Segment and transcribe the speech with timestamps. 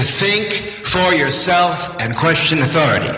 [0.00, 0.52] to think
[0.84, 3.14] for yourself and question authority.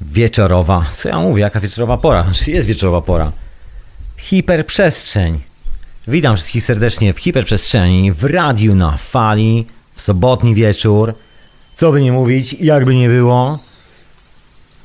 [0.00, 0.86] Wieczorowa.
[0.96, 1.42] Co ja mówię?
[1.42, 2.26] Jaka wieczorowa pora?
[2.32, 3.32] Czy jest wieczorowa pora?
[4.16, 5.40] Hiperprzestrzeń.
[6.08, 11.14] Witam wszystkich serdecznie w hiperprzestrzeni, w radiu na fali, w sobotni wieczór.
[11.76, 13.58] Co by nie mówić, jakby nie było.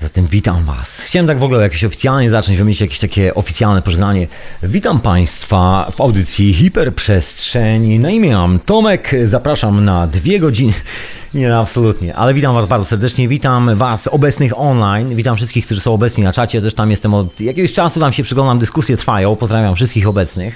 [0.02, 1.02] Zatem witam Was.
[1.02, 4.28] Chciałem tak w ogóle jakieś oficjalnie zacząć, wymyślić jakieś takie oficjalne pożegnanie.
[4.64, 8.00] Witam Państwa w audycji Hiperprzestrzeń.
[8.00, 10.74] Na imię mam Tomek, zapraszam na dwie godziny.
[11.34, 13.28] Nie, no, absolutnie, ale witam Was bardzo serdecznie.
[13.28, 15.16] Witam Was obecnych online.
[15.16, 16.62] Witam wszystkich, którzy są obecni na czacie.
[16.62, 19.36] Też tam jestem od jakiegoś czasu, tam się przyglądam, dyskusje trwają.
[19.36, 20.56] Pozdrawiam wszystkich obecnych.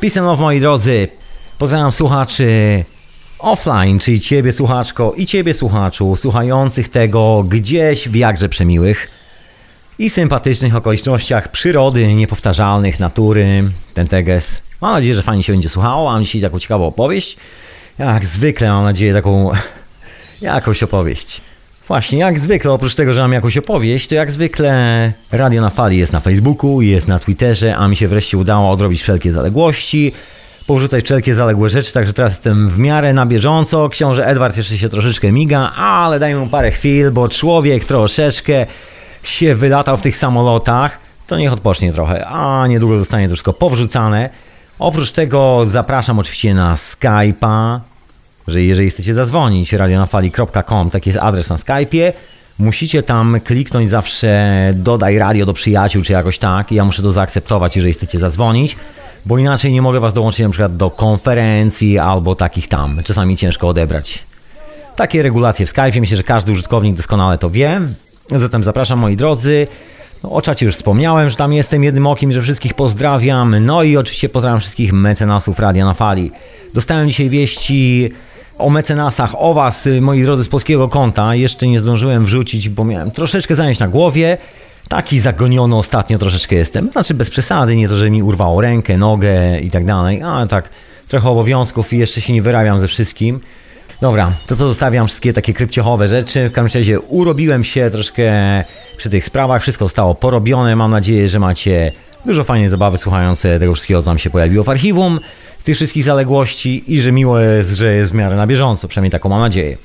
[0.00, 1.08] Peace and love, moi drodzy.
[1.58, 2.84] Pozdrawiam słuchaczy
[3.38, 9.10] offline, czyli Ciebie słuchaczko i Ciebie słuchaczu, słuchających tego gdzieś w jakże przemiłych
[9.98, 14.62] i sympatycznych okolicznościach przyrody, niepowtarzalnych, natury, ten teges.
[14.80, 17.36] Mam nadzieję, że fajnie się będzie słuchało, mam dzisiaj taką ciekawą opowieść.
[17.98, 19.50] Jak zwykle mam nadzieję taką
[20.40, 21.40] jakąś opowieść.
[21.88, 25.98] Właśnie, jak zwykle, oprócz tego, że mam jakąś opowieść, to jak zwykle Radio na Fali
[25.98, 30.12] jest na Facebooku, jest na Twitterze, a mi się wreszcie udało odrobić wszelkie zaległości,
[30.68, 33.88] porzucać wszelkie zaległe rzeczy, także teraz jestem w miarę na bieżąco.
[33.88, 38.66] Książę Edward jeszcze się troszeczkę miga, ale dajmy mu parę chwil, bo człowiek troszeczkę
[39.22, 44.30] się wylatał w tych samolotach, to niech odpocznie trochę, a niedługo zostanie to wszystko powrzucane.
[44.78, 47.80] Oprócz tego zapraszam oczywiście na Skype'a,
[48.48, 52.12] że jeżeli chcecie zadzwonić, radionafali.com, taki jest adres na Skype'ie,
[52.58, 56.72] musicie tam kliknąć zawsze dodaj radio do przyjaciół, czy jakoś tak.
[56.72, 58.76] Ja muszę to zaakceptować, jeżeli chcecie zadzwonić,
[59.28, 63.00] bo inaczej nie mogę was dołączyć na przykład do konferencji albo takich tam.
[63.04, 64.24] Czasami ciężko odebrać.
[64.96, 67.80] Takie regulacje w Skype'ie, myślę, że każdy użytkownik doskonale to wie.
[68.36, 69.66] Zatem zapraszam moi drodzy.
[70.24, 73.64] No, o czacie już wspomniałem, że tam jestem jednym okiem, że wszystkich pozdrawiam.
[73.64, 76.30] No i oczywiście pozdrawiam wszystkich mecenasów Radia na Fali.
[76.74, 78.10] Dostałem dzisiaj wieści
[78.58, 81.34] o mecenasach, o Was, moi drodzy, z polskiego konta.
[81.34, 84.38] Jeszcze nie zdążyłem wrzucić, bo miałem troszeczkę zająć na głowie.
[84.88, 86.90] Taki zagoniony ostatnio troszeczkę jestem.
[86.90, 90.68] Znaczy bez przesady, nie to, że mi urwało rękę, nogę i tak dalej, ale tak
[91.08, 93.40] trochę obowiązków i jeszcze się nie wyrabiam ze wszystkim.
[94.00, 96.48] Dobra, to co zostawiam wszystkie takie krypciochowe rzeczy.
[96.48, 98.32] W każdym razie urobiłem się troszkę
[98.96, 99.62] przy tych sprawach.
[99.62, 100.76] Wszystko zostało porobione.
[100.76, 101.92] Mam nadzieję, że macie
[102.26, 105.20] dużo fajnej zabawy słuchając tego wszystkiego, co nam się pojawiło w archiwum
[105.64, 109.28] tych wszystkich zaległości i że miło jest, że jest w miarę na bieżąco, przynajmniej taką
[109.28, 109.76] mam nadzieję.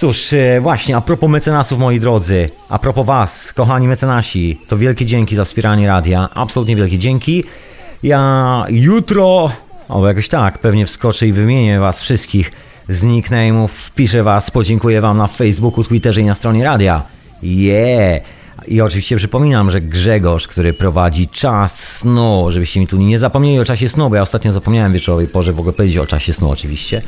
[0.00, 5.06] Cóż, e, właśnie, a propos mecenasów, moi drodzy, a propos Was, kochani mecenasi, to wielkie
[5.06, 7.44] dzięki za wspieranie radia, absolutnie wielkie dzięki.
[8.02, 9.50] Ja jutro,
[9.88, 12.52] albo jakoś tak, pewnie wskoczę i wymienię Was wszystkich
[12.88, 17.02] z nickname'ów, wpiszę Was, podziękuję Wam na Facebooku, Twitterze i na stronie radia.
[17.42, 18.22] Yeah!
[18.68, 23.64] I oczywiście przypominam, że Grzegorz, który prowadzi czas snu, żebyście mi tu nie zapomnieli o
[23.64, 27.02] czasie snu, bo ja ostatnio zapomniałem wieczorowej porze w ogóle powiedzieć o czasie snu oczywiście.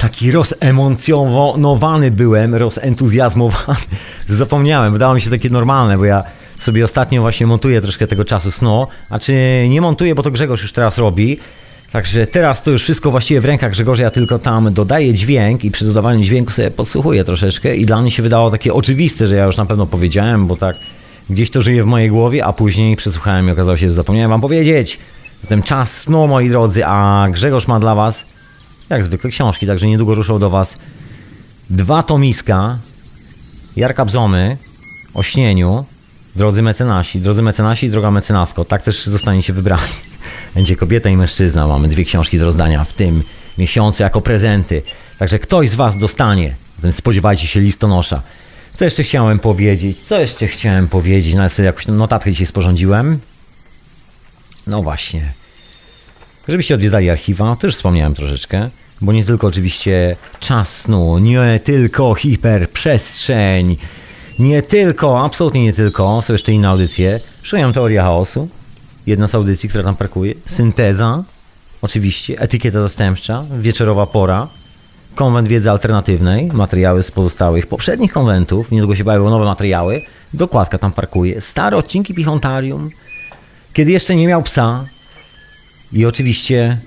[0.00, 3.78] Taki rozemocjonowany byłem, rozentuzjazmowany,
[4.28, 4.92] że zapomniałem.
[4.92, 6.24] Wydało mi się takie normalne, bo ja
[6.60, 9.32] sobie ostatnio właśnie montuję troszkę tego czasu snu, a czy
[9.68, 11.38] nie montuję, bo to Grzegorz już teraz robi.
[11.92, 15.70] Także teraz to już wszystko właściwie w rękach Grzegorza, ja tylko tam dodaję dźwięk i
[15.70, 19.44] przy dodawaniu dźwięku sobie podsłuchuję troszeczkę i dla mnie się wydało takie oczywiste, że ja
[19.44, 20.76] już na pewno powiedziałem, bo tak
[21.30, 24.40] gdzieś to żyje w mojej głowie, a później przesłuchałem i okazało się, że zapomniałem wam
[24.40, 24.98] powiedzieć.
[25.42, 28.26] Zatem czas snu, moi drodzy, a Grzegorz ma dla was,
[28.90, 30.78] jak zwykle, książki, także niedługo ruszą do was
[31.70, 32.78] dwa tomiska
[33.76, 34.56] Jarka Bzomy
[35.14, 35.84] o śnieniu,
[36.36, 39.82] drodzy mecenasi, drodzy mecenasi, droga mecenasko, tak też zostaniecie wybrani.
[40.54, 41.66] Będzie kobieta i mężczyzna.
[41.66, 43.22] Mamy dwie książki do rozdania w tym
[43.58, 44.82] miesiącu jako prezenty.
[45.18, 46.54] Także ktoś z Was dostanie.
[46.76, 48.22] Zatem spodziewajcie się listonosza.
[48.76, 49.98] Co jeszcze chciałem powiedzieć?
[50.04, 51.34] Co jeszcze chciałem powiedzieć?
[51.34, 53.20] Nawet sobie jakąś notatkę dzisiaj sporządziłem.
[54.66, 55.32] No właśnie.
[56.48, 58.70] Żebyście odwiedzali archiwa, też wspomniałem troszeczkę.
[59.00, 63.76] Bo nie tylko oczywiście czas snu, nie tylko hiperprzestrzeń,
[64.38, 67.20] nie tylko, absolutnie nie tylko, są jeszcze inne audycje.
[67.42, 68.48] Szukam teoria chaosu,
[69.06, 71.24] jedna z audycji, która tam parkuje, synteza,
[71.82, 74.48] oczywiście, etykieta zastępcza, wieczorowa pora,
[75.14, 80.02] konwent wiedzy alternatywnej, materiały z pozostałych poprzednich konwentów, niedługo się pojawią nowe materiały,
[80.34, 82.90] dokładka tam parkuje, stare odcinki Pichontarium,
[83.72, 84.84] kiedy jeszcze nie miał psa
[85.92, 86.78] i oczywiście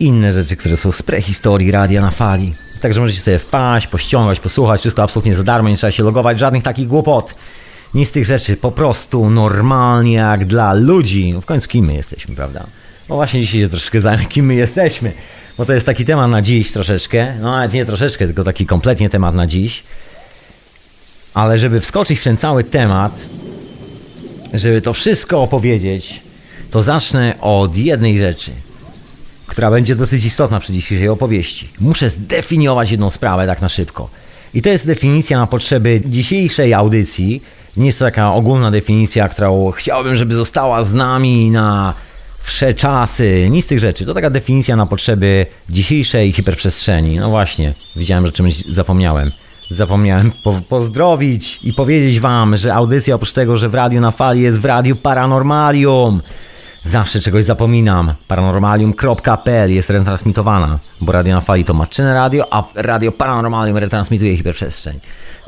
[0.00, 2.54] inne rzeczy, które są z prehistorii radia na fali.
[2.80, 6.62] Także możecie sobie wpaść, pościągać, posłuchać, wszystko absolutnie za darmo, nie trzeba się logować, żadnych
[6.62, 7.34] takich głupot.
[7.94, 11.32] Nic z tych rzeczy, po prostu normalnie jak dla ludzi.
[11.32, 12.66] No w końcu kim my jesteśmy, prawda?
[13.08, 15.12] No właśnie dzisiaj się troszkę zajmę, kim my jesteśmy,
[15.58, 19.10] bo to jest taki temat na dziś troszeczkę, no nawet nie troszeczkę, tylko taki kompletnie
[19.10, 19.82] temat na dziś.
[21.34, 23.26] Ale żeby wskoczyć w ten cały temat,
[24.54, 26.20] żeby to wszystko opowiedzieć,
[26.70, 28.50] to zacznę od jednej rzeczy.
[29.50, 31.68] Która będzie dosyć istotna przy dzisiejszej opowieści.
[31.80, 34.10] Muszę zdefiniować jedną sprawę tak na szybko.
[34.54, 37.42] I to jest definicja na potrzeby dzisiejszej audycji.
[37.76, 41.94] Nie jest to taka ogólna definicja, którą chciałbym, żeby została z nami na
[42.42, 44.06] wsze czasy, nic z tych rzeczy.
[44.06, 47.16] To taka definicja na potrzeby dzisiejszej hiperprzestrzeni.
[47.16, 49.30] No właśnie, widziałem, że czymś zapomniałem.
[49.70, 54.40] Zapomniałem po pozdrowić i powiedzieć wam, że audycja oprócz tego, że w radiu na fali
[54.40, 56.20] jest w radiu Paranormalium.
[56.84, 58.14] Zawsze czegoś zapominam.
[58.28, 65.00] Paranormalium.pl jest retransmitowana, bo radio na fali to matczyne radio, a radio Paranormalium retransmituje hiperprzestrzeń.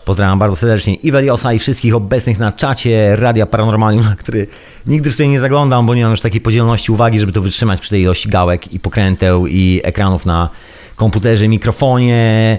[0.04, 4.46] Pozdrawiam bardzo serdecznie i Weliosa i wszystkich obecnych na czacie Radia Paranormalium, na który
[4.86, 7.80] nigdy w sobie nie zaglądam, bo nie mam już takiej podzielności uwagi, żeby to wytrzymać
[7.80, 10.50] przy tej ilości gałek i pokręteł i ekranów na
[10.96, 12.58] komputerze, mikrofonie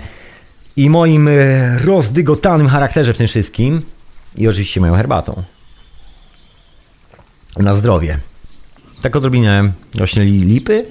[0.75, 3.81] i moim e, rozdygotanym charakterze w tym wszystkim
[4.35, 5.43] i oczywiście moją herbatą.
[7.57, 8.19] Na zdrowie.
[9.03, 10.85] Tak odrobinę właśnie lipy,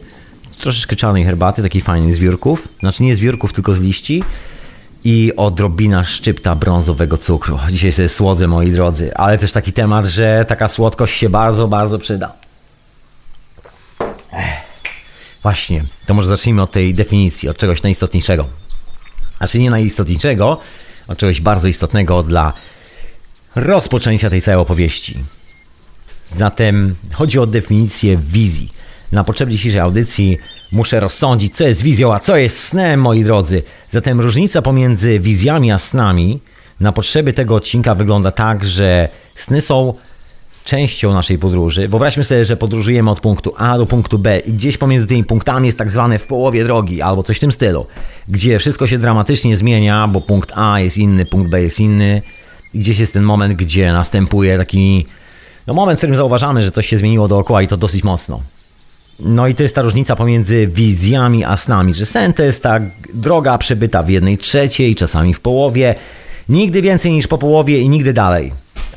[0.58, 2.68] troszeczkę czarnej herbaty, takiej fajnej z wiórków.
[2.80, 4.24] Znaczy nie z wiórków, tylko z liści.
[5.04, 7.58] I odrobina szczypta brązowego cukru.
[7.70, 9.16] Dzisiaj sobie słodzę, moi drodzy.
[9.16, 12.32] Ale też taki temat, że taka słodkość się bardzo, bardzo przyda.
[14.32, 14.60] Ech.
[15.42, 18.46] Właśnie, to może zacznijmy od tej definicji, od czegoś najistotniejszego.
[19.38, 20.60] Znaczy nie najistotniejszego,
[21.08, 22.52] od czegoś bardzo istotnego dla
[23.54, 25.24] rozpoczęcia tej całej opowieści.
[26.34, 28.73] Zatem chodzi o definicję wizji.
[29.12, 30.38] Na potrzeby dzisiejszej audycji
[30.73, 33.62] muszę rozsądzić, co jest wizją, a co jest snem, moi drodzy.
[33.90, 36.40] Zatem różnica pomiędzy wizjami a snami
[36.81, 39.94] na potrzeby tego odcinka wygląda tak, że sny są
[40.64, 41.88] częścią naszej podróży.
[41.88, 45.67] Wyobraźmy sobie, że podróżujemy od punktu A do punktu B i gdzieś pomiędzy tymi punktami
[45.67, 47.87] jest tak zwane w połowie drogi albo coś w tym stylu,
[48.29, 52.23] gdzie wszystko się dramatycznie zmienia, bo punkt A jest inny, punkt B jest inny
[52.75, 55.06] i gdzieś jest ten moment, gdzie następuje taki
[55.66, 58.40] no moment, w którym zauważamy, że coś się zmieniło dookoła i to dosyć mocno.
[59.20, 62.80] No i to jest ta różnica pomiędzy wizjami a snami, że sen to jest ta
[63.14, 65.94] droga przebyta w jednej trzeciej, czasami w połowie,
[66.48, 68.52] nigdy więcej niż po połowie i nigdy dalej.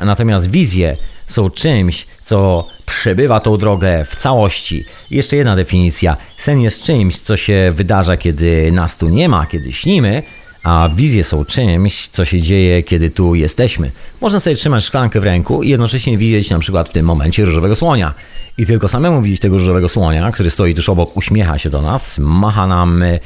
[0.05, 0.97] Natomiast wizje
[1.27, 4.85] są czymś, co przebywa tą drogę w całości.
[5.11, 6.17] I jeszcze jedna definicja.
[6.37, 10.23] Sen jest czymś, co się wydarza, kiedy nas tu nie ma, kiedy śnimy,
[10.65, 13.91] a wizje są czymś, co się dzieje, kiedy tu jesteśmy.
[14.21, 17.75] Można sobie trzymać szklankę w ręku i jednocześnie widzieć na przykład w tym momencie różowego
[17.75, 18.13] słonia.
[18.57, 22.17] I tylko samemu widzieć tego różowego słonia, który stoi tuż obok, uśmiecha się do nas,
[22.19, 23.19] macha nam e,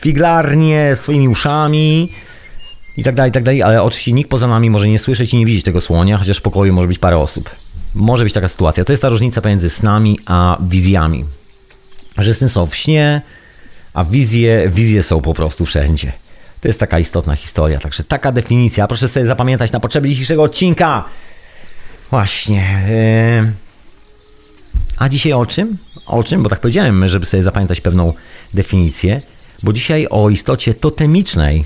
[0.00, 2.12] figlarnie swoimi uszami
[2.96, 5.36] i tak dalej, i tak dalej, ale oczywiście nikt poza nami może nie słyszeć i
[5.36, 7.50] nie widzieć tego słonia, chociaż w pokoju może być parę osób.
[7.94, 8.84] Może być taka sytuacja.
[8.84, 11.24] To jest ta różnica pomiędzy snami a wizjami.
[12.18, 13.22] Że sny są w śnie,
[13.94, 16.12] a wizje, wizje są po prostu wszędzie.
[16.66, 17.80] To jest taka istotna historia.
[17.80, 18.86] Także taka definicja.
[18.86, 21.04] Proszę sobie zapamiętać na potrzeby dzisiejszego odcinka.
[22.10, 22.80] Właśnie.
[23.44, 23.52] Yy...
[24.98, 25.78] A dzisiaj o czym?
[26.06, 26.42] O czym?
[26.42, 28.12] Bo tak powiedziałem, żeby sobie zapamiętać pewną
[28.54, 29.20] definicję.
[29.62, 31.64] Bo dzisiaj o istocie totemicznej.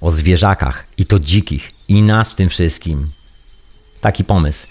[0.00, 1.72] O zwierzakach i to dzikich.
[1.88, 3.10] I nas w tym wszystkim.
[4.00, 4.66] Taki pomysł.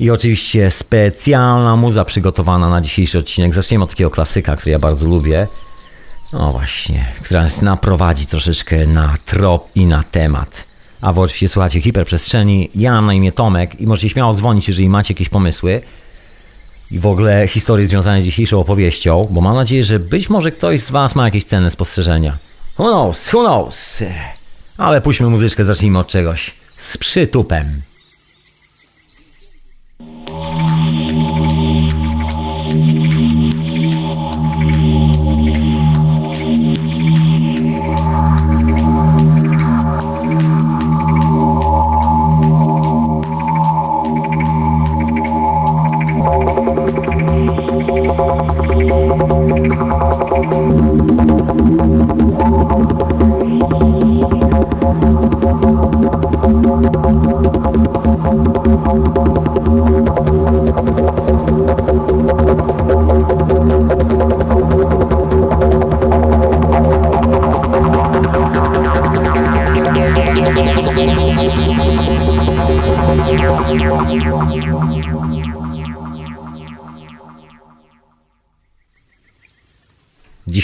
[0.00, 3.54] I oczywiście specjalna muza przygotowana na dzisiejszy odcinek.
[3.54, 5.46] Zaczniemy od takiego klasyka, który ja bardzo lubię.
[6.34, 10.64] No właśnie, która nas naprowadzi troszeczkę na trop i na temat.
[11.00, 12.70] A wy oczywiście słuchacie hiperprzestrzeni.
[12.74, 15.82] Ja mam na imię Tomek i możecie śmiało dzwonić, jeżeli macie jakieś pomysły
[16.90, 20.80] i w ogóle historie związane z dzisiejszą opowieścią, bo mam nadzieję, że być może ktoś
[20.80, 22.36] z Was ma jakieś cenne spostrzeżenia.
[22.78, 24.02] Who knows, who knows?
[24.78, 26.54] Ale puśćmy muzyczkę, zacznijmy od czegoś.
[26.78, 27.82] Z przytupem.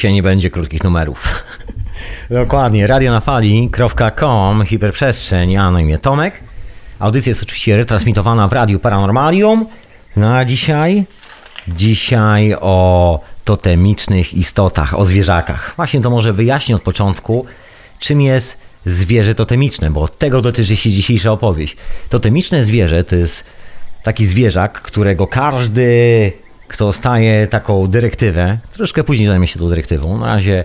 [0.01, 1.45] Dzisiaj nie będzie krótkich numerów.
[2.31, 6.35] Dokładnie, radionafali.com, hiperprzestrzeń, ja na imię Tomek.
[6.99, 9.67] Audycja jest oczywiście retransmitowana w Radiu Paranormalium.
[10.17, 11.05] No a dzisiaj,
[11.69, 15.73] dzisiaj o totemicznych istotach, o zwierzakach.
[15.77, 17.47] Właśnie to może wyjaśnię od początku,
[17.99, 21.77] czym jest zwierzę totemiczne, bo tego dotyczy się dzisiejsza opowieść.
[22.09, 23.45] Totemiczne zwierzę to jest
[24.03, 26.33] taki zwierzak, którego każdy
[26.71, 30.65] kto dostaje taką dyrektywę, troszkę później zajmę się tą dyrektywą, na razie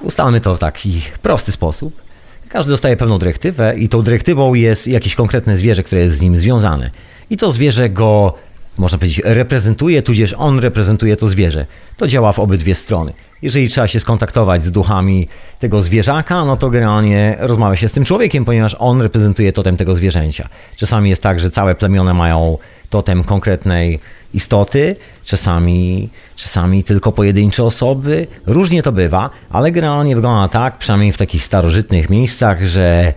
[0.00, 2.02] ustalmy to w taki prosty sposób.
[2.48, 6.36] Każdy dostaje pewną dyrektywę i tą dyrektywą jest jakieś konkretne zwierzę, które jest z nim
[6.36, 6.90] związane.
[7.30, 8.34] I to zwierzę go,
[8.78, 11.66] można powiedzieć, reprezentuje, tudzież on reprezentuje to zwierzę.
[11.96, 13.12] To działa w obydwie strony.
[13.42, 18.04] Jeżeli trzeba się skontaktować z duchami tego zwierzaka, no to generalnie rozmawia się z tym
[18.04, 20.48] człowiekiem, ponieważ on reprezentuje totem tego zwierzęcia.
[20.76, 22.58] Czasami jest tak, że całe plemiona mają
[22.90, 24.00] totem konkretnej
[24.34, 28.26] istoty, czasami, czasami tylko pojedyncze osoby.
[28.46, 33.14] Różnie to bywa, ale generalnie wygląda tak, przynajmniej w takich starożytnych miejscach, że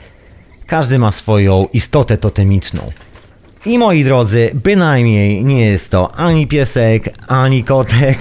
[0.67, 2.91] każdy ma swoją istotę totemiczną.
[3.65, 8.17] I moi drodzy, bynajmniej nie jest to ani piesek, ani kotek,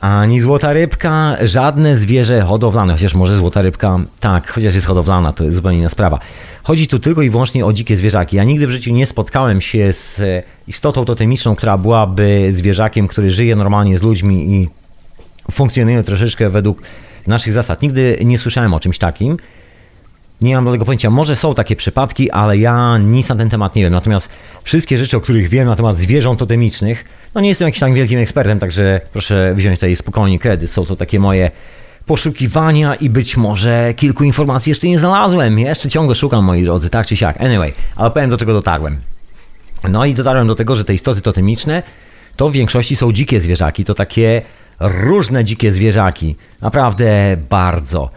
[0.00, 5.44] ani złota rybka, żadne zwierzę hodowlane, chociaż może złota rybka, tak, chociaż jest hodowlana, to
[5.44, 6.18] jest zupełnie inna sprawa.
[6.62, 8.36] Chodzi tu tylko i wyłącznie o dzikie zwierzaki.
[8.36, 13.30] Ja nigdy w życiu nie spotkałem się z e, istotą totemiczną, która byłaby zwierzakiem, który
[13.30, 14.68] żyje normalnie z ludźmi i
[15.52, 16.82] funkcjonuje troszeczkę według
[17.26, 17.82] naszych zasad.
[17.82, 19.36] Nigdy nie słyszałem o czymś takim.
[20.40, 21.10] Nie mam do tego pojęcia.
[21.10, 23.92] Może są takie przypadki, ale ja nic na ten temat nie wiem.
[23.92, 24.28] Natomiast
[24.62, 27.04] wszystkie rzeczy, o których wiem na temat zwierząt totemicznych,
[27.34, 30.70] no nie jestem jakimś tak wielkim ekspertem, także proszę wziąć tutaj spokojnie kredyt.
[30.70, 31.50] Są to takie moje
[32.06, 35.58] poszukiwania i być może kilku informacji jeszcze nie znalazłem.
[35.58, 37.40] Jeszcze ciągle szukam, moi drodzy, tak czy siak.
[37.40, 38.96] Anyway, ale powiem do czego dotarłem.
[39.88, 41.82] No i dotarłem do tego, że te istoty totemiczne
[42.36, 43.84] to w większości są dzikie zwierzaki.
[43.84, 44.42] To takie
[44.80, 46.36] różne dzikie zwierzaki.
[46.60, 48.10] Naprawdę bardzo.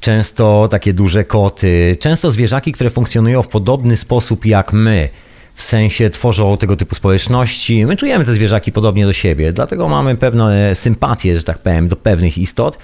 [0.00, 5.08] Często takie duże koty, często zwierzaki, które funkcjonują w podobny sposób jak my.
[5.54, 7.86] W sensie tworzą tego typu społeczności.
[7.86, 11.96] My czujemy te zwierzaki podobnie do siebie, dlatego mamy pewne sympatie, że tak powiem, do
[11.96, 12.78] pewnych istot.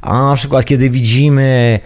[0.00, 1.80] A na przykład, kiedy widzimy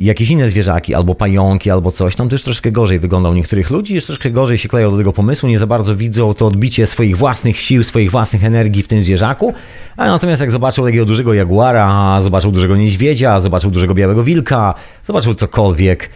[0.00, 3.94] jakieś inne zwierzaki, albo pająki, albo coś, tam też troszkę gorzej wygląda u niektórych ludzi,
[3.94, 7.16] jeszcze troszkę gorzej się kleją do tego pomysłu, nie za bardzo widzą to odbicie swoich
[7.16, 9.54] własnych sił, swoich własnych energii w tym zwierzaku,
[9.96, 14.74] a natomiast jak zobaczą takiego dużego jaguara, zobaczą dużego niedźwiedzia, zobaczą dużego białego wilka,
[15.06, 16.10] zobaczą cokolwiek,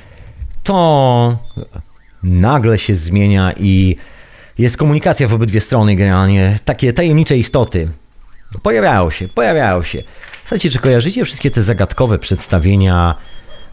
[0.63, 1.37] to
[2.23, 3.97] nagle się zmienia i
[4.59, 7.89] jest komunikacja w obydwie strony generalnie, takie tajemnicze istoty.
[8.63, 10.03] Pojawiają się, pojawiają się.
[10.41, 13.15] Słuchajcie, czy kojarzycie wszystkie te zagadkowe przedstawienia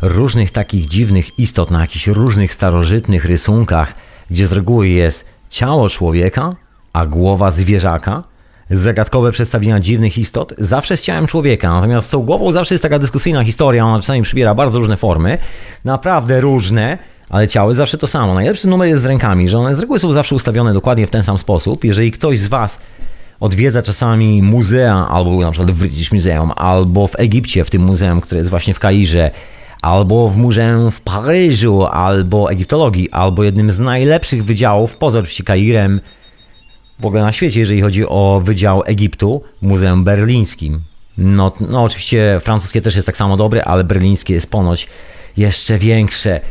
[0.02, 3.94] różnych takich dziwnych istot na jakichś różnych starożytnych rysunkach,
[4.32, 6.56] gdzie z reguły jest ciało człowieka,
[6.94, 8.24] a głowa zwierzaka?
[8.72, 13.00] Zagadkowe przedstawienia dziwnych istot zawsze z ciałem człowieka, natomiast z tą głową zawsze jest taka
[13.00, 15.38] dyskusyjna historia, ona czasami przybiera bardzo różne formy,
[15.86, 16.98] naprawdę różne,
[17.30, 18.34] ale ciało jest zawsze to samo.
[18.34, 21.24] Najlepszy numer jest z rękami, że one z reguły są zawsze ustawione dokładnie w ten
[21.24, 21.84] sam sposób.
[21.84, 22.80] Jeżeli ktoś z Was
[23.40, 28.22] odwiedza czasami muzea, albo na przykład w British Museum, albo w Egipcie, w tym muzeum,
[28.22, 29.32] które jest właśnie w Kairze,
[29.82, 36.02] albo w muzeum w Paryżu, albo egiptologii, albo jednym z najlepszych wydziałów, poza oczywiście Kairem,
[37.00, 40.80] w ogóle na świecie, jeżeli chodzi o Wydział Egiptu, Muzeum Berlińskim.
[41.18, 44.88] No, no oczywiście francuskie też jest tak samo dobre, ale berlińskie jest ponoć
[45.38, 46.42] jeszcze większe.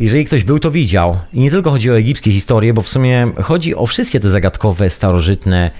[0.00, 1.18] Jeżeli ktoś był, to widział.
[1.32, 4.90] I nie tylko chodzi o egipskie historie, bo w sumie chodzi o wszystkie te zagadkowe,
[4.90, 5.70] starożytne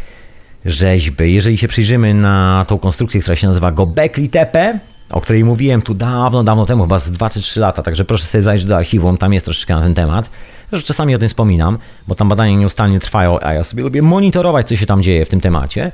[0.65, 1.35] rzeźby.
[1.35, 4.79] Jeżeli się przyjrzymy na tą konstrukcję, która się nazywa Gobekli Tepe,
[5.11, 8.25] o której mówiłem tu dawno, dawno temu, chyba z 2 czy 3 lata, także proszę
[8.25, 10.31] sobie zajrzeć do archiwum, tam jest troszeczkę na ten temat.
[10.71, 14.69] Zresztą czasami o tym wspominam, bo tam badania nieustannie trwają, a ja sobie lubię monitorować,
[14.69, 15.93] co się tam dzieje w tym temacie.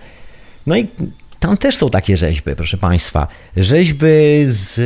[0.67, 0.89] No i
[1.41, 3.27] tam też są takie rzeźby, proszę Państwa.
[3.57, 4.07] Rzeźby
[4.45, 4.81] z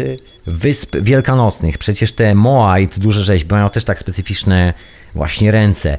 [0.47, 1.79] Wysp Wielkanocnych.
[1.79, 4.75] Przecież te Moait, duże rzeźby, mają też tak specyficzne
[5.15, 5.99] właśnie ręce.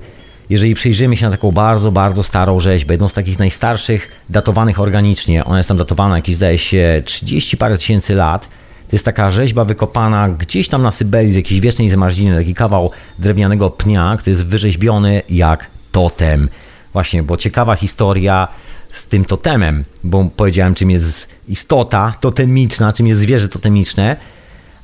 [0.50, 5.46] Jeżeli przyjrzymy się na taką bardzo, bardzo starą rzeźbę, jedną z takich najstarszych, datowanych organicznie,
[5.46, 8.48] ona jest tam datowana jakieś, zdaje się, 30 parę tysięcy lat,
[8.90, 12.92] to jest taka rzeźba wykopana gdzieś tam na Syberii z jakiejś wiecznej zamarzliny, taki kawał
[13.20, 16.50] drewnianego pnia, który jest wyrzeźbiony jak totem.
[16.94, 18.48] Właśnie, bo ciekawa historia
[18.92, 24.16] z tym totemem, bo powiedziałem, czym jest istota totemiczna, czym jest zwierzę totemiczne,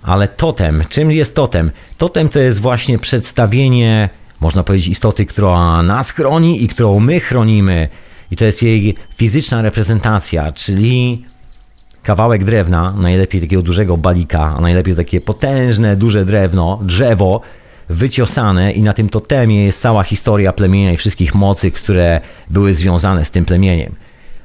[0.03, 1.71] ale totem, czym jest totem?
[1.97, 4.09] Totem to jest właśnie przedstawienie
[4.41, 7.89] można powiedzieć, istoty, która nas chroni i którą my chronimy.
[8.31, 11.25] I to jest jej fizyczna reprezentacja, czyli
[12.03, 17.41] kawałek drewna, najlepiej takiego dużego balika, a najlepiej takie potężne, duże drewno, drzewo,
[17.89, 23.25] wyciosane i na tym totemie jest cała historia plemienia i wszystkich mocy, które były związane
[23.25, 23.95] z tym plemieniem.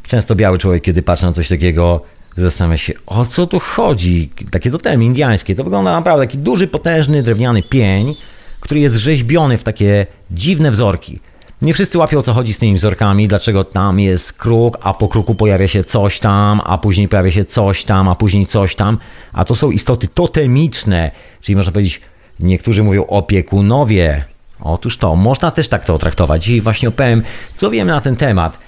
[0.03, 2.03] Często biały człowiek, kiedy patrzy na coś takiego,
[2.37, 4.31] zastanawia się, o co tu chodzi.
[4.51, 8.15] Takie totemy indiańskie, to wygląda naprawdę taki duży, potężny, drewniany pień,
[8.61, 11.21] który jest rzeźbiony w takie dziwne wzorki.
[11.63, 15.09] Nie wszyscy łapią o co chodzi z tymi wzorkami, dlaczego tam jest kruk, a po
[15.09, 18.99] kruku pojawia się coś tam, a później pojawia się coś tam, a później coś tam,
[19.33, 21.11] a to są istoty totemiczne,
[21.41, 22.01] czyli można powiedzieć,
[22.41, 24.25] niektórzy mówią opiekunowie.
[24.61, 27.23] Otóż to, można też tak to traktować i właśnie opowiem,
[27.55, 28.59] co wiem na ten temat.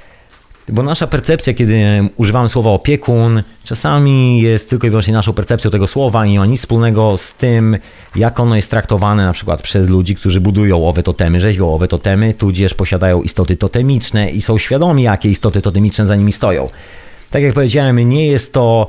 [0.69, 5.87] Bo nasza percepcja, kiedy używamy słowa opiekun, czasami jest tylko i wyłącznie naszą percepcją tego
[5.87, 7.77] słowa i nie ma nic wspólnego z tym,
[8.17, 12.35] jak ono jest traktowane na przykład przez ludzi, którzy budują owe totemy, rzeźbią owe totemy,
[12.35, 16.69] tudzież posiadają istoty totemiczne i są świadomi, jakie istoty totemiczne za nimi stoją.
[17.31, 18.89] Tak jak powiedziałem, nie jest to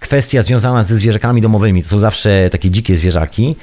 [0.00, 3.56] kwestia związana ze zwierzakami domowymi, to są zawsze takie dzikie zwierzaki.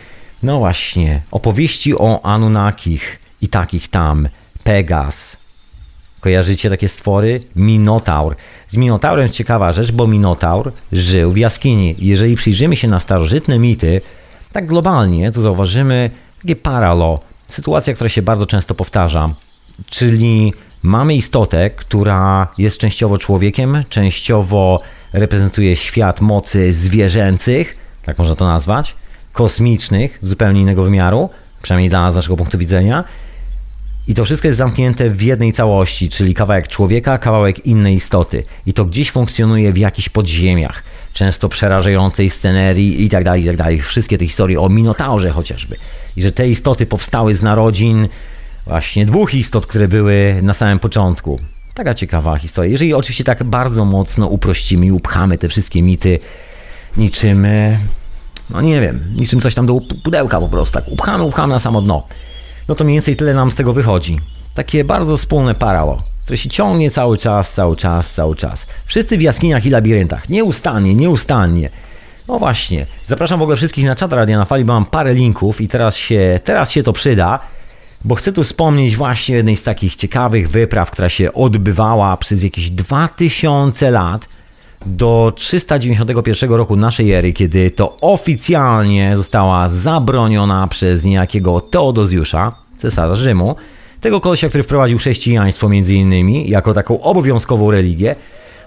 [0.43, 4.27] No właśnie, opowieści o Anunnakich i takich tam,
[4.63, 5.37] Pegas,
[6.19, 7.39] Kojarzycie takie stwory?
[7.55, 8.35] Minotaur.
[8.69, 11.95] Z Minotaurem ciekawa rzecz, bo Minotaur żył w jaskini.
[11.99, 14.01] Jeżeli przyjrzymy się na starożytne mity,
[14.51, 17.19] tak globalnie, to zauważymy takie paralo.
[17.47, 19.29] Sytuacja, która się bardzo często powtarza.
[19.89, 24.81] Czyli mamy istotę, która jest częściowo człowiekiem, częściowo
[25.13, 28.95] reprezentuje świat mocy zwierzęcych, tak można to nazwać,
[29.33, 31.29] kosmicznych, zupełnie innego wymiaru,
[31.61, 33.03] przynajmniej dla naszego punktu widzenia,
[34.07, 38.43] i to wszystko jest zamknięte w jednej całości, czyli kawałek człowieka, kawałek innej istoty.
[38.65, 40.83] I to gdzieś funkcjonuje w jakichś podziemiach,
[41.13, 43.81] często przerażającej scenerii i tak dalej, i tak dalej.
[43.81, 45.75] Wszystkie te historie o Minotaurze chociażby.
[46.15, 48.07] I że te istoty powstały z narodzin
[48.65, 51.39] właśnie dwóch istot, które były na samym początku.
[51.73, 52.71] Taka ciekawa historia.
[52.71, 56.19] Jeżeli oczywiście tak bardzo mocno uprościmy i upchamy te wszystkie mity
[56.97, 57.79] niczym, e,
[58.49, 61.81] no nie wiem, niczym coś tam do pudełka po prostu, tak upchamy, upchamy na samo
[61.81, 62.07] dno
[62.67, 64.19] no to mniej więcej tyle nam z tego wychodzi.
[64.53, 68.67] Takie bardzo wspólne parało, które się ciągnie cały czas, cały czas, cały czas.
[68.85, 71.69] Wszyscy w jaskiniach i labiryntach, nieustannie, nieustannie.
[72.27, 75.61] No właśnie, zapraszam w ogóle wszystkich na czat Radia na Fali, bo mam parę linków
[75.61, 77.39] i teraz się, teraz się to przyda,
[78.05, 82.69] bo chcę tu wspomnieć właśnie jednej z takich ciekawych wypraw, która się odbywała przez jakieś
[82.69, 84.27] 2000 lat
[84.85, 93.55] do 391 roku naszej ery, kiedy to oficjalnie została zabroniona przez niejakiego Teodozjusza, cesarza Rzymu,
[94.01, 98.15] tego kolesia, który wprowadził chrześcijaństwo między innymi jako taką obowiązkową religię.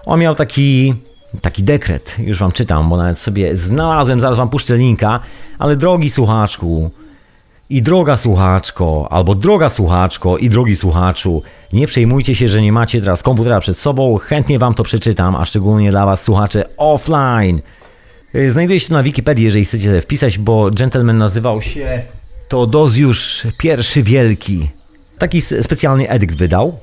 [0.07, 0.95] On miał taki,
[1.41, 5.21] taki dekret, już wam czytam, bo nawet sobie znalazłem, zaraz wam puszczę linka,
[5.59, 6.91] ale drogi słuchaczku,
[7.71, 13.01] i droga słuchaczko, albo droga słuchaczko i drogi słuchaczu, nie przejmujcie się, że nie macie
[13.01, 17.61] teraz komputera przed sobą, chętnie wam to przeczytam, a szczególnie dla was słuchacze offline.
[18.35, 22.03] Y, znajduje się to na Wikipedii, jeżeli chcecie wpisać, bo gentleman nazywał się
[22.49, 23.47] Teodozjusz
[23.97, 24.69] I Wielki.
[25.19, 26.79] Taki specjalny edykt wydał,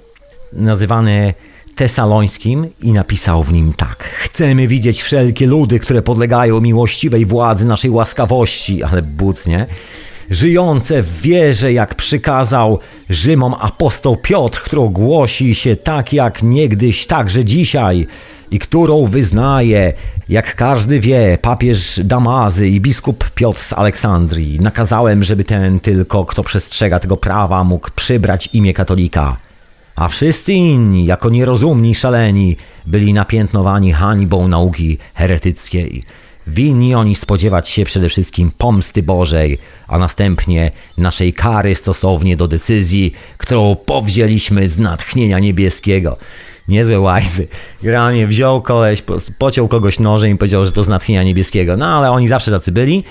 [0.53, 1.33] nazywany
[1.75, 4.03] Tesalońskim i napisał w nim tak.
[4.03, 9.57] Chcemy widzieć wszelkie ludy, które podlegają miłościwej władzy naszej łaskawości, ale bucnie.
[9.57, 9.67] nie?
[10.29, 17.45] Żyjące w wierze, jak przykazał Rzymom apostoł Piotr, którą głosi się tak jak niegdyś, także
[17.45, 18.07] dzisiaj
[18.51, 19.93] i którą wyznaje,
[20.29, 24.59] jak każdy wie, papież Damazy i biskup Piotr z Aleksandrii.
[24.59, 29.37] Nakazałem, żeby ten tylko, kto przestrzega tego prawa, mógł przybrać imię katolika.
[29.95, 36.03] A wszyscy inni, jako nierozumni, szaleni, byli napiętnowani hańbą nauki heretyckiej.
[36.47, 39.57] Winni oni spodziewać się przede wszystkim pomsty Bożej,
[39.87, 46.17] a następnie naszej kary stosownie do decyzji, którą powzięliśmy z natchnienia niebieskiego.
[46.67, 47.47] Niezłe łajzy.
[47.83, 49.03] Generalnie wziął koleś,
[49.37, 51.77] pociął kogoś nożem i powiedział, że to z natchnienia niebieskiego.
[51.77, 53.03] No ale oni zawsze tacy byli.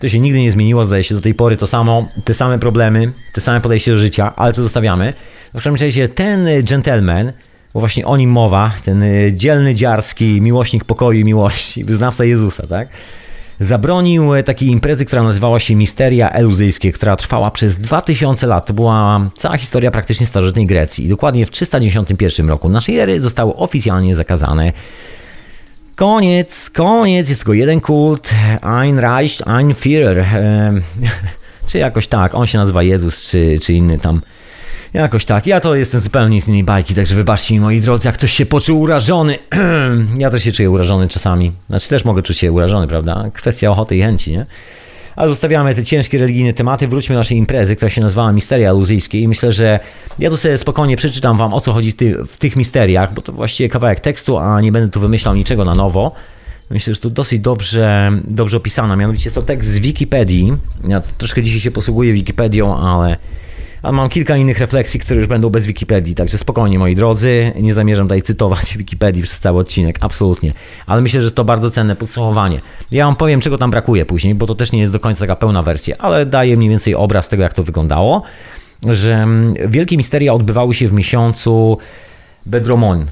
[0.00, 3.12] To się nigdy nie zmieniło, zdaje się do tej pory to samo, te same problemy,
[3.32, 5.12] te same podejście do życia, ale co zostawiamy?
[5.50, 7.32] W każdym razie ten gentleman
[7.74, 12.66] bo właśnie o nim mowa, ten y, dzielny dziarski miłośnik pokoju i miłości, wyznawca Jezusa,
[12.66, 12.88] tak?
[13.58, 18.66] Zabronił e, takiej imprezy, która nazywała się Misteria Eluzyjskie, która trwała przez 2000 lat.
[18.66, 21.04] To była cała historia praktycznie starożytnej Grecji.
[21.04, 24.72] I dokładnie w 391 roku naszej ery zostały oficjalnie zakazane.
[25.96, 28.30] Koniec, koniec, jest tylko jeden kult,
[28.62, 30.24] Ein Reich, Ein Führer,
[31.68, 34.20] czy jakoś tak, on się nazywa Jezus, czy, czy inny tam
[34.94, 35.46] Jakoś tak.
[35.46, 38.46] Ja to jestem zupełnie z innej bajki, także wybaczcie mi moi drodzy, jak ktoś się
[38.46, 39.38] poczuł urażony.
[40.18, 41.52] ja też się czuję urażony czasami.
[41.68, 43.30] Znaczy też mogę czuć się urażony, prawda?
[43.34, 44.46] Kwestia ochoty i chęci, nie?
[45.16, 49.20] Ale zostawiamy te ciężkie religijne tematy, wróćmy do naszej imprezy, która się nazywała Misteria Aluzyjskie
[49.20, 49.80] i myślę, że
[50.18, 53.22] ja tu sobie spokojnie przeczytam wam o co chodzi w, ty, w tych misteriach, bo
[53.22, 56.12] to właściwie kawałek tekstu, a nie będę tu wymyślał niczego na nowo.
[56.70, 58.96] Myślę, że to dosyć dobrze, dobrze opisane.
[58.96, 60.52] Mianowicie jest to tekst z Wikipedii.
[60.88, 63.16] Ja troszkę dzisiaj się posługuję Wikipedią, ale
[63.82, 67.74] a mam kilka innych refleksji, które już będą bez Wikipedii, także spokojnie moi drodzy, nie
[67.74, 70.52] zamierzam tutaj cytować Wikipedii przez cały odcinek, absolutnie.
[70.86, 72.60] Ale myślę, że to bardzo cenne podsumowanie.
[72.90, 75.36] Ja wam powiem, czego tam brakuje później, bo to też nie jest do końca taka
[75.36, 78.22] pełna wersja, ale daje mniej więcej obraz tego, jak to wyglądało,
[78.88, 81.78] że mm, wielkie misteria odbywały się w miesiącu
[82.46, 83.06] Bedromon.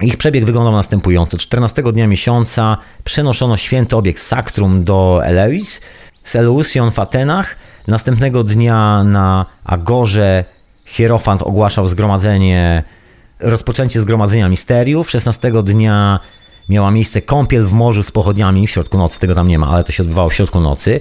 [0.00, 1.38] Ich przebieg wyglądał następująco.
[1.38, 5.80] 14 dnia miesiąca przenoszono święty obiekt Saktrum do Eleusis,
[6.24, 7.56] z Eleusion w Atenach,
[7.88, 10.44] Następnego dnia na Agorze
[10.84, 12.82] Hierofant ogłaszał zgromadzenie
[13.40, 15.10] rozpoczęcie zgromadzenia misteriów.
[15.10, 16.20] 16 dnia
[16.68, 18.66] miała miejsce kąpiel w morzu z pochodniami.
[18.66, 21.00] W środku nocy tego tam nie ma, ale to się odbywało w środku nocy.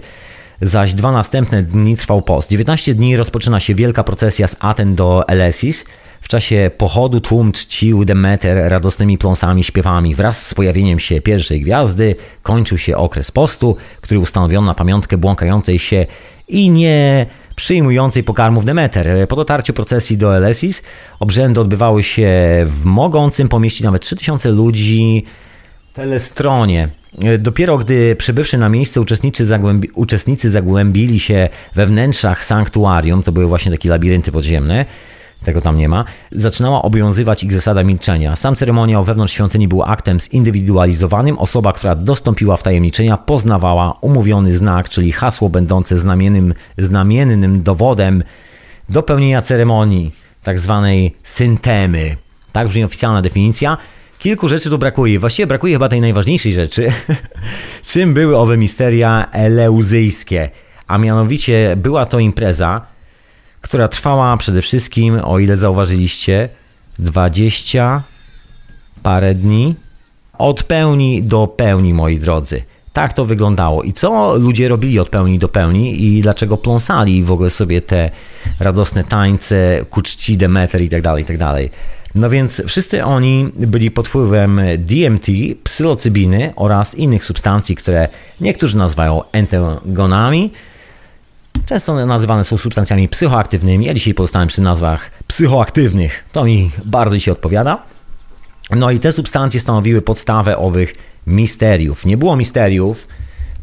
[0.62, 2.50] Zaś dwa następne dni trwał post.
[2.50, 5.86] 19 dni rozpoczyna się wielka procesja z Aten do Elesis.
[6.21, 10.15] W czasie pochodu tłum czcił Demeter radosnymi pląsami, śpiewami.
[10.15, 15.80] Wraz z pojawieniem się pierwszej gwiazdy kończył się okres postu, który ustanowiono na pamiątkę błąkającej
[15.80, 16.06] się
[16.48, 19.28] i nie przyjmującej pokarmów Demeter.
[19.28, 20.82] Po dotarciu procesji do Elesis
[21.20, 22.30] obrzędy odbywały się
[22.66, 25.26] w mogącym pomieścić nawet 3000 ludzi
[25.94, 26.90] telestronie.
[27.40, 33.46] Dopiero gdy przybywszy na miejsce uczestnicy, zagłębi, uczestnicy zagłębili się we wnętrzach sanktuarium, to były
[33.46, 34.86] właśnie takie labirynty podziemne,
[35.48, 38.36] tego tam nie ma, zaczynała obowiązywać ich zasada milczenia.
[38.36, 41.40] Sam ceremoniał wewnątrz świątyni był aktem zindywidualizowanym.
[41.40, 48.24] Osoba, która dostąpiła wtajemniczenia, poznawała umówiony znak, czyli hasło będące znamiennym, znamiennym dowodem
[48.90, 50.12] do pełnienia ceremonii,
[50.44, 52.16] tak zwanej syntemy.
[52.52, 53.78] Tak brzmi oficjalna definicja.
[54.20, 55.20] Kilku rzeczy tu brakuje.
[55.20, 56.92] Właściwie brakuje chyba tej najważniejszej rzeczy.
[57.92, 60.50] Czym były owe misteria eleuzyjskie?
[60.88, 62.97] A mianowicie była to impreza,
[63.62, 66.50] która trwała przede wszystkim, o ile zauważyliście,
[67.00, 68.04] 20
[69.04, 69.76] parę dni.
[70.38, 72.62] Od pełni do pełni, moi drodzy.
[72.93, 73.84] Tak to wyglądało.
[73.84, 78.12] I co ludzie robili od pełni do pełni i dlaczego pląsali w ogóle sobie te
[78.60, 81.70] radosne tańce ku czci Demeter i tak dalej, i tak dalej.
[82.15, 85.28] No więc wszyscy oni byli pod wpływem DMT,
[85.63, 88.10] psylocybiny oraz innych substancji, które
[88.41, 90.52] niektórzy nazywają entegonami.
[91.67, 93.86] Często nazywane są substancjami psychoaktywnymi.
[93.86, 96.23] Ja dzisiaj pozostałem przy nazwach psychoaktywnych.
[96.32, 97.84] To mi bardzo się odpowiada.
[98.71, 100.93] No i te substancje stanowiły podstawę owych
[101.27, 102.06] misteriów.
[102.06, 103.08] Nie było misteriów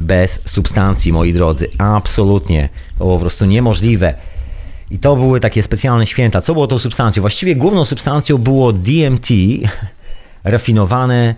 [0.01, 1.69] bez substancji, moi drodzy.
[1.79, 2.69] Absolutnie.
[2.99, 4.15] To było po prostu niemożliwe.
[4.91, 6.41] I to były takie specjalne święta.
[6.41, 7.21] Co było tą substancją?
[7.21, 9.29] Właściwie główną substancją było DMT,
[10.45, 11.35] rafinowane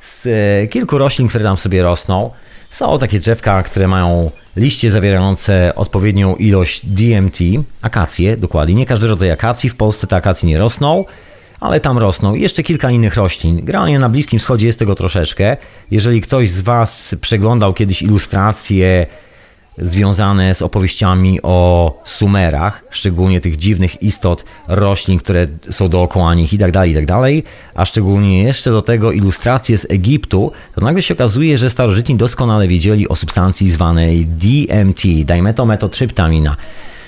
[0.00, 2.30] z e, kilku roślin, które tam sobie rosną.
[2.70, 7.38] Są takie drzewka, które mają liście zawierające odpowiednią ilość DMT,
[7.82, 8.74] akacje dokładnie.
[8.74, 11.04] Nie każdy rodzaj akacji, w Polsce te akacje nie rosną,
[11.60, 12.34] ale tam rosną.
[12.34, 13.56] I jeszcze kilka innych roślin.
[13.56, 15.56] Generalnie na Bliskim Wschodzie jest tego troszeczkę.
[15.90, 19.06] Jeżeli ktoś z Was przeglądał kiedyś ilustracje
[19.82, 26.58] związane z opowieściami o Sumerach, szczególnie tych dziwnych istot, roślin, które są dookoła nich i
[26.58, 31.02] tak dalej, i tak dalej, a szczególnie jeszcze do tego ilustracje z Egiptu, to nagle
[31.02, 36.56] się okazuje, że starożytni doskonale wiedzieli o substancji zwanej DMT, dimetometotrzyptamina,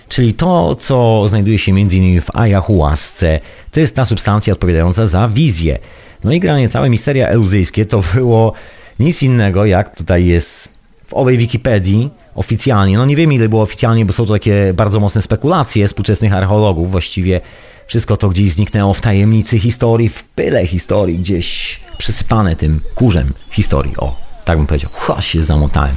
[0.08, 2.20] czyli to, co znajduje się m.in.
[2.20, 3.40] w ayahuasce.
[3.70, 5.78] To jest ta substancja odpowiadająca za wizję.
[6.24, 8.52] No i granie całe misteria eluzyjskie to było
[9.00, 10.68] nic innego, jak tutaj jest
[11.06, 12.97] w owej Wikipedii, oficjalnie.
[12.97, 16.90] No nie wiem ile było oficjalnie, bo są to takie bardzo mocne spekulacje współczesnych archeologów.
[16.90, 17.40] Właściwie
[17.87, 23.97] wszystko to gdzieś zniknęło w tajemnicy historii, w pyle historii, gdzieś przysypane tym kurzem historii.
[23.97, 24.90] O, tak bym powiedział.
[24.95, 25.97] Ha, się zamotałem.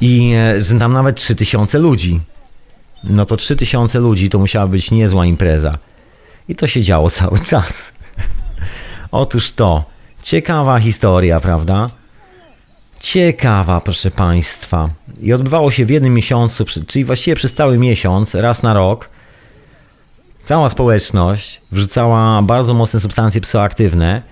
[0.00, 2.20] I że tam nawet 3000 ludzi.
[3.04, 5.78] No to 3000 ludzi to musiała być niezła impreza.
[6.48, 7.92] I to się działo cały czas.
[9.12, 9.84] Otóż to.
[10.22, 11.86] Ciekawa historia, prawda?
[13.00, 14.88] Ciekawa, proszę Państwa.
[15.22, 19.08] I odbywało się w jednym miesiącu, czyli właściwie przez cały miesiąc, raz na rok.
[20.44, 24.22] Cała społeczność wrzucała bardzo mocne substancje psychoaktywne.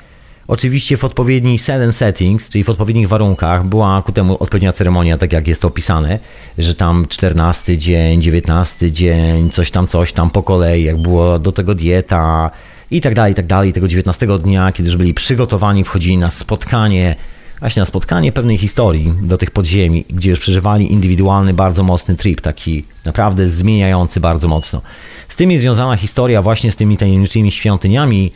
[0.48, 5.18] Oczywiście w odpowiedni set and settings, czyli w odpowiednich warunkach, była ku temu odpowiednia ceremonia,
[5.18, 6.18] tak jak jest to opisane,
[6.58, 11.52] że tam 14 dzień, 19 dzień, coś tam, coś tam po kolei, jak było do
[11.52, 12.50] tego dieta
[12.90, 13.72] i tak dalej, i tak dalej.
[13.72, 17.16] Tego 19 dnia, kiedy już byli przygotowani, wchodzili na spotkanie
[17.60, 22.40] właśnie na spotkanie pewnej historii do tych podziemi, gdzie już przeżywali indywidualny, bardzo mocny trip,
[22.40, 24.82] taki naprawdę zmieniający bardzo mocno.
[25.28, 28.32] Z tym jest związana historia właśnie z tymi tajemniczymi świątyniami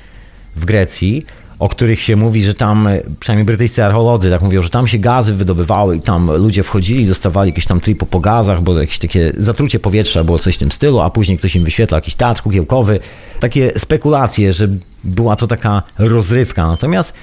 [0.57, 1.27] w Grecji,
[1.59, 2.89] o których się mówi, że tam,
[3.21, 7.51] przynajmniej brytyjscy archeolodzy tak mówią, że tam się gazy wydobywały i tam ludzie wchodzili, dostawali
[7.51, 11.01] jakieś tam tripo po gazach, bo jakieś takie zatrucie powietrza było coś w tym stylu,
[11.01, 13.01] a później ktoś im wyświetla jakiś teatr kukiełkowy.
[13.41, 14.69] Takie spekulacje, że
[15.05, 16.67] była to taka rozrywka.
[16.67, 17.15] Natomiast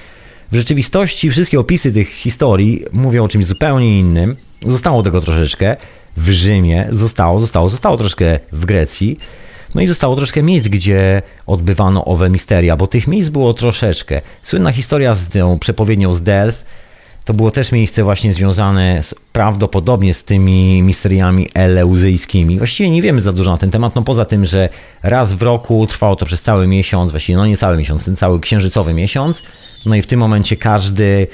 [0.52, 4.36] w rzeczywistości wszystkie opisy tych historii mówią o czymś zupełnie innym.
[4.66, 5.76] Zostało tego troszeczkę
[6.16, 9.18] w Rzymie, zostało, zostało, zostało troszkę w Grecji.
[9.74, 14.20] No i zostało troszkę miejsc, gdzie odbywano owe misteria, bo tych miejsc było troszeczkę.
[14.42, 16.64] Słynna historia z tą przepowiednią z Delf
[17.30, 22.58] to było też miejsce właśnie związane z, prawdopodobnie z tymi misteriami eleuzyjskimi.
[22.58, 24.68] Właściwie nie wiemy za dużo na ten temat, no poza tym, że
[25.02, 28.40] raz w roku trwało to przez cały miesiąc, właściwie no nie cały miesiąc, ten cały
[28.40, 29.42] księżycowy miesiąc.
[29.86, 31.26] No i w tym momencie każdy,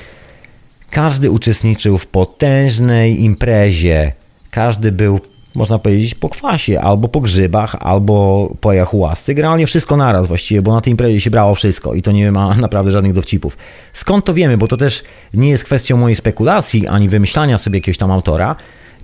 [0.91, 4.13] każdy uczestniczył w potężnej imprezie.
[4.51, 5.21] Każdy był
[5.57, 9.35] można powiedzieć, po kwasie, albo po grzybach, albo po jachułasce.
[9.35, 12.55] Generalnie wszystko naraz właściwie, bo na tej imprezie się brało wszystko i to nie ma
[12.67, 13.57] naprawdę żadnych dowcipów.
[13.93, 14.59] Skąd to wiemy?
[14.59, 15.03] Bo to też
[15.35, 18.57] nie jest kwestią mojej spekulacji, ani wymyślania sobie jakiegoś tam autora.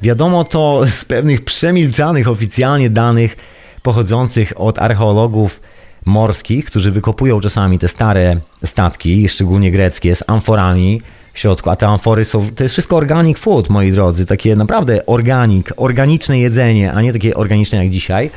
[0.03, 3.37] Wiadomo to z pewnych przemilczanych oficjalnie danych
[3.83, 5.61] pochodzących od archeologów
[6.05, 11.87] morskich, którzy wykopują czasami te stare statki, szczególnie greckie, z amforami, w środku, a te
[11.87, 17.03] amfory są, to jest wszystko organic food, moi drodzy, takie naprawdę organic, organiczne jedzenie, a
[17.03, 18.31] nie takie organiczne jak dzisiaj.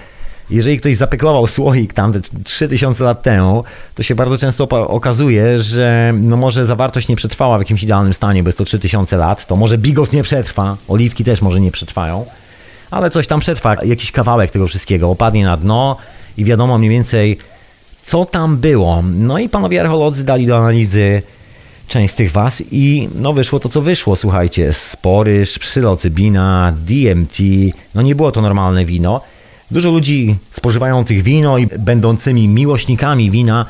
[0.49, 3.63] Jeżeli ktoś zapeklował słoik tam te 3000 lat temu,
[3.95, 8.43] to się bardzo często okazuje, że no może zawartość nie przetrwała w jakimś idealnym stanie,
[8.43, 12.25] bo jest to 3000 lat, to może bigos nie przetrwa, oliwki też może nie przetrwają,
[12.91, 15.97] ale coś tam przetrwa, jakiś kawałek tego wszystkiego opadnie na dno
[16.37, 17.37] i wiadomo mniej więcej
[18.01, 19.03] co tam było.
[19.13, 21.21] No i panowie archeolodzy dali do analizy
[21.87, 27.37] część z tych was i no wyszło to, co wyszło, słuchajcie, sporyż, psylocybina, DMT,
[27.95, 29.21] no nie było to normalne wino.
[29.71, 33.65] Dużo ludzi spożywających wino i będącymi miłośnikami wina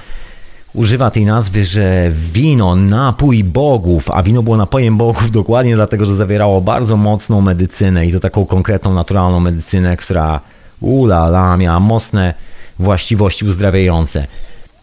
[0.73, 6.15] używa tej nazwy, że wino, napój bogów, a wino było napojem bogów dokładnie dlatego, że
[6.15, 10.39] zawierało bardzo mocną medycynę i to taką konkretną, naturalną medycynę, która
[10.81, 12.33] ula miała mocne
[12.79, 14.27] właściwości uzdrawiające.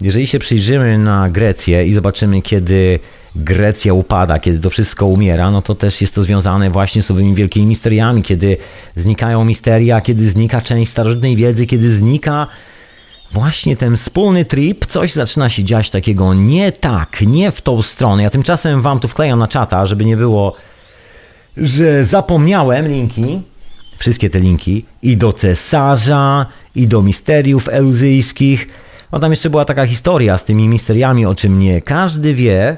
[0.02, 2.98] Jeżeli się przyjrzymy na Grecję i zobaczymy, kiedy
[3.36, 7.34] Grecja upada, kiedy to wszystko umiera, no to też jest to związane właśnie z owymi
[7.34, 8.56] wielkimi misteriami, kiedy
[8.96, 12.46] znikają misteria, kiedy znika część starożytnej wiedzy, kiedy znika
[13.32, 18.22] właśnie ten wspólny trip, coś zaczyna się dziać takiego nie tak, nie w tą stronę.
[18.22, 20.56] Ja tymczasem wam tu wklejam na czata, żeby nie było,
[21.56, 23.40] że zapomniałem linki,
[23.98, 28.68] wszystkie te linki i do cesarza, i do misteriów eluzyjskich.
[29.12, 32.76] No tam jeszcze była taka historia z tymi misteriami, o czym nie każdy wie.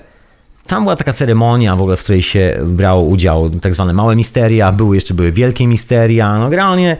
[0.66, 4.72] Tam była taka ceremonia w ogóle, w której się brało udział, tak zwane małe misteria,
[4.72, 6.38] były jeszcze były wielkie misteria.
[6.38, 6.96] No generalnie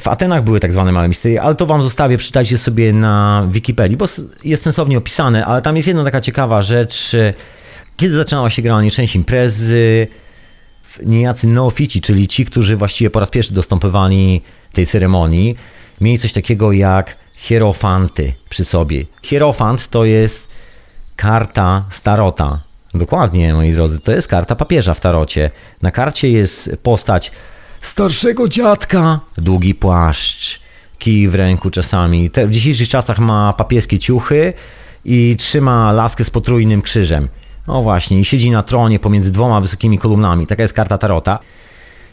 [0.00, 3.96] w Atenach były tak zwane małe misteria, ale to wam zostawię, przeczytajcie sobie na Wikipedii,
[3.96, 4.06] bo
[4.44, 7.12] jest sensownie opisane, ale tam jest jedna taka ciekawa rzecz,
[7.96, 10.08] kiedy zaczynała się generalnie część imprezy,
[11.02, 15.56] niejacy neofici, czyli ci, którzy właściwie po raz pierwszy dostępowali tej ceremonii,
[16.00, 19.04] mieli coś takiego jak hierofanty przy sobie.
[19.22, 20.48] Hierofant to jest
[21.16, 22.60] karta starota.
[22.94, 25.50] Dokładnie, moi drodzy, to jest karta papieża w tarocie.
[25.82, 27.32] Na karcie jest postać
[27.80, 30.60] starszego dziadka, długi płaszcz,
[30.98, 32.30] kij w ręku czasami.
[32.46, 34.52] W dzisiejszych czasach ma papieskie ciuchy
[35.04, 37.28] i trzyma laskę z potrójnym krzyżem.
[37.66, 40.46] No właśnie, i siedzi na tronie pomiędzy dwoma wysokimi kolumnami.
[40.46, 41.38] Taka jest karta tarota.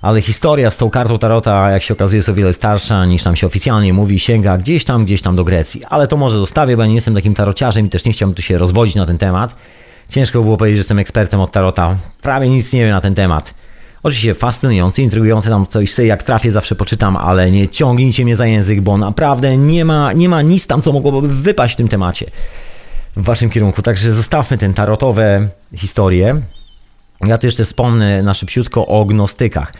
[0.02, 3.36] Ale historia z tą kartą tarota, jak się okazuje, jest o wiele starsza niż nam
[3.36, 5.86] się oficjalnie mówi, sięga gdzieś tam, gdzieś tam do Grecji.
[5.90, 8.42] Ale to może zostawię, bo ja nie jestem takim tarociarzem i też nie chciałbym tu
[8.42, 9.56] się rozwodzić na ten temat.
[10.10, 11.96] Ciężko było powiedzieć, że jestem ekspertem od tarota.
[12.22, 13.54] Prawie nic nie wiem na ten temat.
[14.04, 18.46] Oczywiście fascynujący, intrygujący tam coś sobie jak trafię zawsze poczytam, ale nie ciągnijcie mnie za
[18.46, 22.32] język, bo naprawdę nie ma, nie ma nic tam, co mogłoby wypaść w tym temacie
[23.16, 23.82] w waszym kierunku.
[23.82, 26.42] Także zostawmy ten tarotowe historie.
[27.26, 29.74] Ja tu jeszcze wspomnę na szybciutko o gnostykach,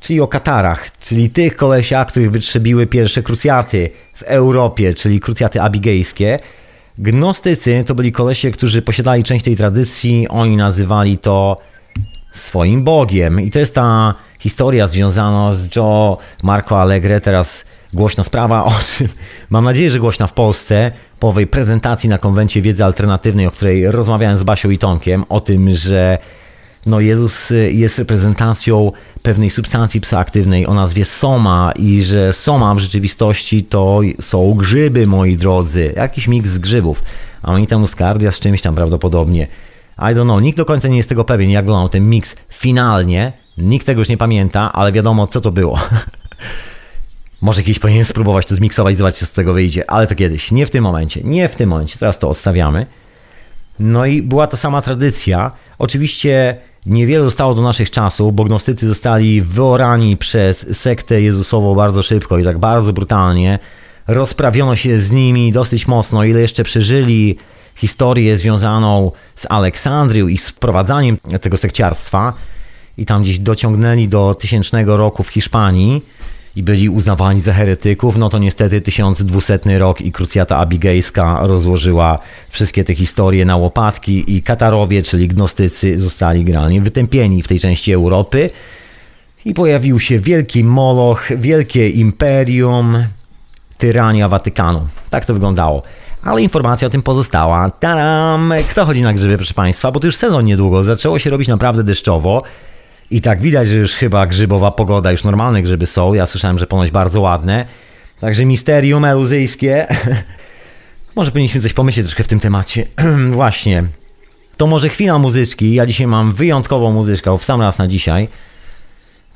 [0.00, 6.38] czyli o katarach, czyli tych kolesiach, których wytrzebiły pierwsze krucjaty w Europie, czyli krucjaty abigejskie.
[6.98, 11.58] Gnostycy to byli kolesie, którzy posiadali część tej tradycji, oni nazywali to
[12.34, 13.40] swoim Bogiem.
[13.40, 19.08] I to jest ta historia związana z Joe Marco Allegre, teraz głośna sprawa, o czym
[19.50, 23.90] mam nadzieję, że głośna w Polsce, po owej prezentacji na konwencie wiedzy alternatywnej, o której
[23.90, 26.18] rozmawiałem z Basią i Tomkiem, o tym, że
[26.86, 28.92] no Jezus jest reprezentacją
[29.22, 31.72] pewnej substancji psychoaktywnej o nazwie soma.
[31.76, 37.02] I że soma w rzeczywistości to są grzyby, moi drodzy, jakiś miks grzybów,
[37.42, 37.86] a oni tam
[38.30, 39.46] z czymś tam prawdopodobnie.
[39.98, 43.32] I don't know, nikt do końca nie jest tego pewien, jak wyglądał ten miks finalnie,
[43.58, 45.80] nikt tego już nie pamięta, ale wiadomo co to było.
[47.42, 50.66] Może kiedyś powinien spróbować to zmiksować, zobaczyć co z tego wyjdzie, ale to kiedyś, nie
[50.66, 52.86] w tym momencie, nie w tym momencie, teraz to odstawiamy.
[53.78, 55.50] No i była to sama tradycja.
[55.78, 62.38] Oczywiście niewiele zostało do naszych czasów, bo gnostycy zostali wyorani przez sektę Jezusową bardzo szybko
[62.38, 63.58] i tak bardzo brutalnie.
[64.06, 67.38] Rozprawiono się z nimi dosyć mocno, ile jeszcze przeżyli
[67.76, 72.32] historię związaną z Aleksandrią i z wprowadzaniem tego sekciarstwa.
[72.98, 76.04] I tam gdzieś dociągnęli do tysięcznego roku w Hiszpanii
[76.56, 82.18] i byli uznawani za heretyków, no to niestety 1200 rok i krucjata abigejska rozłożyła
[82.50, 87.92] wszystkie te historie na łopatki i Katarowie, czyli gnostycy, zostali generalnie wytępieni w tej części
[87.92, 88.50] Europy
[89.44, 93.04] i pojawił się wielki moloch, wielkie imperium,
[93.78, 94.86] tyrania Watykanu.
[95.10, 95.82] Tak to wyglądało.
[96.24, 97.70] Ale informacja o tym pozostała.
[97.70, 98.54] Taram!
[98.70, 99.92] Kto chodzi na grzyby, proszę Państwa?
[99.92, 102.42] Bo to już sezon niedługo, zaczęło się robić naprawdę deszczowo.
[103.12, 106.14] I tak widać, że już chyba grzybowa pogoda, już normalne grzyby są.
[106.14, 107.66] Ja słyszałem, że ponoć bardzo ładne.
[108.20, 109.86] Także misterium eluzyjskie.
[111.16, 112.86] może powinniśmy coś pomyśleć troszkę w tym temacie.
[113.30, 113.84] Właśnie.
[114.56, 115.74] To może chwila muzyczki.
[115.74, 118.28] Ja dzisiaj mam wyjątkową muzyczkę, w sam raz na dzisiaj.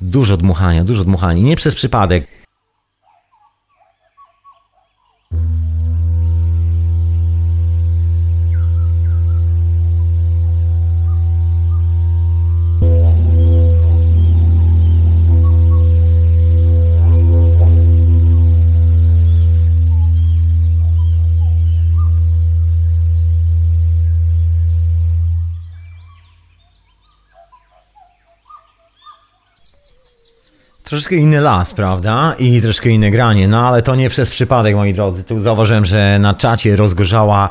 [0.01, 1.41] Dużo dmuchania, dużo dmuchania.
[1.41, 2.27] Nie przez przypadek.
[30.87, 32.35] Troszkę inny las, prawda?
[32.39, 35.23] I troszkę inne granie, no ale to nie przez przypadek, moi drodzy.
[35.23, 37.49] Tu zauważyłem, że na czacie rozgorzała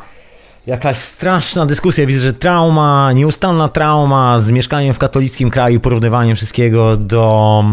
[0.66, 2.06] jakaś straszna dyskusja.
[2.06, 7.64] Widzę, że trauma, nieustanna trauma z mieszkaniem w katolickim kraju, porównywaniem wszystkiego do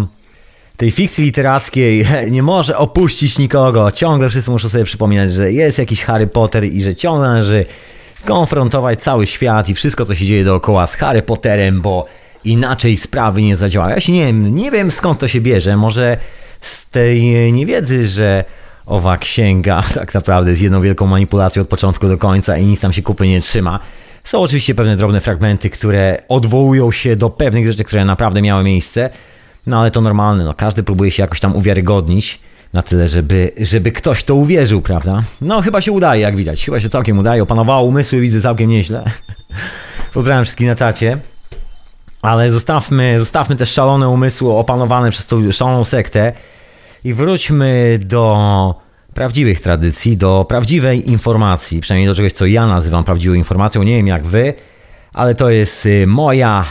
[0.77, 3.91] tej fikcji literackiej nie może opuścić nikogo.
[3.91, 7.65] Ciągle wszyscy muszą sobie przypominać, że jest jakiś Harry Potter i że ciągle należy
[8.25, 12.05] konfrontować cały świat i wszystko, co się dzieje dookoła z Harry Potterem, bo
[12.45, 13.95] inaczej sprawy nie zadziałają.
[13.95, 15.77] Ja się nie wiem, nie wiem skąd to się bierze.
[15.77, 16.17] Może
[16.61, 18.43] z tej niewiedzy, że
[18.85, 22.93] owa księga tak naprawdę jest jedną wielką manipulacją od początku do końca i nic tam
[22.93, 23.79] się kupy nie trzyma.
[24.23, 29.09] Są oczywiście pewne drobne fragmenty, które odwołują się do pewnych rzeczy, które naprawdę miały miejsce,
[29.67, 32.39] no ale to normalne, no każdy próbuje się jakoś tam uwiarygodnić
[32.73, 35.23] na tyle, żeby, żeby ktoś to uwierzył, prawda?
[35.41, 39.03] No chyba się udaje, jak widać, chyba się całkiem udaje, opanowało umysły, widzę całkiem nieźle.
[40.13, 41.17] Pozdrawiam wszystkich na czacie.
[42.23, 46.33] Ale zostawmy, zostawmy te szalone umysły opanowane przez tą szaloną sektę
[47.03, 48.75] i wróćmy do
[49.13, 53.83] prawdziwych tradycji, do prawdziwej informacji, przynajmniej do czegoś, co ja nazywam prawdziwą informacją.
[53.83, 54.53] Nie wiem jak wy,
[55.13, 56.65] ale to jest y, moja,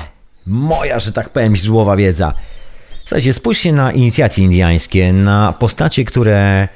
[0.47, 2.35] moja, że tak powiem, źródłowa wiedza.
[3.01, 6.69] Słuchajcie, spójrzcie na inicjacje indiańskie, na postacie, które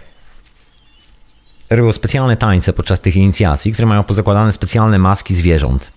[1.71, 5.96] robią specjalne tańce podczas tych inicjacji, które mają pozakładane specjalne maski zwierząt.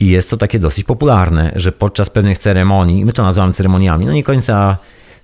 [0.00, 4.12] I jest to takie dosyć popularne, że podczas pewnych ceremonii, my to nazywamy ceremoniami, no
[4.12, 4.76] nie końca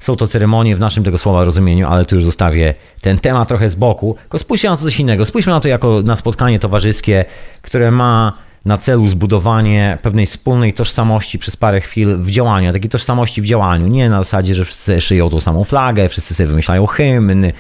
[0.02, 3.70] są to ceremonie w naszym tego słowa rozumieniu, ale tu już zostawię ten temat trochę
[3.70, 4.16] z boku.
[4.22, 5.26] Tylko spójrzcie na coś innego.
[5.26, 7.24] Spójrzmy na to jako na spotkanie towarzyskie,
[7.62, 13.42] które ma na celu zbudowanie pewnej wspólnej tożsamości przez parę chwil w działaniu, takiej tożsamości
[13.42, 13.87] w działaniu.
[13.87, 17.52] Nie na zasadzie, że wszyscy szyją tą samą flagę, wszyscy sobie wymyślają hymn,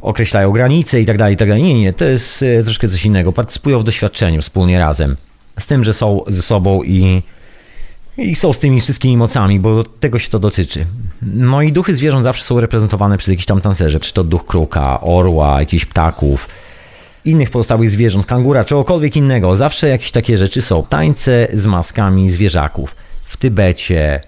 [0.00, 1.62] określają granice i tak dalej, tak dalej.
[1.62, 3.32] Nie, nie, to jest e, troszkę coś innego.
[3.32, 5.16] Partycypują w doświadczeniu wspólnie razem
[5.58, 7.22] z tym, że są ze sobą i,
[8.18, 10.86] i są z tymi wszystkimi mocami, bo tego się to dotyczy.
[11.22, 15.00] No i duchy zwierząt zawsze są reprezentowane przez jakiś tam tancerze, czy to duch kruka,
[15.00, 16.48] orła, jakichś ptaków,
[17.24, 19.56] innych pozostałych zwierząt, kangura, czegokolwiek innego.
[19.56, 20.82] Zawsze jakieś takie rzeczy są.
[20.82, 22.96] Tańce z maskami zwierzaków.
[23.24, 24.20] W Tybecie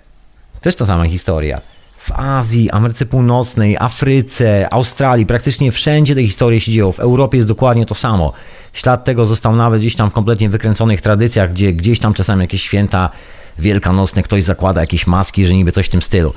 [0.61, 1.61] też ta sama historia.
[2.05, 6.93] W Azji, Ameryce Północnej, Afryce, Australii, praktycznie wszędzie te historie się dzieją.
[6.93, 8.33] W Europie jest dokładnie to samo.
[8.73, 12.63] Ślad tego został nawet gdzieś tam w kompletnie wykręconych tradycjach, gdzie gdzieś tam czasami jakieś
[12.63, 13.11] święta
[13.59, 16.35] wielkanocne ktoś zakłada jakieś maski, że niby coś w tym stylu.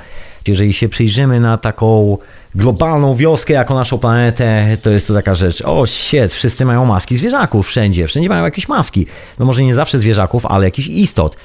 [0.48, 2.18] Jeżeli się przyjrzymy na taką
[2.54, 7.16] globalną wioskę jako naszą planetę, to jest to taka rzecz, o shit, wszyscy mają maski
[7.16, 9.06] zwierzaków wszędzie, wszędzie mają jakieś maski.
[9.38, 11.36] No może nie zawsze zwierzaków, ale jakichś istot.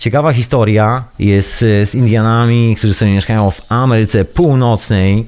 [0.00, 5.26] Ciekawa historia jest z Indianami, którzy sobie mieszkają w Ameryce Północnej,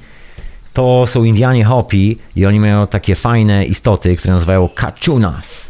[0.73, 5.67] to są Indianie Hopi i oni mają takie fajne istoty, które nazywają kachunas.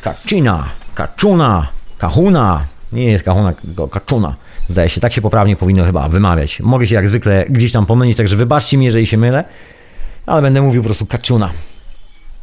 [0.00, 2.64] Kachina, kachuna, kahuna.
[2.92, 4.34] Nie jest kahuna, tylko kachuna.
[4.68, 6.60] Zdaje się, tak się poprawnie powinno chyba wymawiać.
[6.60, 9.44] Mogę się jak zwykle gdzieś tam pomylić, także wybaczcie mi, jeżeli się mylę,
[10.26, 11.50] ale będę mówił po prostu kaczuna.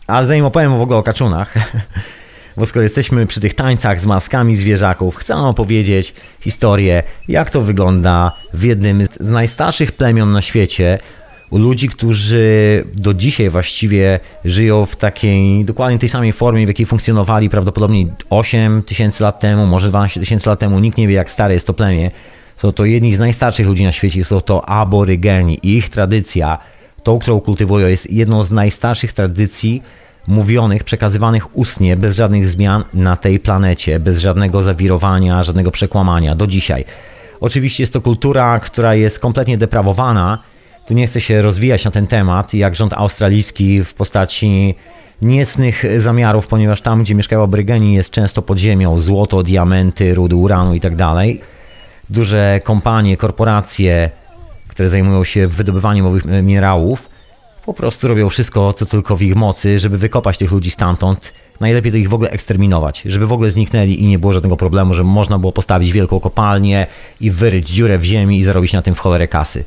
[0.08, 1.54] Ale zanim opowiem w ogóle o kaczunach,
[2.60, 8.32] bo skoro jesteśmy przy tych tańcach z maskami zwierzaków, chcę opowiedzieć historię, jak to wygląda
[8.54, 11.00] w jednym z najstarszych plemion na świecie,
[11.50, 16.86] u ludzi, którzy do dzisiaj właściwie żyją w takiej dokładnie tej samej formie, w jakiej
[16.86, 20.80] funkcjonowali prawdopodobnie 8 tysięcy lat temu, może 12 tysięcy lat temu.
[20.80, 22.12] Nikt nie wie, jak stare jest to plemię.
[22.58, 25.60] Są to jedni z najstarszych ludzi na świecie, są to aborygeni.
[25.64, 26.58] Ich tradycja,
[27.04, 29.84] tą, którą kultywują, jest jedną z najstarszych tradycji
[30.30, 36.48] mówionych, przekazywanych ustnie, bez żadnych zmian na tej planecie, bez żadnego zawirowania, żadnego przekłamania do
[36.48, 36.86] dzisiaj.
[37.42, 40.38] Oczywiście jest to kultura, która jest kompletnie deprawowana,
[40.88, 44.76] tu nie chcę się rozwijać na ten temat, jak rząd australijski w postaci
[45.22, 50.74] niecnych zamiarów, ponieważ tam, gdzie mieszkają aborygeni jest często pod ziemią złoto, diamenty, rudy uranu
[50.74, 50.98] itd.
[50.98, 51.28] Tak
[52.10, 54.10] Duże kompanie, korporacje,
[54.68, 57.09] które zajmują się wydobywaniem owych minerałów,
[57.70, 61.92] po prostu robią wszystko, co tylko w ich mocy, żeby wykopać tych ludzi stamtąd, najlepiej
[61.92, 65.10] to ich w ogóle eksterminować, żeby w ogóle zniknęli i nie było żadnego problemu, żeby
[65.10, 66.88] można było postawić wielką kopalnię
[67.22, 69.64] i wyryć dziurę w ziemi i zarobić na tym w cholerę kasy.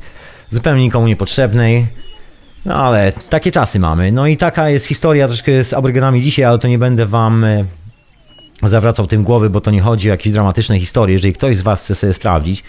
[0.51, 1.87] Zupełnie nikomu niepotrzebnej,
[2.65, 4.11] no ale takie czasy mamy.
[4.11, 7.65] No i taka jest historia troszkę z aborygenami dzisiaj, ale to nie będę wam e,
[8.63, 11.13] zawracał tym głowy, bo to nie chodzi o jakieś dramatyczne historie.
[11.13, 12.63] Jeżeli ktoś z was chce sobie sprawdzić,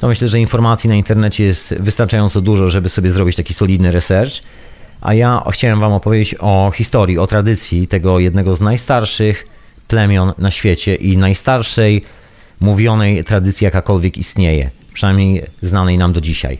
[0.00, 4.32] to myślę, że informacji na internecie jest wystarczająco dużo, żeby sobie zrobić taki solidny research.
[5.06, 9.46] A ja chciałem wam opowiedzieć o historii, o tradycji tego jednego z najstarszych
[9.88, 12.04] plemion na świecie i najstarszej
[12.60, 16.58] mówionej tradycji jakakolwiek istnieje, przynajmniej znanej nam do dzisiaj.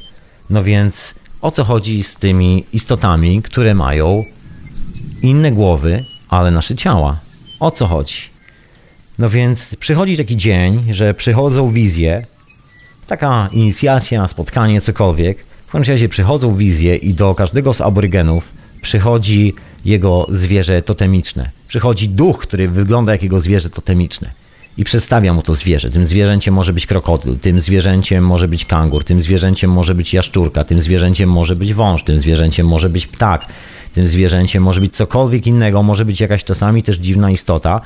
[0.50, 4.24] No więc o co chodzi z tymi istotami, które mają
[5.22, 7.20] inne głowy, ale nasze ciała?
[7.60, 8.16] O co chodzi?
[9.18, 12.26] No więc przychodzi taki dzień, że przychodzą wizje,
[13.06, 15.55] taka inicjacja, spotkanie, cokolwiek.
[15.66, 18.52] W każdym razie przychodzą wizje i do każdego z aborygenów
[18.82, 19.54] przychodzi
[19.84, 21.50] jego zwierzę totemiczne.
[21.68, 24.30] Przychodzi duch, który wygląda jak jego zwierzę totemiczne
[24.78, 25.90] i przedstawia mu to zwierzę.
[25.90, 30.64] Tym zwierzęciem może być krokodyl, tym zwierzęciem może być kangur, tym zwierzęciem może być jaszczurka,
[30.64, 33.46] tym zwierzęciem może być wąż, tym zwierzęciem może być ptak,
[33.94, 37.80] tym zwierzęciem może być cokolwiek innego, może być jakaś czasami też dziwna istota,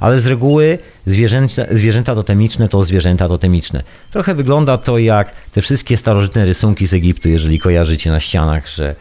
[0.00, 3.82] ale z reguły zwierzęta, zwierzęta totemiczne to zwierzęta totemiczne.
[4.10, 8.94] Trochę wygląda to jak te wszystkie starożytne rysunki z Egiptu, jeżeli kojarzycie na ścianach, że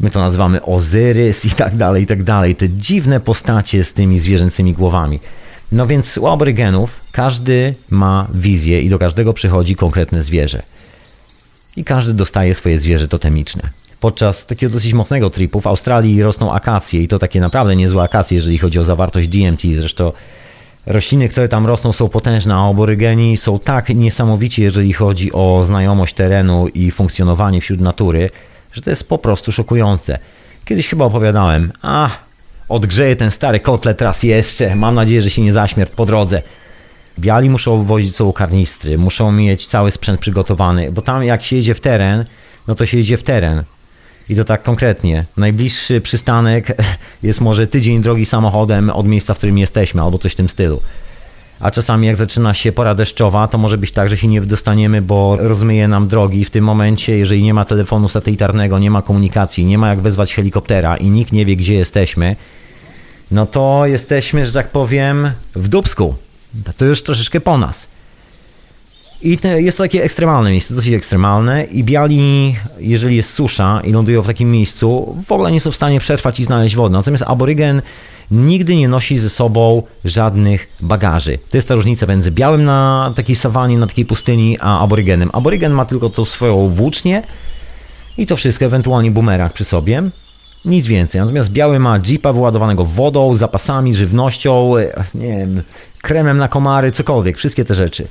[0.00, 2.54] my to nazywamy Ozyrys i tak dalej, i tak dalej.
[2.54, 5.20] Te dziwne postacie z tymi zwierzęcymi głowami.
[5.72, 10.62] No więc u aborygenów każdy ma wizję i do każdego przychodzi konkretne zwierzę.
[11.76, 13.62] I każdy dostaje swoje zwierzę totemiczne.
[14.00, 18.36] Podczas takiego dosyć mocnego tripu w Australii rosną akacje i to takie naprawdę niezłe akacje,
[18.36, 19.62] jeżeli chodzi o zawartość DMT.
[19.78, 20.12] Zresztą
[20.86, 26.14] rośliny, które tam rosną są potężne, a aborygeni są tak niesamowici, jeżeli chodzi o znajomość
[26.14, 28.30] terenu i funkcjonowanie wśród natury,
[28.72, 30.18] że to jest po prostu szokujące.
[30.64, 32.10] Kiedyś chyba opowiadałem, a
[32.68, 36.42] odgrzeję ten stary kotlet raz jeszcze, mam nadzieję, że się nie zaśmierć po drodze.
[37.18, 41.74] Biali muszą wozić sobą karnistry, muszą mieć cały sprzęt przygotowany, bo tam jak się jedzie
[41.74, 42.24] w teren,
[42.68, 43.62] no to się jedzie w teren.
[44.28, 45.24] I to tak konkretnie.
[45.36, 46.76] Najbliższy przystanek
[47.22, 50.80] jest może tydzień drogi samochodem od miejsca, w którym jesteśmy, albo coś w tym stylu.
[51.60, 55.02] A czasami jak zaczyna się pora deszczowa, to może być tak, że się nie wydostaniemy,
[55.02, 56.44] bo rozmyje nam drogi.
[56.44, 60.34] W tym momencie, jeżeli nie ma telefonu satelitarnego, nie ma komunikacji, nie ma jak wezwać
[60.34, 62.36] helikoptera i nikt nie wie, gdzie jesteśmy,
[63.30, 66.14] no to jesteśmy, że tak powiem, w Dubsku.
[66.76, 67.88] To już troszeczkę po nas.
[69.22, 73.92] I te, jest to takie ekstremalne miejsce, dosyć ekstremalne i biali, jeżeli jest susza i
[73.92, 76.96] lądują w takim miejscu, w ogóle nie są w stanie przetrwać i znaleźć wodę.
[76.96, 77.82] Natomiast aborygen
[78.30, 81.38] nigdy nie nosi ze sobą żadnych bagaży.
[81.50, 85.30] To jest ta różnica między białym na takiej sawanie, na takiej pustyni, a aborygenem.
[85.32, 87.22] Aborygen ma tylko tą swoją włócznię
[88.18, 90.02] i to wszystko, ewentualnie bumerach przy sobie.
[90.64, 91.20] Nic więcej.
[91.20, 94.74] Natomiast biały ma jeepa wyładowanego wodą, zapasami, żywnością,
[95.14, 95.62] nie wiem,
[96.02, 98.08] kremem na komary, cokolwiek, wszystkie te rzeczy.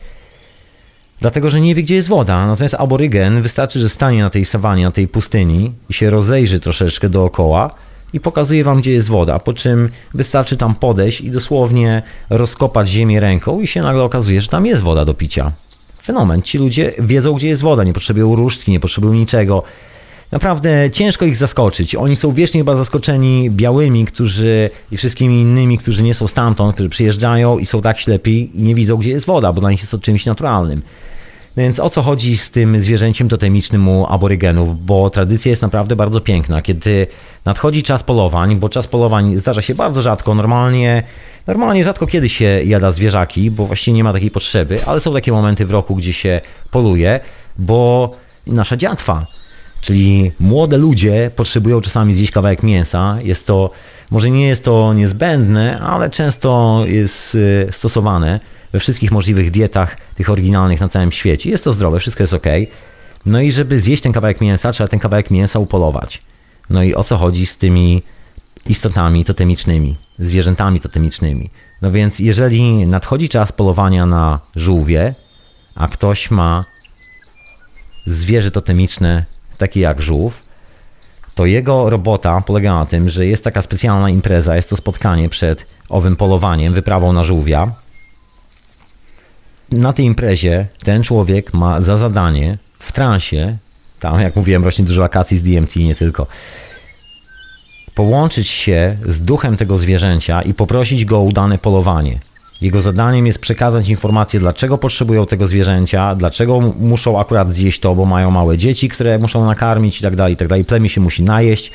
[1.22, 2.48] Dlatego, że nie wie, gdzie jest woda.
[2.48, 7.10] Natomiast aborygen wystarczy, że stanie na tej sawanie, na tej pustyni i się rozejrzy troszeczkę
[7.10, 7.70] dookoła
[8.14, 9.40] i pokazuje wam, gdzie jest woda.
[9.40, 14.48] Po czym wystarczy tam podejść i dosłownie rozkopać ziemię ręką i się nagle okazuje, że
[14.48, 15.52] tam jest woda do picia.
[16.04, 16.42] Fenomen.
[16.42, 19.64] Ci ludzie wiedzą, gdzie jest woda, nie potrzebują różdżki, nie potrzebują niczego.
[20.32, 21.96] Naprawdę ciężko ich zaskoczyć.
[21.96, 26.90] Oni są wiecznie chyba zaskoczeni białymi, którzy i wszystkimi innymi, którzy nie są stamtąd, którzy
[26.90, 29.92] przyjeżdżają i są tak ślepi i nie widzą, gdzie jest woda, bo dla nich jest
[29.92, 30.82] to czymś naturalnym.
[31.58, 34.86] Więc o co chodzi z tym zwierzęciem totemicznym u aborygenów?
[34.86, 36.62] Bo tradycja jest naprawdę bardzo piękna.
[36.62, 37.08] Kiedy
[37.46, 41.04] nadchodzi czas polowań, bo czas polowań zdarza się bardzo rzadko, normalnie,
[41.48, 45.32] normalnie rzadko kiedy się jada zwierzaki, bo właściwie nie ma takiej potrzeby, ale są takie
[45.32, 46.42] momenty w roku, gdzie się
[46.72, 47.20] poluje,
[47.58, 48.12] bo
[48.48, 49.26] nasza dziatwa,
[49.82, 53.18] czyli młode ludzie potrzebują czasami zjeść kawałek mięsa.
[53.24, 53.72] Jest to,
[54.12, 58.40] może nie jest to niezbędne, ale często jest y, stosowane
[58.76, 61.50] we wszystkich możliwych dietach tych oryginalnych na całym świecie.
[61.50, 62.46] Jest to zdrowe, wszystko jest ok.
[63.26, 66.22] No i żeby zjeść ten kawałek mięsa, trzeba ten kawałek mięsa upolować.
[66.70, 68.04] No i o co chodzi z tymi
[68.70, 71.50] istotami totemicznymi, zwierzętami totemicznymi?
[71.82, 75.16] No więc jeżeli nadchodzi czas polowania na żółwie,
[75.76, 76.66] a ktoś ma
[78.08, 79.26] zwierzę totemiczne
[79.58, 80.44] takie jak żółw,
[81.36, 85.66] to jego robota polega na tym, że jest taka specjalna impreza, jest to spotkanie przed
[85.90, 87.85] owym polowaniem, wyprawą na żółwia,
[89.72, 93.58] na tej imprezie ten człowiek ma za zadanie w transie,
[94.00, 96.28] tam jak mówiłem rośnie dużo akacji z DMT, nie tylko,
[97.96, 102.20] połączyć się z duchem tego zwierzęcia i poprosić go o udane polowanie.
[102.62, 108.06] Jego zadaniem jest przekazać informację, dlaczego potrzebują tego zwierzęcia, dlaczego muszą akurat zjeść to, bo
[108.06, 110.48] mają małe dzieci, które muszą nakarmić i tak dalej, i tak.
[110.68, 111.72] Plemię się musi najeść.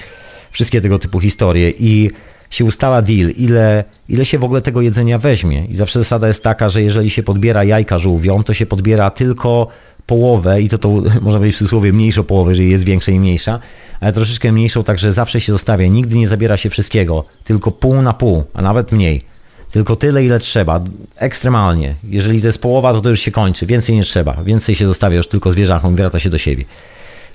[0.51, 1.71] Wszystkie tego typu historie.
[1.71, 2.11] I
[2.51, 5.65] się ustala deal, ile, ile się w ogóle tego jedzenia weźmie.
[5.65, 9.67] I zawsze zasada jest taka, że jeżeli się podbiera jajka żółwiom, to się podbiera tylko
[10.07, 10.89] połowę i to, to
[11.27, 13.61] można powiedzieć w cudzysłowie mniejszą połowę, jeżeli jest większa i mniejsza,
[14.01, 15.87] ale troszeczkę mniejszą, także zawsze się zostawia.
[15.87, 19.31] Nigdy nie zabiera się wszystkiego, tylko pół na pół, a nawet mniej.
[19.71, 20.81] Tylko tyle, ile trzeba.
[21.17, 21.95] Ekstremalnie.
[22.05, 23.67] Jeżeli to jest połowa, to to już się kończy.
[23.67, 24.37] Więcej nie trzeba.
[24.45, 26.65] Więcej się zostawia już tylko zwierzakom, wraca się do siebie.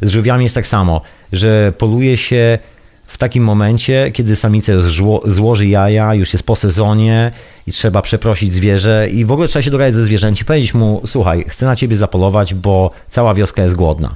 [0.01, 1.01] Z żółwiami jest tak samo,
[1.33, 2.59] że poluje się
[3.07, 4.73] w takim momencie, kiedy samica
[5.25, 7.31] złoży jaja, już jest po sezonie
[7.67, 11.45] i trzeba przeprosić zwierzę i w ogóle trzeba się dogadać ze zwierzęciem powiedzieć mu, słuchaj,
[11.47, 14.15] chcę na ciebie zapolować, bo cała wioska jest głodna.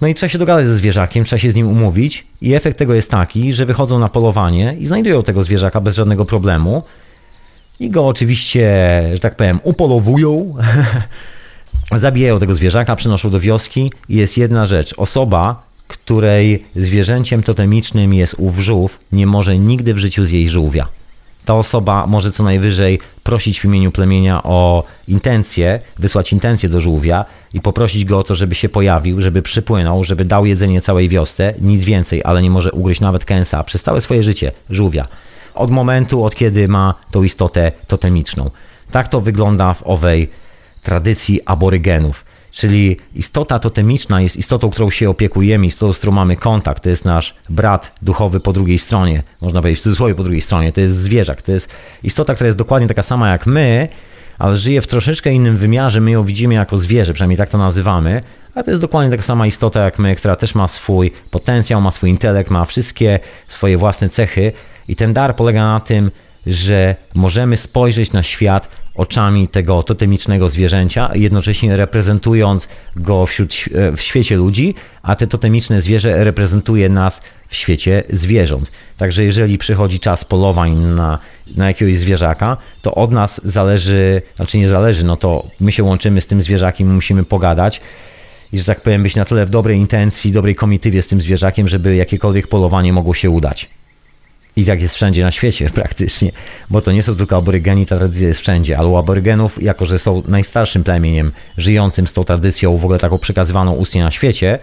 [0.00, 2.94] No i trzeba się dogadać ze zwierzakiem, trzeba się z nim umówić i efekt tego
[2.94, 6.82] jest taki, że wychodzą na polowanie i znajdują tego zwierzaka bez żadnego problemu
[7.80, 8.70] i go oczywiście,
[9.12, 10.54] że tak powiem, upolowują,
[11.92, 14.94] zabijają tego zwierzaka, przynoszą do wioski i jest jedna rzecz.
[14.96, 20.88] Osoba, której zwierzęciem totemicznym jest ów żółw, nie może nigdy w życiu zjeść żółwia.
[21.44, 27.24] Ta osoba może co najwyżej prosić w imieniu plemienia o intencję, wysłać intencję do żółwia
[27.54, 31.54] i poprosić go o to, żeby się pojawił, żeby przypłynął, żeby dał jedzenie całej wiosce,
[31.60, 35.08] nic więcej, ale nie może ugryźć nawet kęsa przez całe swoje życie żółwia.
[35.54, 38.50] Od momentu, od kiedy ma tą istotę totemiczną.
[38.90, 40.30] Tak to wygląda w owej
[40.82, 42.24] tradycji aborygenów.
[42.52, 46.82] Czyli istota totemiczna jest istotą, którą się opiekujemy, istotą, z którą mamy kontakt.
[46.82, 50.72] To jest nasz brat duchowy po drugiej stronie, można powiedzieć w cudzysłowie po drugiej stronie.
[50.72, 51.68] To jest zwierzak, to jest
[52.02, 53.88] istota, która jest dokładnie taka sama jak my,
[54.38, 56.00] ale żyje w troszeczkę innym wymiarze.
[56.00, 58.22] My ją widzimy jako zwierzę, przynajmniej tak to nazywamy,
[58.54, 61.90] ale to jest dokładnie taka sama istota jak my, która też ma swój potencjał, ma
[61.92, 64.52] swój intelekt, ma wszystkie swoje własne cechy.
[64.88, 66.10] I ten dar polega na tym,
[66.46, 74.00] że możemy spojrzeć na świat oczami tego totemicznego zwierzęcia, jednocześnie reprezentując go wśród, e, w
[74.00, 78.70] świecie ludzi, a te totemiczne zwierzę reprezentuje nas w świecie zwierząt.
[78.96, 81.18] Także jeżeli przychodzi czas polowań na,
[81.56, 86.20] na jakiegoś zwierzaka, to od nas zależy, znaczy nie zależy, no to my się łączymy
[86.20, 87.80] z tym zwierzakiem, musimy pogadać
[88.52, 91.68] i, że tak powiem, być na tyle w dobrej intencji, dobrej komitywie z tym zwierzakiem,
[91.68, 93.68] żeby jakiekolwiek polowanie mogło się udać.
[94.56, 96.32] I tak jest wszędzie na świecie praktycznie,
[96.70, 99.98] bo to nie są tylko aborygeni, ta tradycja jest wszędzie, ale u aborygenów, jako że
[99.98, 104.58] są najstarszym plemieniem żyjącym z tą tradycją, w ogóle taką przekazywaną ustnie na świecie,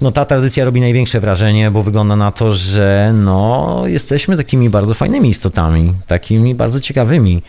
[0.00, 4.94] no ta tradycja robi największe wrażenie, bo wygląda na to, że no jesteśmy takimi bardzo
[4.94, 7.42] fajnymi istotami, takimi bardzo ciekawymi,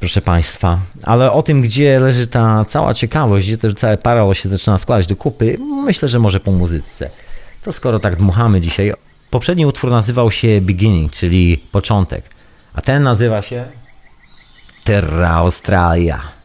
[0.00, 0.78] proszę Państwa.
[1.02, 5.06] Ale o tym, gdzie leży ta cała ciekawość, gdzie też całe paralo się zaczyna składać
[5.06, 7.10] do kupy, myślę, że może po muzyce.
[7.62, 8.92] To skoro tak dmuchamy dzisiaj,
[9.30, 12.24] Poprzedni utwór nazywał się Beginning, czyli początek,
[12.74, 13.64] a ten nazywa się
[14.84, 16.39] Terra Australia.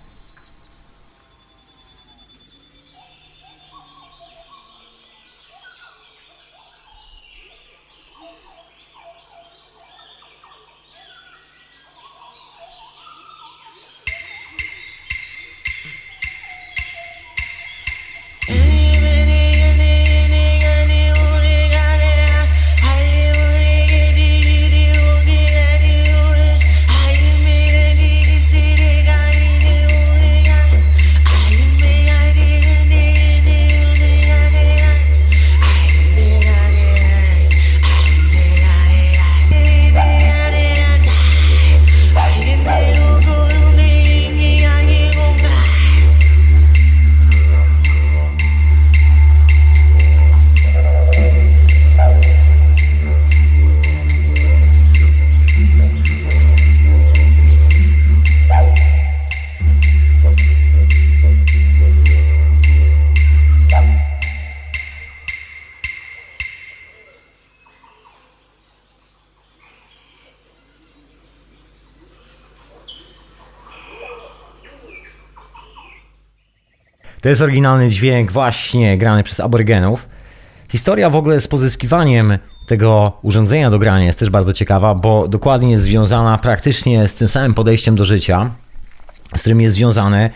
[77.26, 80.10] To jest oryginalny dźwięk właśnie grany przez aborygenów.
[80.70, 85.72] Historia w ogóle z pozyskiwaniem tego urządzenia do grania jest też bardzo ciekawa, bo dokładnie
[85.72, 88.50] jest związana praktycznie z tym samym podejściem do życia,
[89.36, 90.30] z którym jest związane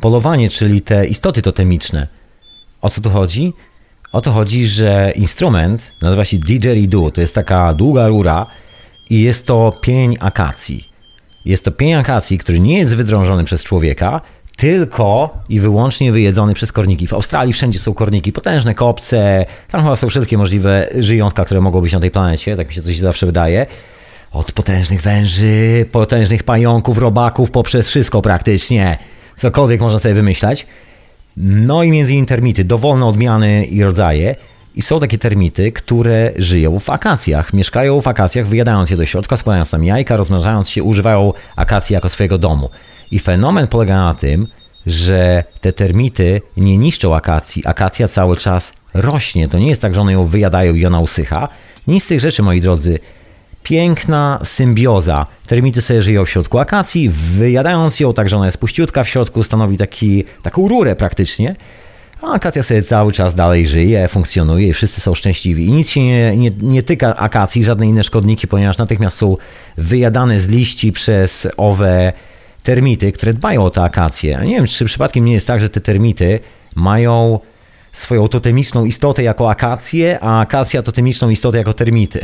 [0.00, 2.06] polowanie, czyli te istoty totemiczne.
[2.82, 3.52] O co tu chodzi?
[4.12, 7.10] O to chodzi, że instrument nazywa się didgeridoo.
[7.10, 8.46] To jest taka długa rura
[9.10, 10.88] i jest to pień akacji.
[11.44, 14.20] Jest to pień akacji, który nie jest wydrążony przez człowieka,
[14.56, 17.06] tylko i wyłącznie wyjedzony przez korniki.
[17.06, 21.80] W Australii wszędzie są korniki, potężne kopce, tam chyba są wszystkie możliwe żyjątka, które mogą
[21.80, 23.66] być na tej planecie, tak mi się coś zawsze wydaje.
[24.32, 28.98] Od potężnych węży, potężnych pająków, robaków, poprzez wszystko praktycznie,
[29.36, 30.66] cokolwiek można sobie wymyślać.
[31.36, 34.36] No i między intermity, dowolne odmiany i rodzaje.
[34.74, 37.52] I są takie termity, które żyją w akacjach.
[37.52, 42.08] Mieszkają w akacjach, wyjadając je do środka, składając tam jajka, rozmnażając się, używają akacji jako
[42.08, 42.70] swojego domu.
[43.10, 44.46] I fenomen polega na tym,
[44.86, 47.62] że te termity nie niszczą akacji.
[47.66, 49.48] Akacja cały czas rośnie.
[49.48, 51.48] To nie jest tak, że one ją wyjadają i ona usycha.
[51.86, 52.98] Nic z tych rzeczy, moi drodzy.
[53.62, 55.26] Piękna symbioza.
[55.46, 59.42] Termity sobie żyją w środku akacji, wyjadając ją tak, że ona jest puściutka w środku,
[59.42, 61.56] stanowi taki, taką rurę praktycznie.
[62.22, 65.66] A akacja sobie cały czas dalej żyje, funkcjonuje i wszyscy są szczęśliwi.
[65.66, 69.36] I nic się nie, nie, nie tyka akacji, żadne inne szkodniki, ponieważ natychmiast są
[69.76, 72.12] wyjadane z liści przez owe
[72.64, 74.40] termity, które dbają o te akacje.
[74.44, 76.40] Nie wiem, czy przypadkiem nie jest tak, że te termity
[76.74, 77.40] mają
[77.92, 82.20] swoją totemiczną istotę jako akacje, a akacja totemiczną istotę jako termity.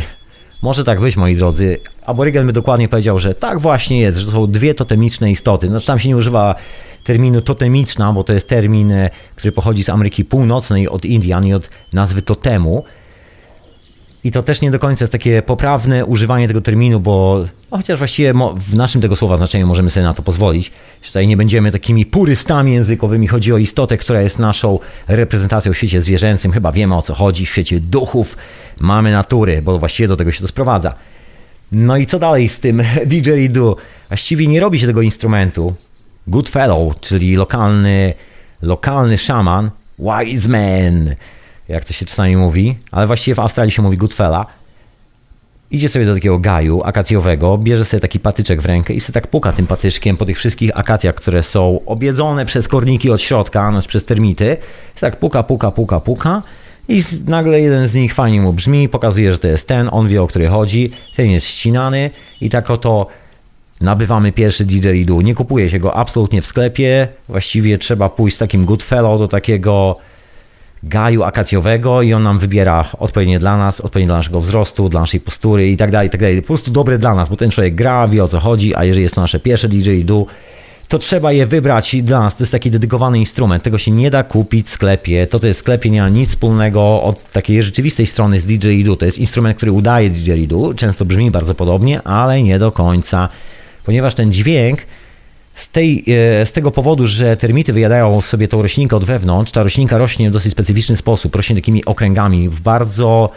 [0.62, 1.80] Może tak być, moi drodzy.
[2.07, 5.68] Aborygen by dokładnie powiedział, że tak właśnie jest, że to są dwie totemiczne istoty.
[5.68, 6.55] Znaczy tam się nie używa
[7.05, 11.55] terminu totemiczna, bo to jest termin, e, który pochodzi z Ameryki Północnej, od Indian i
[11.55, 12.84] od nazwy totemu.
[14.24, 17.98] I to też nie do końca jest takie poprawne używanie tego terminu, bo no chociaż
[17.98, 20.72] właściwie w naszym tego słowa znaczeniu możemy sobie na to pozwolić.
[21.06, 23.26] Tutaj nie będziemy takimi purystami językowymi.
[23.26, 26.52] Chodzi o istotę, która jest naszą reprezentacją w świecie zwierzęcym.
[26.52, 27.46] Chyba wiemy o co chodzi.
[27.46, 28.36] W świecie duchów
[28.80, 30.94] mamy natury, bo właściwie do tego się to sprowadza.
[31.72, 33.76] No i co dalej z tym didgeridoo?
[34.08, 35.74] Właściwie nie robi się tego instrumentu.
[36.26, 38.14] Goodfellow, czyli lokalny,
[38.62, 41.14] lokalny szaman, wise man,
[41.70, 44.46] jak to się czasami mówi, ale właściwie w Australii się mówi Goodfella,
[45.70, 49.26] idzie sobie do takiego gaju akacjowego, bierze sobie taki patyczek w rękę i sobie tak
[49.26, 53.88] puka tym patyczkiem po tych wszystkich akacjach, które są obiedzone przez korniki od środka, znaczy
[53.88, 54.56] przez termity.
[55.00, 56.42] tak puka, puka, puka, puka
[56.88, 60.22] i nagle jeden z nich fajnie mu brzmi, pokazuje, że to jest ten, on wie
[60.22, 62.10] o który chodzi, ten jest ścinany
[62.40, 63.06] i tak oto
[63.80, 65.22] nabywamy pierwszy didgeridoo.
[65.22, 69.96] Nie kupuje się go absolutnie w sklepie, właściwie trzeba pójść z takim Goodfellow do takiego
[70.83, 75.20] gaju akacjowego i on nam wybiera odpowiednie dla nas, odpowiednie dla naszego wzrostu, dla naszej
[75.20, 76.43] postury i tak dalej, i tak dalej.
[76.43, 79.03] Po prostu dobre dla nas, bo ten człowiek gra, wie o co chodzi, a jeżeli
[79.03, 80.26] jest to nasze pierwsze didgeridoo,
[80.89, 82.37] to trzeba je wybrać dla nas.
[82.37, 83.62] To jest taki dedykowany instrument.
[83.62, 85.26] Tego się nie da kupić w sklepie.
[85.26, 88.97] To, to jest sklepie nie ma nic wspólnego od takiej rzeczywistej strony z didgeridoo.
[88.97, 90.74] To jest instrument, który udaje didgeridoo.
[90.74, 93.28] Często brzmi bardzo podobnie, ale nie do końca.
[93.85, 94.81] Ponieważ ten dźwięk
[95.61, 96.04] z, tej,
[96.40, 100.30] e, z tego powodu, że termity wyjadają sobie tą roślinkę od wewnątrz, ta roślinka rośnie
[100.30, 103.30] w dosyć specyficzny sposób, rośnie takimi okręgami w bardzo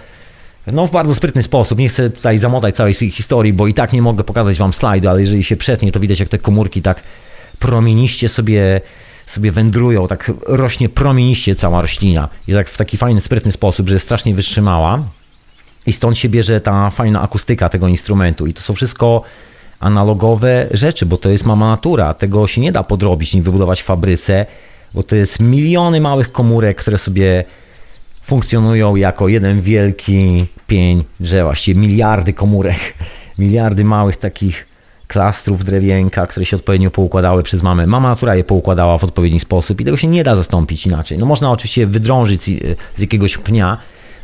[0.68, 1.80] no w bardzo sprytny sposób.
[1.80, 5.22] Nie chcę tutaj zamotać całej historii, bo i tak nie mogę pokazać wam slajdu, ale
[5.22, 7.04] jeżeli się przetnie, to widać jak te komórki tak
[7.60, 8.82] promieniście sobie,
[9.28, 12.30] sobie wędrują, tak rośnie promieniście cała roślina.
[12.48, 15.04] I tak w taki fajny, sprytny sposób, że jest strasznie wytrzymała.
[15.86, 18.48] I stąd się bierze ta fajna akustyka tego instrumentu.
[18.48, 19.22] I to są wszystko
[19.84, 22.14] analogowe rzeczy, bo to jest mama natura.
[22.14, 24.46] Tego się nie da podrobić, nie wybudować w fabryce,
[24.94, 27.44] bo to jest miliony małych komórek, które sobie
[28.24, 32.80] funkcjonują jako jeden wielki pień drzewa, właściwie miliardy komórek,
[33.40, 34.68] miliardy małych takich
[35.08, 37.88] klastrów drewienka, które się odpowiednio poukładały przez mamę.
[37.88, 41.18] Mama natura je poukładała w odpowiedni sposób i tego się nie da zastąpić inaczej.
[41.18, 42.44] No można oczywiście wydrążyć
[42.98, 43.78] z jakiegoś pnia,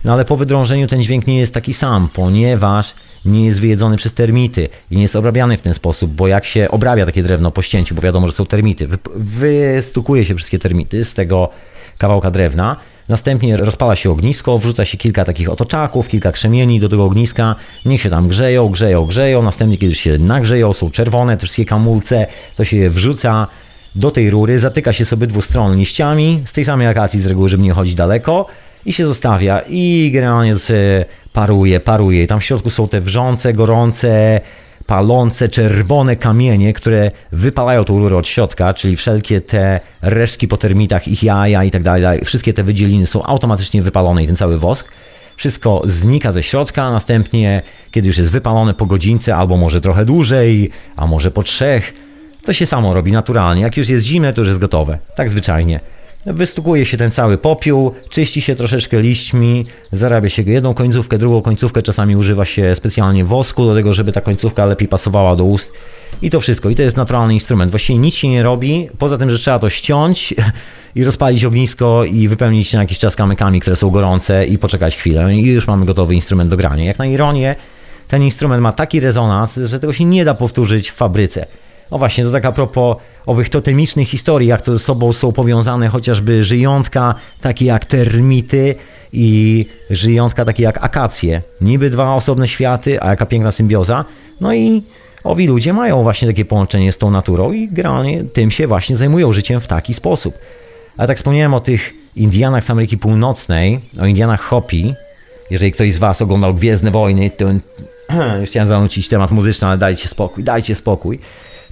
[0.04, 2.94] no ale po wydrążeniu ten dźwięk nie jest taki sam, ponieważ
[3.26, 6.72] nie jest wyjedzony przez termity i nie jest obrabiany w ten sposób, bo jak się
[6.72, 11.14] obrabia takie drewno po ścięciu, bo wiadomo, że są termity, wystukuje się wszystkie termity z
[11.14, 11.50] tego
[11.98, 12.76] kawałka drewna,
[13.10, 17.56] Następnie rozpala się ognisko, wrzuca się kilka takich otoczaków, kilka krzemieni do tego ogniska,
[17.86, 19.42] niech się tam grzeją, grzeją, grzeją.
[19.42, 23.48] Następnie, kiedy się nagrzeją, są czerwone te wszystkie kamulce, to się je wrzuca
[23.96, 27.64] do tej rury, zatyka się sobie dwustronnie liściami, z tej samej akacji z reguły, żeby
[27.64, 28.46] nie chodzić daleko
[28.86, 30.56] i się zostawia i generalnie
[31.34, 32.24] paruje, paruje.
[32.24, 34.42] I tam w środku są te wrzące, gorące,
[34.86, 41.08] palące, czerwone kamienie, które wypalają tą rurę od środka, czyli wszelkie te resztki po termitach,
[41.08, 44.92] ich jaja i tak dalej, wszystkie te wydzieliny są automatycznie wypalone i ten cały wosk.
[45.38, 47.62] Wszystko znika ze środka, a następnie,
[47.92, 51.94] kiedy już jest wypalone po godzince, albo może trochę dłużej, a może po trzech,
[52.46, 53.62] to się samo robi naturalnie.
[53.62, 54.98] Jak już jest zimne, to już jest gotowe.
[55.16, 55.80] Tak zwyczajnie.
[56.30, 61.82] Wystukuje się ten cały popiół, czyści się troszeczkę liśćmi, zarabia się jedną końcówkę, drugą końcówkę,
[61.82, 65.74] czasami używa się specjalnie wosku do tego, żeby ta końcówka lepiej pasowała do ust.
[66.22, 66.70] I to wszystko.
[66.70, 67.72] I to jest naturalny instrument.
[67.72, 70.34] Właściwie nic się nie robi, poza tym, że trzeba to ściąć
[70.96, 75.36] i rozpalić ognisko i wypełnić na jakiś czas kamykami, które są gorące i poczekać chwilę
[75.36, 76.84] i już mamy gotowy instrument do grania.
[76.84, 77.56] Jak na ironię,
[78.08, 81.46] ten instrument ma taki rezonans, że tego się nie da powtórzyć w fabryce.
[81.92, 85.88] No właśnie, to tak a propos owych totemicznych historii, jak to ze sobą są powiązane
[85.88, 88.76] chociażby żyjątka, takie jak termity
[89.14, 91.42] i żyjątka takie jak akacje.
[91.62, 94.06] Niby dwa osobne światy, a jaka piękna symbioza.
[94.42, 94.84] No i
[95.24, 99.34] owi ludzie mają właśnie takie połączenie z tą naturą i generalnie tym się właśnie zajmują
[99.34, 100.34] życiem w taki sposób.
[100.98, 104.94] Ale tak wspomniałem o tych Indianach z Ameryki Północnej, o Indianach Hopi.
[105.52, 107.46] Jeżeli ktoś z Was oglądał Gwiezdne Wojny, to
[108.42, 111.20] już chciałem zanucić temat muzyczny, ale dajcie spokój, dajcie spokój.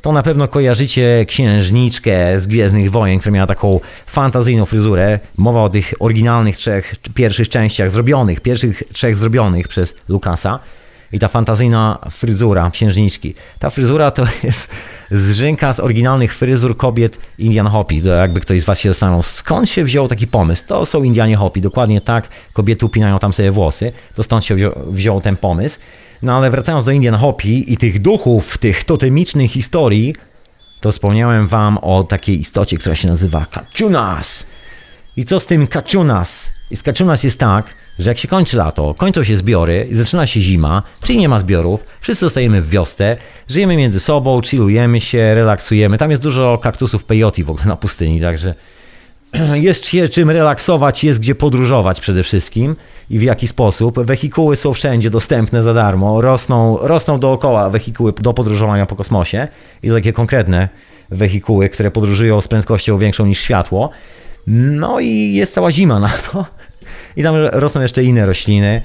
[0.02, 5.20] To na pewno kojarzycie księżniczkę z Gwiezdnych Wojen, która miała taką fantazyjną fryzurę.
[5.38, 10.60] Mowa o tych oryginalnych trzech pierwszych częściach zrobionych, pierwszych trzech zrobionych przez Lucasa.
[11.12, 13.34] I ta fantazyjna fryzura księżniczki.
[13.60, 14.70] Ta fryzura to jest
[15.12, 18.02] zrzynka z oryginalnych fryzur kobiet Indian Hopi.
[18.04, 20.64] Jakby ktoś z Was się zastanawiał, skąd się wziął taki pomysł?
[20.68, 22.28] To są Indianie Hopi, dokładnie tak.
[22.54, 23.92] Kobiety upinają tam sobie włosy.
[24.16, 25.80] To stąd się wziął, wziął ten pomysł.
[26.22, 30.16] No ale wracając do Indian Hopi i tych duchów, tych totemicznych historii,
[30.82, 34.46] to wspomniałem Wam o takiej istocie, która się nazywa Kachunas.
[35.18, 36.50] I co z tym Kachunas?
[36.72, 37.66] I z Kachunas jest tak,
[38.00, 41.40] że jak się kończy lato, kończą się zbiory i zaczyna się zima, czyli nie ma
[41.40, 43.18] zbiorów, wszyscy zostajemy w wiosce,
[43.50, 45.98] żyjemy między sobą, chillujemy się, relaksujemy.
[45.98, 48.56] Tam jest dużo kaktusów peyote w ogóle na pustyni, także
[49.56, 52.76] jest się czym relaksować, jest gdzie podróżować przede wszystkim
[53.10, 54.00] i w jaki sposób.
[54.00, 59.48] Wehikuły są wszędzie dostępne za darmo, rosną, rosną dookoła wehikuły do podróżowania po kosmosie
[59.84, 60.70] i takie konkretne
[61.10, 63.90] wehikuły, które podróżują z prędkością większą niż światło.
[64.48, 66.46] No i jest cała zima na to.
[67.16, 68.82] I tam rosną jeszcze inne rośliny.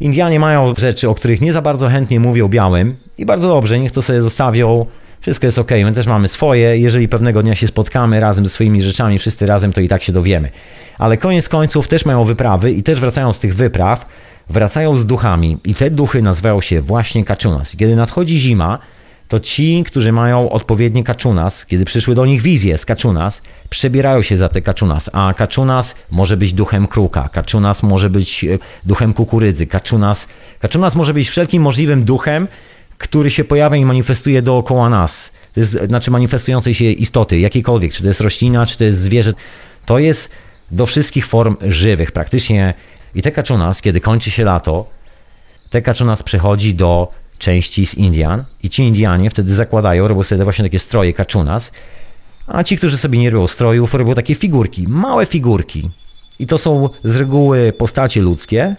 [0.00, 3.92] Indianie mają rzeczy, o których nie za bardzo chętnie mówią białym i bardzo dobrze, niech
[3.92, 4.86] to sobie zostawią.
[5.22, 6.78] Wszystko jest ok, my też mamy swoje.
[6.78, 10.12] Jeżeli pewnego dnia się spotkamy razem ze swoimi rzeczami, wszyscy razem, to i tak się
[10.12, 10.50] dowiemy.
[10.98, 14.06] Ale koniec końców też mają wyprawy i też wracają z tych wypraw,
[14.50, 17.76] wracają z duchami i te duchy nazywają się właśnie kaczunas.
[17.76, 18.78] Kiedy nadchodzi zima,
[19.28, 24.36] to ci, którzy mają odpowiednie kaczunas, kiedy przyszły do nich wizje z kaczunas, przebierają się
[24.36, 29.66] za te kaczunas, a kaczunas może być duchem kruka, kaczunas może być e, duchem kukurydzy,
[29.66, 30.28] kaczunas,
[30.60, 32.48] kaczunas może być wszelkim możliwym duchem,
[33.02, 35.30] który się pojawia i manifestuje dookoła nas.
[35.54, 39.32] To jest, znaczy manifestującej się istoty, jakiejkolwiek, czy to jest roślina, czy to jest zwierzę.
[39.86, 40.30] To jest
[40.70, 42.74] do wszystkich form żywych praktycznie.
[43.14, 44.90] I te kaczunas, kiedy kończy się lato,
[45.70, 50.64] te kaczunas przechodzi do części z Indian i ci Indianie wtedy zakładają, robią sobie właśnie
[50.64, 51.72] takie stroje kaczunas,
[52.46, 55.90] a ci, którzy sobie nie robią strojów, robią takie figurki, małe figurki.
[56.38, 58.76] I to są z reguły postacie ludzkie,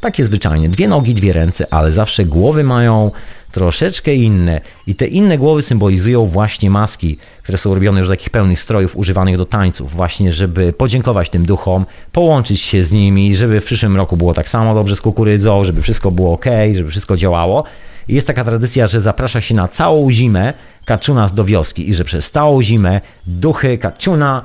[0.00, 3.10] takie zwyczajnie, dwie nogi, dwie ręce, ale zawsze głowy mają
[3.56, 4.60] troszeczkę inne.
[4.86, 8.96] I te inne głowy symbolizują właśnie maski, które są robione już z takich pełnych strojów
[8.96, 13.96] używanych do tańców, właśnie żeby podziękować tym duchom, połączyć się z nimi, żeby w przyszłym
[13.96, 16.44] roku było tak samo dobrze z kukurydzą, żeby wszystko było ok,
[16.74, 17.64] żeby wszystko działało.
[18.08, 20.54] I jest taka tradycja, że zaprasza się na całą zimę
[20.84, 24.42] kaczunas do wioski i że przez całą zimę duchy kaczuna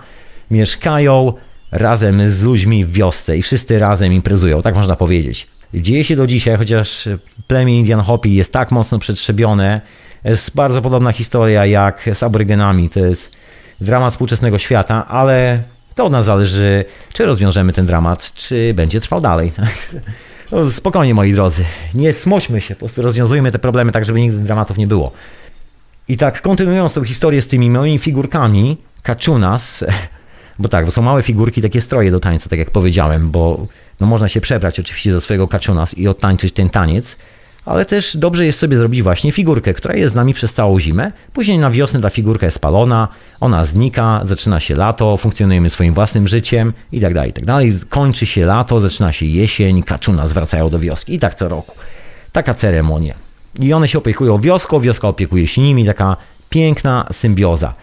[0.51, 1.33] mieszkają
[1.71, 5.47] razem z ludźmi w wiosce i wszyscy razem imprezują, tak można powiedzieć.
[5.73, 7.09] Dzieje się do dzisiaj, chociaż
[7.47, 9.81] plemię Indian Hopi jest tak mocno przetrzebione.
[10.23, 12.89] Jest bardzo podobna historia jak z aborygenami.
[12.89, 13.31] To jest
[13.81, 15.63] dramat współczesnego świata, ale
[15.95, 19.51] to od nas zależy, czy rozwiążemy ten dramat, czy będzie trwał dalej.
[20.51, 21.65] No, spokojnie, moi drodzy.
[21.93, 25.11] Nie smoćmy się, po prostu rozwiązujmy te problemy tak, żeby nigdy dramatów nie było.
[26.07, 29.83] I tak, kontynuując tą historię z tymi małymi figurkami, Kachunas,
[30.59, 33.67] bo tak, bo są małe figurki, takie stroje do tańca, tak jak powiedziałem, bo
[34.01, 37.17] no można się przebrać oczywiście do swojego Kachunas i odtańczyć ten taniec,
[37.65, 41.11] ale też dobrze jest sobie zrobić właśnie figurkę, która jest z nami przez całą zimę.
[41.33, 43.07] Później na wiosnę ta figurka jest spalona,
[43.39, 47.73] ona znika, zaczyna się lato, funkcjonujemy swoim własnym życiem i tak dalej, i tak dalej.
[47.89, 51.75] Kończy się lato, zaczyna się jesień, kaczuna zwracają do wioski i tak co roku.
[52.31, 53.15] Taka ceremonia.
[53.59, 56.17] I one się opiekują wioską, wioska opiekuje się nimi, taka
[56.49, 57.73] piękna symbioza.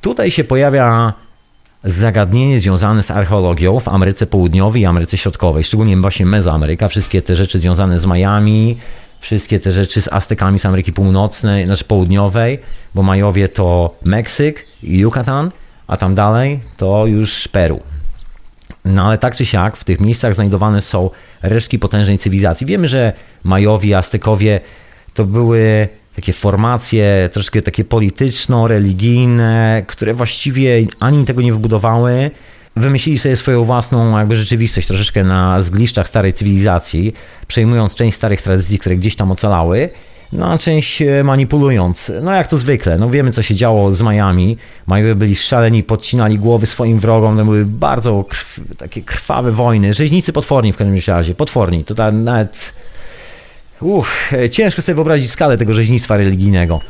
[0.00, 1.12] Tutaj się pojawia
[1.84, 7.36] zagadnienie związane z archeologią w Ameryce Południowej i Ameryce Środkowej, szczególnie właśnie Mezoameryka, wszystkie te
[7.36, 8.78] rzeczy związane z Miami,
[9.20, 12.58] wszystkie te rzeczy z Aztekami z Ameryki Północnej, znaczy Południowej,
[12.94, 15.50] bo Majowie to Meksyk i Yucatan,
[15.86, 17.80] a tam dalej to już Peru.
[18.84, 21.10] No ale tak czy siak w tych miejscach znajdowane są
[21.42, 22.66] resztki potężnej cywilizacji.
[22.66, 23.12] Wiemy, że
[23.44, 24.60] Majowie, Aztekowie
[25.14, 32.30] to były takie formacje troszkę takie polityczno-religijne, które właściwie ani tego nie wybudowały,
[32.76, 37.14] wymyślili sobie swoją własną jakby rzeczywistość troszeczkę na zgliszczach starej cywilizacji,
[37.46, 39.88] przejmując część starych tradycji, które gdzieś tam ocalały,
[40.32, 42.12] no a część e, manipulując.
[42.22, 44.56] No jak to zwykle, no wiemy co się działo z Majami.
[44.86, 49.94] Majowie byli szaleni, podcinali głowy swoim wrogom, to były bardzo krw, takie krwawe wojny.
[49.94, 51.84] Rzeźnicy potworni w każdym razie, potworni.
[51.84, 52.74] To nawet...
[53.80, 56.80] Uch, e, ciężko sobie wyobrazić skalę tego rzeźnictwa religijnego.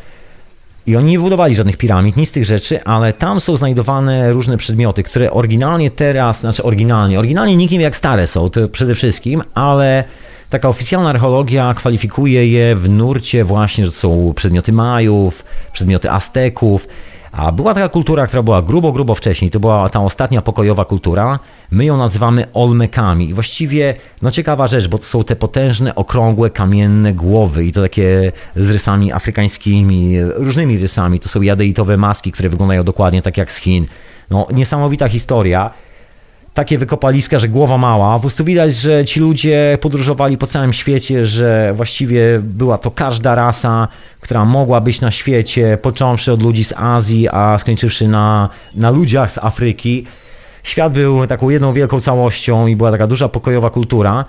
[0.86, 4.57] I oni nie budowali żadnych piramid, nic z tych rzeczy, ale tam są znajdowane różne
[4.57, 8.95] przedmioty, które oryginalnie teraz, znaczy oryginalnie, oryginalnie nikt nie wie jak stare są, to przede
[8.95, 10.05] wszystkim, ale
[10.51, 16.86] taka oficjalna archeologia kwalifikuje je w nurcie właśnie, że są przedmioty Majów, przedmioty Azteków,
[17.32, 21.38] a była taka kultura, która była grubo, grubo wcześniej, to była ta ostatnia pokojowa kultura,
[21.71, 23.29] My ją nazywamy olmekami.
[23.29, 27.83] I właściwie, no ciekawa rzecz, bo to są te potężne, okrągłe, kamienne głowy i to
[27.83, 31.21] takie z rysami afrykańskimi, różnymi rysami.
[31.21, 33.87] To są jadeitowe maski, które wyglądają dokładnie tak jak z Chin.
[34.31, 35.71] No, niesamowita historia
[36.55, 38.14] takie wykopaliska, że głowa mała.
[38.14, 43.35] Po prostu widać, że ci ludzie podróżowali po całym świecie, że właściwie była to każda
[43.35, 43.89] rasa,
[44.21, 49.33] która mogła być na świecie, począwszy od ludzi z Azji, a skończywszy na, na ludziach
[49.33, 50.07] z Afryki.
[50.62, 54.24] Świat był taką jedną wielką całością i była taka duża pokojowa kultura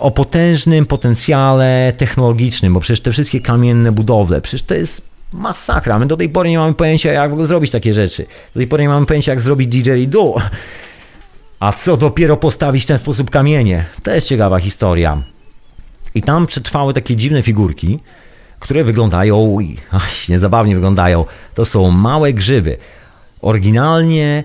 [0.00, 5.02] o potężnym potencjale technologicznym, bo przecież te wszystkie kamienne budowle, przecież to jest
[5.32, 5.98] masakra.
[5.98, 8.26] My do tej pory nie mamy pojęcia, jak w ogóle zrobić takie rzeczy.
[8.54, 10.42] Do tej pory nie mamy pojęcia, jak zrobić didgeridoo.
[11.60, 13.84] A co dopiero postawić w ten sposób kamienie?
[14.02, 15.22] To jest ciekawa historia.
[16.14, 17.98] I tam przetrwały takie dziwne figurki,
[18.60, 19.58] które wyglądają,
[19.90, 21.24] ach, niezabawnie wyglądają.
[21.54, 22.78] To są małe grzyby.
[23.42, 24.44] Oryginalnie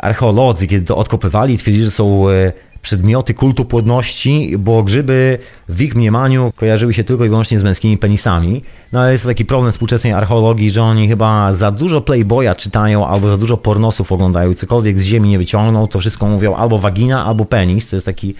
[0.00, 5.38] archeolodzy, kiedy to odkopywali, twierdzili, że są e, przedmioty kultu płodności, bo grzyby
[5.68, 8.62] w ich mniemaniu kojarzyły się tylko i wyłącznie z męskimi penisami.
[8.92, 13.06] No ale jest to taki problem współczesnej archeologii, że oni chyba za dużo Playboya czytają
[13.06, 17.26] albo za dużo pornosów oglądają, cokolwiek z ziemi nie wyciągną, to wszystko mówią albo wagina,
[17.26, 17.90] albo penis.
[17.90, 18.34] To jest taki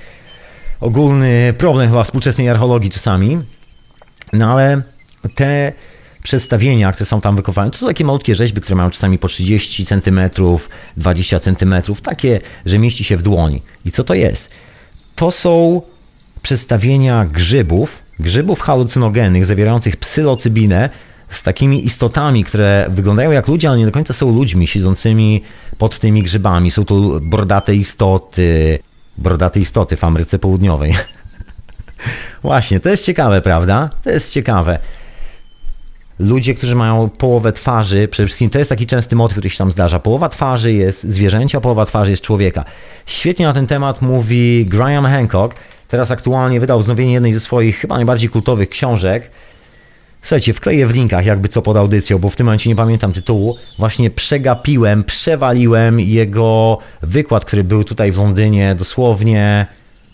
[0.80, 3.38] ogólny problem chyba współczesnej archeologii czasami.
[4.32, 4.82] No ale
[5.34, 5.72] te
[6.22, 9.86] przedstawienia, które są tam wykopane, to są takie malutkie rzeźby, które mają czasami po 30
[9.86, 10.20] cm,
[10.96, 13.62] 20 cm, takie, że mieści się w dłoni.
[13.84, 14.50] I co to jest?
[15.16, 15.82] To są
[16.42, 20.90] przedstawienia grzybów, grzybów halucynogennych zawierających psylocybinę
[21.30, 25.42] z takimi istotami, które wyglądają jak ludzie, ale nie do końca są ludźmi siedzącymi
[25.78, 26.70] pod tymi grzybami.
[26.70, 28.78] Są to brodate istoty,
[29.18, 30.94] brodate istoty w Ameryce Południowej.
[32.42, 33.90] Właśnie, to jest ciekawe, prawda?
[34.04, 34.78] To jest ciekawe
[36.20, 39.70] ludzie, którzy mają połowę twarzy, przede wszystkim to jest taki częsty motyw, który się tam
[39.70, 39.98] zdarza.
[40.00, 42.64] Połowa twarzy jest zwierzęcia, połowa twarzy jest człowieka.
[43.06, 45.54] Świetnie na ten temat mówi Graham Hancock.
[45.88, 49.30] Teraz aktualnie wydał wznowienie jednej ze swoich chyba najbardziej kultowych książek.
[50.22, 53.56] Słuchajcie, wkleję w linkach jakby co pod audycją, bo w tym momencie nie pamiętam tytułu.
[53.78, 59.66] Właśnie przegapiłem, przewaliłem jego wykład, który był tutaj w Londynie dosłownie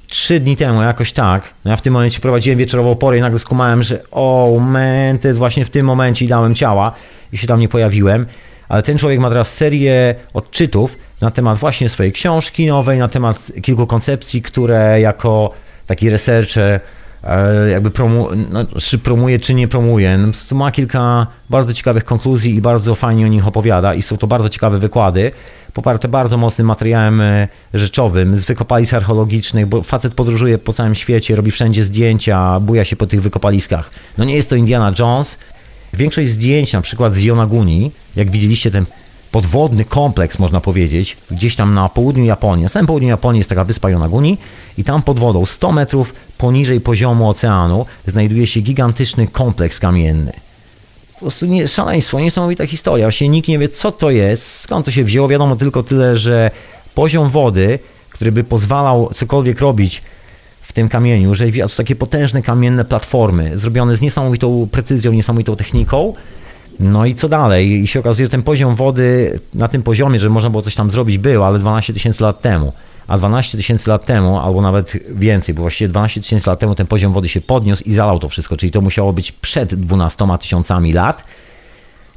[0.08, 3.38] trzy dni temu, jakoś tak, no ja w tym momencie prowadziłem wieczorową porę i nagle
[3.38, 6.92] skumałem, że o oh man, to jest właśnie w tym momencie dałem ciała.
[7.32, 8.26] I się tam nie pojawiłem,
[8.68, 13.52] ale ten człowiek ma teraz serię odczytów na temat właśnie swojej książki nowej, na temat
[13.62, 15.54] kilku koncepcji, które jako
[15.86, 16.80] taki researcher
[17.70, 20.18] jakby promu, no, czy promuje, czy nie promuje.
[20.18, 24.26] No, ma kilka bardzo ciekawych konkluzji i bardzo fajnie o nich opowiada i są to
[24.26, 25.32] bardzo ciekawe wykłady
[25.76, 31.36] poparte bardzo mocnym materiałem e, rzeczowym z wykopalisk archeologicznych, bo facet podróżuje po całym świecie,
[31.36, 33.90] robi wszędzie zdjęcia, buja się po tych wykopaliskach.
[34.18, 35.38] No nie jest to Indiana Jones.
[35.94, 38.84] Większość zdjęć, na przykład z Yonaguni, jak widzieliście ten
[39.36, 42.62] podwodny kompleks, można powiedzieć, gdzieś tam na południu Japonii.
[42.62, 44.38] Na samym południu Japonii jest taka wyspa Yonaguni
[44.78, 50.32] i tam pod wodą, 100 metrów poniżej poziomu oceanu, znajduje się gigantyczny kompleks kamienny
[51.14, 53.06] po prostu nie, szaleństwo, niesamowita historia.
[53.06, 55.28] Właśnie nikt nie wie, co to jest, skąd to się wzięło.
[55.28, 56.50] Wiadomo tylko tyle, że
[56.94, 57.78] poziom wody,
[58.10, 60.02] który by pozwalał cokolwiek robić
[60.62, 66.14] w tym kamieniu, że to takie potężne kamienne platformy, zrobione z niesamowitą precyzją, niesamowitą techniką.
[66.80, 67.82] No i co dalej?
[67.82, 70.90] I się okazuje, że ten poziom wody na tym poziomie, że można było coś tam
[70.90, 72.72] zrobić, był, ale 12 tysięcy lat temu
[73.08, 76.86] a 12 tysięcy lat temu, albo nawet więcej, bo właściwie 12 tysięcy lat temu ten
[76.86, 80.92] poziom wody się podniósł i zalał to wszystko, czyli to musiało być przed 12 tysiącami
[80.92, 81.24] lat.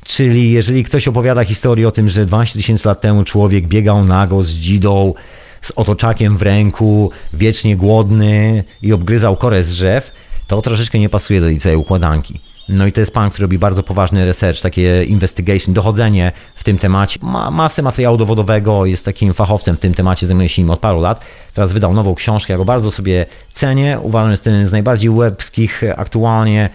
[0.06, 4.44] Czyli jeżeli ktoś opowiada historię o tym, że 12 tysięcy lat temu człowiek biegał nago
[4.44, 5.14] z dzidą,
[5.62, 10.12] z otoczakiem w ręku, wiecznie głodny i obgryzał korę z drzew,
[10.48, 12.49] to troszeczkę nie pasuje do tej całej układanki.
[12.70, 16.78] No i to jest pan, który robi bardzo poważny research, takie investigation, dochodzenie w tym
[16.78, 17.20] temacie.
[17.24, 21.02] Ma masę materiału dowodowego, jest takim fachowcem w tym temacie, zajmuje się nim od paru
[21.02, 21.22] lat.
[21.54, 24.00] Teraz wydał nową książkę, ja go bardzo sobie cenię.
[24.02, 26.70] Uważam, że jest jeden z najbardziej webskich aktualnie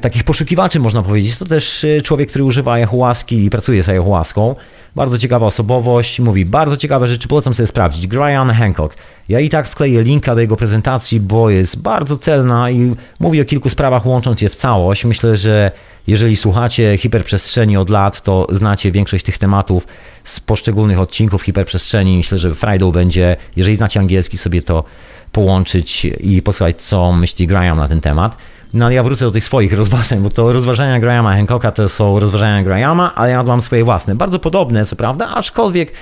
[0.00, 1.36] takich poszukiwaczy, można powiedzieć.
[1.36, 4.54] To też y, człowiek, który używa ayahuaski i pracuje z ayahuaską.
[4.96, 8.06] Bardzo ciekawa osobowość, mówi bardzo ciekawe rzeczy, polecam sobie sprawdzić.
[8.06, 8.94] Brian Hancock.
[9.28, 13.44] Ja i tak wkleję linka do jego prezentacji, bo jest bardzo celna i mówi o
[13.44, 15.04] kilku sprawach, łącząc je w całość.
[15.04, 15.70] Myślę, że
[16.06, 19.86] jeżeli słuchacie hiperprzestrzeni od lat, to znacie większość tych tematów
[20.24, 22.16] z poszczególnych odcinków hiperprzestrzeni.
[22.16, 24.84] Myślę, że Friday będzie, jeżeli znacie angielski, sobie to
[25.32, 28.36] połączyć i posłuchać, co myśli Graham na ten temat.
[28.74, 32.20] No ale ja wrócę do tych swoich rozważań, bo to rozważania Grahama Hancocka to są
[32.20, 34.14] rozważania Grahama, ale ja mam swoje własne.
[34.14, 35.92] Bardzo podobne, co prawda, aczkolwiek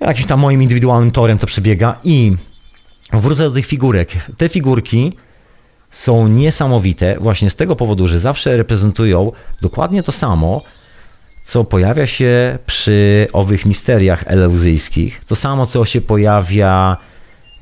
[0.00, 2.36] jakimś tam moim indywidualnym torem to przebiega i
[3.12, 4.12] wrócę do tych figurek.
[4.36, 5.12] Te figurki
[5.90, 9.32] są niesamowite właśnie z tego powodu, że zawsze reprezentują
[9.62, 10.62] dokładnie to samo,
[11.44, 15.24] co pojawia się przy owych misteriach eleuzyjskich.
[15.26, 16.96] To samo, co się pojawia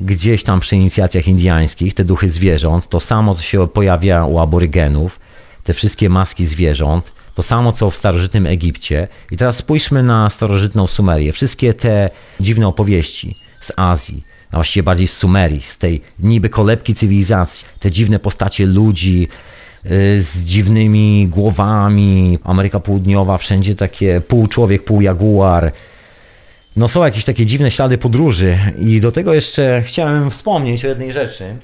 [0.01, 2.89] gdzieś tam przy inicjacjach indiańskich, te duchy zwierząt.
[2.89, 5.21] To samo, co się pojawia u aborygenów,
[5.65, 7.13] te wszystkie maski zwierząt.
[7.35, 9.09] To samo, co w starożytnym Egipcie.
[9.31, 11.33] I teraz spójrzmy na starożytną Sumerię.
[11.33, 12.11] Wszystkie te
[12.41, 17.91] dziwne opowieści z Azji, a właściwie bardziej z Sumerii, z tej niby kolebki cywilizacji, te
[17.91, 19.29] dziwne postacie ludzi,
[19.87, 25.73] y, z dziwnymi głowami, Ameryka Południowa, wszędzie takie pół człowiek, pół jaguar.
[26.77, 31.13] No są jakieś takie dziwne ślady podróży i do tego jeszcze chciałem wspomnieć o jednej
[31.13, 31.57] rzeczy.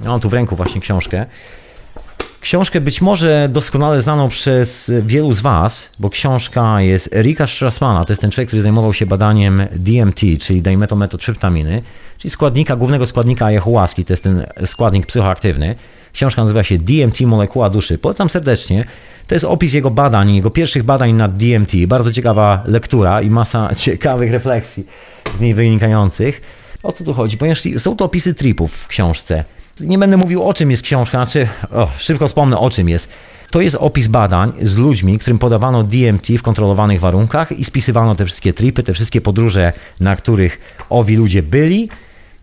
[0.00, 1.26] Mam tu w ręku właśnie książkę.
[2.44, 8.12] Książkę być może doskonale znaną przez wielu z Was, bo książka jest Erika Strassmana, to
[8.12, 11.82] jest ten człowiek, który zajmował się badaniem DMT, czyli dimetylmetotryptaminy,
[12.18, 15.74] czyli składnika, głównego składnika ayahuaski, to jest ten składnik psychoaktywny.
[16.12, 17.98] Książka nazywa się DMT Molekuła Duszy.
[17.98, 18.84] Polecam serdecznie.
[19.26, 21.72] To jest opis jego badań, jego pierwszych badań nad DMT.
[21.86, 24.86] Bardzo ciekawa lektura i masa ciekawych refleksji
[25.38, 26.42] z niej wynikających.
[26.82, 27.38] O co tu chodzi?
[27.38, 29.44] Ponieważ są to opisy tripów w książce.
[29.80, 33.08] Nie będę mówił o czym jest książka, znaczy o, szybko wspomnę o czym jest.
[33.50, 38.24] To jest opis badań z ludźmi, którym podawano DMT w kontrolowanych warunkach i spisywano te
[38.24, 41.88] wszystkie tripy, te wszystkie podróże, na których owi ludzie byli.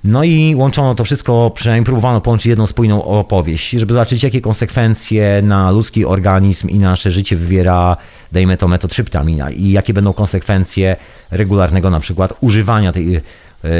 [0.03, 5.41] No i łączono to wszystko, przynajmniej próbowano połączyć jedną spójną opowieść, żeby zobaczyć, jakie konsekwencje
[5.43, 7.97] na ludzki organizm i nasze życie wywiera,
[8.31, 10.95] dajmy to metotryptamina i jakie będą konsekwencje
[11.31, 13.21] regularnego na przykład używania tej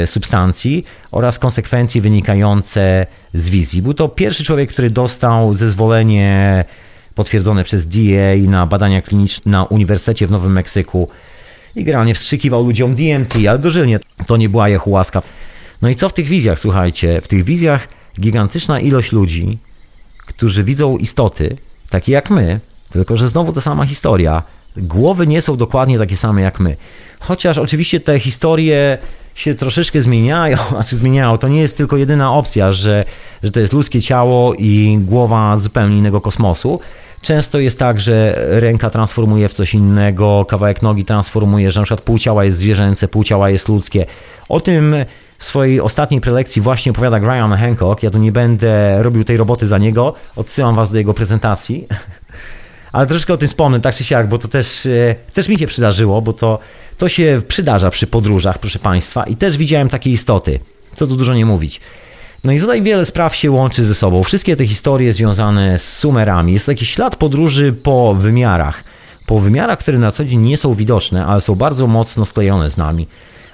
[0.06, 3.82] substancji oraz konsekwencje wynikające z wizji.
[3.82, 6.64] Był to pierwszy człowiek, który dostał zezwolenie
[7.14, 11.08] potwierdzone przez DA na badania kliniczne na Uniwersytecie w Nowym Meksyku
[11.76, 15.22] i generalnie wstrzykiwał ludziom DMT, ale dożylnie to nie była jahułaska.
[15.82, 17.20] No i co w tych wizjach, słuchajcie?
[17.20, 17.88] W tych wizjach
[18.20, 19.58] gigantyczna ilość ludzi,
[20.26, 21.56] którzy widzą istoty,
[21.90, 22.60] takie jak my,
[22.92, 24.42] tylko że znowu ta sama historia.
[24.76, 26.76] Głowy nie są dokładnie takie same jak my.
[27.20, 28.98] Chociaż oczywiście te historie
[29.34, 33.04] się troszeczkę zmieniają, znaczy zmieniają, to nie jest tylko jedyna opcja, że,
[33.42, 36.80] że to jest ludzkie ciało i głowa zupełnie innego kosmosu.
[37.22, 42.00] Często jest tak, że ręka transformuje w coś innego, kawałek nogi transformuje, że na przykład
[42.00, 44.06] pół ciała jest zwierzęce, pół ciała jest ludzkie.
[44.48, 44.94] O tym
[45.38, 48.02] w swojej ostatniej prelekcji właśnie opowiada Graham Hancock.
[48.02, 50.14] Ja tu nie będę robił tej roboty za niego.
[50.36, 51.86] Odsyłam Was do jego prezentacji.
[52.92, 55.66] Ale troszkę o tym wspomnę, tak czy siak, bo to też, e, też mi się
[55.66, 56.58] przydarzyło, bo to
[57.02, 60.58] to się przydarza przy podróżach, proszę Państwa, i też widziałem takie istoty,
[60.94, 61.80] co tu dużo nie mówić.
[62.44, 64.22] No i tutaj wiele spraw się łączy ze sobą.
[64.22, 66.52] Wszystkie te historie związane z Sumerami.
[66.52, 68.84] Jest taki ślad podróży po wymiarach.
[69.26, 72.76] Po wymiarach, które na co dzień nie są widoczne, ale są bardzo mocno sklejone z
[72.76, 73.06] nami.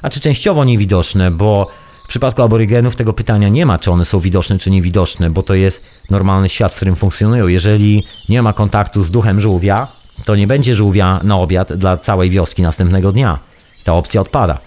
[0.02, 1.70] A czy częściowo niewidoczne, bo
[2.04, 5.54] w przypadku aborygenów tego pytania nie ma, czy one są widoczne, czy niewidoczne, bo to
[5.54, 7.46] jest normalny świat, w którym funkcjonują.
[7.46, 12.30] Jeżeli nie ma kontaktu z duchem żółwia, to nie będzie żółwia na obiad dla całej
[12.30, 13.38] wioski następnego dnia.
[13.84, 14.58] Ta opcja odpada.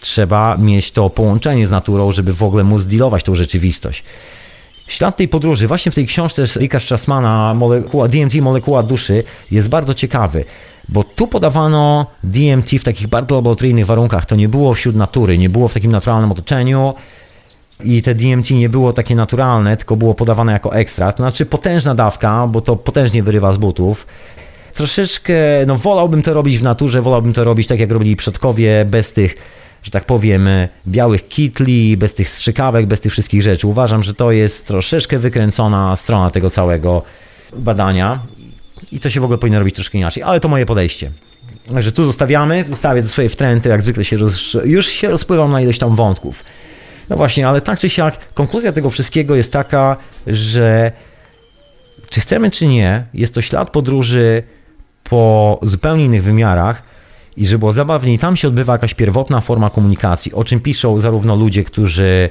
[0.00, 4.04] Trzeba mieć to połączenie z naturą, żeby w ogóle móc dealować tą rzeczywistość.
[4.86, 9.94] Ślad tej podróży, właśnie w tej książce Rika Strassmana molekuła, DMT Molekuła Duszy jest bardzo
[9.94, 10.44] ciekawy,
[10.88, 14.26] bo tu podawano DMT w takich bardzo laboratoryjnych warunkach.
[14.26, 16.94] To nie było wśród natury, nie było w takim naturalnym otoczeniu
[17.84, 21.18] i te DMT nie było takie naturalne, tylko było podawane jako ekstrakt.
[21.18, 24.06] Znaczy potężna dawka, bo to potężnie wyrywa z butów
[24.78, 25.34] troszeczkę,
[25.66, 29.34] no wolałbym to robić w naturze, wolałbym to robić tak jak robili przodkowie, bez tych,
[29.82, 30.48] że tak powiem,
[30.86, 33.66] białych kitli, bez tych strzykawek, bez tych wszystkich rzeczy.
[33.66, 37.02] Uważam, że to jest troszeczkę wykręcona strona tego całego
[37.56, 38.18] badania
[38.92, 41.10] i to się w ogóle powinno robić troszkę inaczej, ale to moje podejście.
[41.74, 45.78] Także tu zostawiamy, zostawię swoje wtręty, jak zwykle się roz, już się rozpływam na ilość
[45.78, 46.44] tam wątków.
[47.08, 50.92] No właśnie, ale tak czy siak, konkluzja tego wszystkiego jest taka, że
[52.10, 54.42] czy chcemy, czy nie, jest to ślad podróży
[55.10, 56.82] po zupełnie innych wymiarach
[57.36, 61.36] i żeby było zabawniej, tam się odbywa jakaś pierwotna forma komunikacji, o czym piszą zarówno
[61.36, 62.30] ludzie, którzy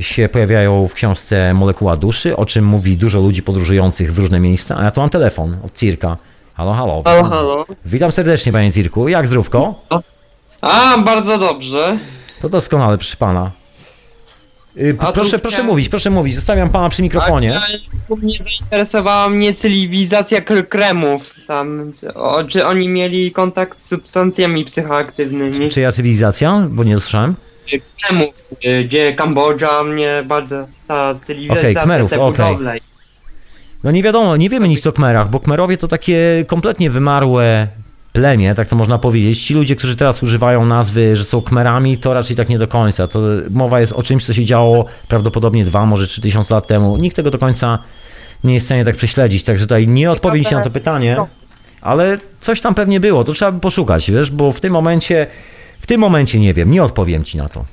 [0.00, 4.76] się pojawiają w książce Molekuła Duszy, o czym mówi dużo ludzi podróżujących w różne miejsca,
[4.78, 6.16] a ja tu mam telefon od Cirka.
[6.54, 7.02] Halo, halo.
[7.04, 7.66] Halo, halo.
[7.84, 9.08] Witam serdecznie, panie Cirku.
[9.08, 9.74] Jak zdrówko?
[10.60, 11.98] A, bardzo dobrze.
[12.40, 13.50] To doskonale, proszę pana.
[14.76, 16.34] Y, A tu proszę, proszę chciałem- mówić, proszę mówić.
[16.34, 17.52] Zostawiam pana przy mikrofonie.
[18.10, 21.30] A, mnie zainteresowała mnie cywilizacja kr- kremów.
[21.46, 25.68] Tam, czy, o, czy oni mieli kontakt z substancjami psychoaktywnymi?
[25.70, 26.66] Czyja cywilizacja?
[26.70, 27.34] Bo nie słyszałem.
[28.06, 28.28] Kremów,
[28.60, 32.46] gdzie- gdzie Kambodża mnie bardzo, ta cywilizacja, Okej, Khmerów, te okej.
[32.46, 32.76] budowle.
[33.84, 37.68] No nie wiadomo, nie wiemy nic o Kmerach, bo Kmerowie to takie kompletnie wymarłe
[38.12, 39.42] plemię, tak to można powiedzieć.
[39.42, 43.08] Ci ludzie, którzy teraz używają nazwy, że są Kmerami, to raczej tak nie do końca.
[43.08, 46.96] To mowa jest o czymś, co się działo prawdopodobnie dwa, może trzy tysiące lat temu.
[46.96, 47.78] Nikt tego do końca
[48.44, 51.16] nie jest w stanie tak prześledzić, także tutaj nie odpowiem ci na to pytanie.
[51.80, 55.26] ale coś tam pewnie było, to trzeba by poszukać, wiesz, bo w tym momencie,
[55.80, 57.64] w tym momencie nie wiem, nie odpowiem ci na to.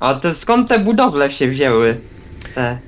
[0.00, 1.96] A to skąd te budowle się wzięły?
[2.54, 2.78] Te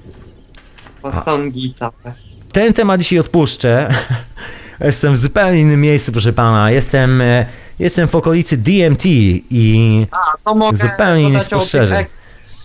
[1.02, 2.14] posągi całe.
[2.52, 3.88] Ten temat dzisiaj odpuszczę.
[4.80, 6.70] Jestem w zupełnie innym miejscu, proszę pana.
[6.70, 7.46] Jestem, e,
[7.78, 9.04] jestem w okolicy DMT
[9.50, 11.98] i A, to mogę Zupełnie spostrzeżeń.
[11.98, 12.10] ek-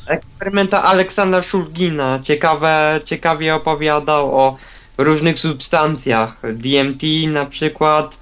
[0.08, 2.20] Eksperymenta Aleksandra Szulgina.
[2.24, 4.58] Ciekawe, ciekawie opowiadał o
[4.98, 6.34] różnych substancjach.
[6.54, 8.18] DMT na przykład,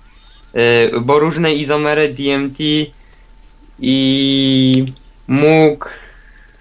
[0.95, 2.57] y, bo różne izomery DMT
[3.79, 4.85] i
[5.27, 5.85] mógł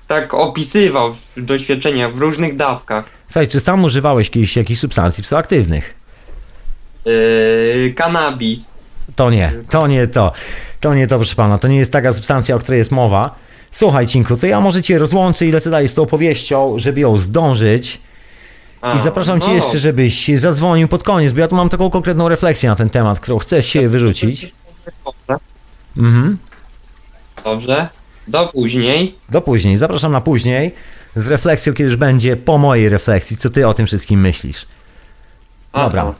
[0.06, 3.04] tak opisywał w doświadczeniach w różnych dawkach.
[3.26, 5.94] Słuchaj, czy sam używałeś kiedyś jakichś substancji psychoaktywnych?
[7.06, 8.60] Yy, Cannabis.
[9.16, 10.32] To nie, to nie to.
[10.80, 11.58] To nie to, proszę pana.
[11.58, 13.34] To nie jest taka substancja, o której jest mowa.
[13.70, 17.18] Słuchaj, Cinku, to ja może cię rozłączę i lecę dalej z tą opowieścią, żeby ją
[17.18, 18.00] zdążyć.
[18.80, 21.90] A, I zapraszam cię no, jeszcze, żebyś zadzwonił pod koniec, bo ja tu mam taką
[21.90, 24.52] konkretną refleksję na ten temat, którą chcę się wyrzucić.
[25.04, 25.42] Dobrze,
[25.96, 26.38] Mhm.
[27.44, 27.88] dobrze.
[28.28, 29.14] Do później.
[29.28, 29.76] Do później.
[29.76, 30.74] Zapraszam na później
[31.16, 34.66] z refleksją, kiedy już będzie po mojej refleksji, co ty o tym wszystkim myślisz.
[35.74, 36.14] Dobra.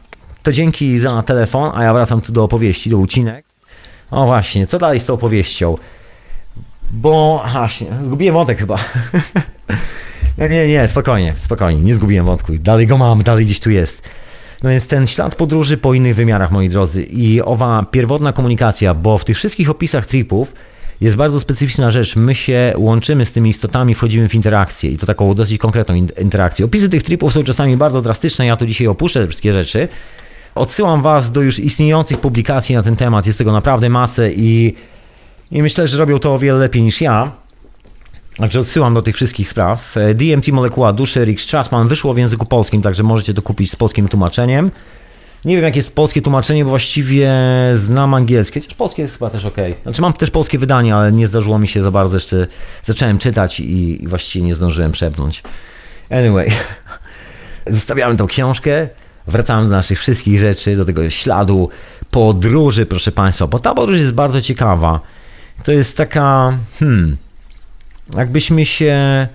[0.46, 3.44] To dzięki za telefon, a ja wracam tu do opowieści, do ucinek.
[4.10, 5.76] O właśnie, co dalej z tą opowieścią?
[6.90, 8.78] Bo, właśnie, zgubiłem wątek chyba.
[10.38, 12.52] nie, nie, nie, spokojnie, spokojnie, nie zgubiłem wątku.
[12.58, 14.02] Dalej go mam, dalej gdzieś tu jest.
[14.62, 19.18] No więc ten ślad podróży po innych wymiarach, moi drodzy, i owa pierwotna komunikacja, bo
[19.18, 20.52] w tych wszystkich opisach tripów
[21.00, 22.16] jest bardzo specyficzna rzecz.
[22.16, 26.10] My się łączymy z tymi istotami, wchodzimy w interakcję i to taką dosyć konkretną in-
[26.20, 26.64] interakcję.
[26.64, 29.88] Opisy tych tripów są czasami bardzo drastyczne, ja tu dzisiaj opuszczę te wszystkie rzeczy.
[30.56, 34.74] Odsyłam Was do już istniejących publikacji na ten temat, jest tego naprawdę masę i,
[35.50, 37.32] i myślę, że robią to o wiele lepiej niż ja.
[38.36, 39.96] Także odsyłam do tych wszystkich spraw.
[39.96, 43.76] E, DMT Molekuła Duszy, Rick Strassman wyszło w języku polskim, także możecie to kupić z
[43.76, 44.70] polskim tłumaczeniem.
[45.44, 47.32] Nie wiem, jakie jest polskie tłumaczenie, bo właściwie
[47.74, 49.56] znam angielskie, chociaż polskie jest chyba też ok.
[49.82, 52.46] Znaczy mam też polskie wydanie, ale nie zdarzyło mi się za bardzo jeszcze.
[52.84, 55.42] Zacząłem czytać i, właściwie nie zdążyłem przepnąć.
[56.10, 56.50] Anyway,
[57.66, 58.88] zostawiamy tą książkę,
[59.26, 61.70] wracamy do naszych wszystkich rzeczy, do tego śladu
[62.10, 65.00] podróży, proszę Państwa, bo ta podróż jest bardzo ciekawa.
[65.64, 67.16] To jest taka, hmm,
[68.16, 69.26] jakbyśmy się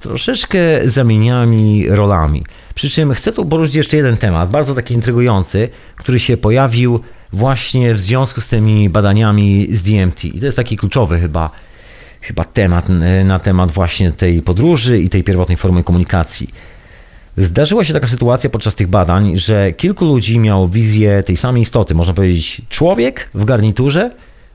[0.00, 2.44] troszeczkę zamieniali rolami.
[2.74, 7.00] Przy czym chcę tu poruszyć jeszcze jeden temat, bardzo taki intrygujący, który się pojawił
[7.32, 10.24] właśnie w związku z tymi badaniami z DMT.
[10.24, 11.50] I to jest taki kluczowy chyba,
[12.20, 16.50] chyba temat e, na temat właśnie tej podróży i tej pierwotnej formy komunikacji.
[17.38, 21.94] Zdarzyła się taka sytuacja podczas tych badań, że kilku ludzi miało wizję tej samej istoty,
[21.94, 24.10] można powiedzieć człowiek w garniturze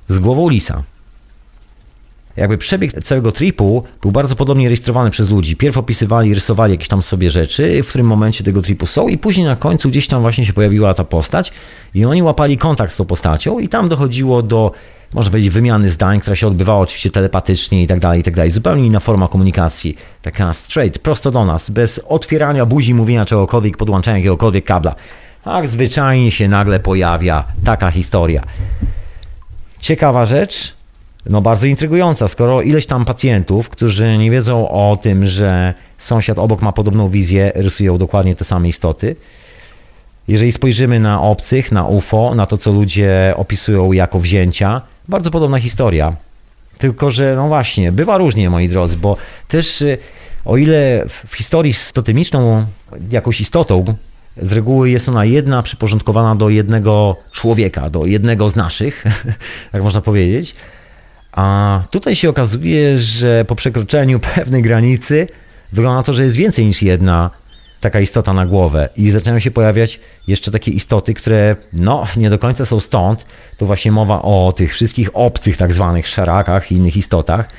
[0.09, 0.83] z głową lisa.
[2.37, 5.55] Jakby przebieg całego tripu był bardzo podobnie rejestrowany przez ludzi.
[5.55, 9.45] Pierw opisywali, rysowali jakieś tam sobie rzeczy, w którym momencie tego tripu są i później
[9.45, 11.53] na końcu gdzieś tam właśnie się pojawiła ta postać
[11.95, 14.71] i oni łapali kontakt z tą postacią i tam dochodziło do,
[15.13, 18.51] można powiedzieć, wymiany zdań, która się odbywała oczywiście telepatycznie i tak dalej, i tak dalej.
[18.51, 19.97] Zupełnie inna forma komunikacji.
[20.21, 24.95] Taka straight, prosto do nas, bez otwierania buzi, mówienia czegokolwiek, podłączania jakiegokolwiek kabla.
[25.43, 28.43] Tak zwyczajnie się nagle pojawia taka historia.
[29.79, 30.73] Ciekawa rzecz,
[31.25, 36.61] no bardzo intrygująca, skoro ileś tam pacjentów, którzy nie wiedzą o tym, że sąsiad obok
[36.61, 39.15] ma podobną wizję, rysują dokładnie te same istoty.
[40.27, 45.59] Jeżeli spojrzymy na obcych, na UFO, na to, co ludzie opisują jako wzięcia, bardzo podobna
[45.59, 46.15] historia.
[46.77, 49.97] Tylko, że no właśnie, bywa różnie, moi drodzy, bo też y,
[50.45, 51.93] o ile w- historii z
[53.11, 53.95] jakąś istotą,
[54.41, 59.03] z reguły jest ona jedna przyporządkowana do jednego człowieka, do jednego z naszych,
[59.71, 60.55] tak można powiedzieć,
[61.31, 65.27] a tutaj się okazuje, że po przekroczeniu pewnej granicy
[65.71, 67.29] wygląda na to, że jest więcej niż jedna
[67.83, 72.39] taka istota na głowę i zaczynają się pojawiać jeszcze takie istoty, które no nie do
[72.39, 73.25] końca są stąd.
[73.57, 77.49] To właśnie mowa o tych wszystkich obcych tak zwanych szarakach i innych istotach.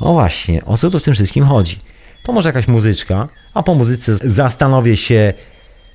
[0.00, 1.78] No właśnie, o co tu w tym wszystkim chodzi?
[2.22, 5.32] To może jakaś muzyczka, a po muzyce zastanowię się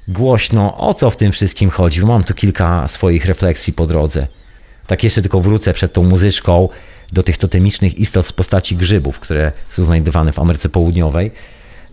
[0.07, 2.01] głośno, o co w tym wszystkim chodzi.
[2.05, 4.27] Mam tu kilka swoich refleksji po drodze.
[4.87, 6.69] Tak jeszcze tylko wrócę przed tą muzyczką
[7.13, 11.31] do tych totemicznych istot z postaci grzybów, które są znajdowane w Ameryce Południowej.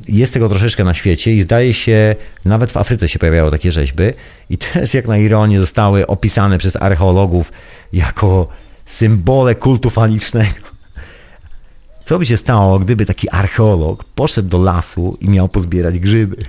[0.08, 4.04] Jest tego troszeczkę na świecie i zdaje się, nawet w Afryce się pojawiały takie rzeźby
[4.50, 7.52] i też jak na ironię zostały opisane przez archeologów
[7.92, 8.48] jako
[8.86, 10.54] symbole kultu falicznego.
[12.04, 16.36] Co by się stało, gdyby taki archeolog poszedł do lasu i miał pozbierać grzyby?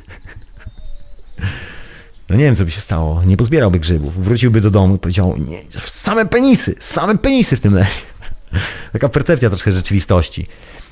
[2.29, 3.23] No nie wiem, co by się stało.
[3.23, 4.23] Nie pozbierałby grzybów.
[4.23, 8.01] Wróciłby do domu i powiedział, nie, same penisy, same penisy w tym lesie.
[8.93, 10.47] Taka percepcja troszkę rzeczywistości.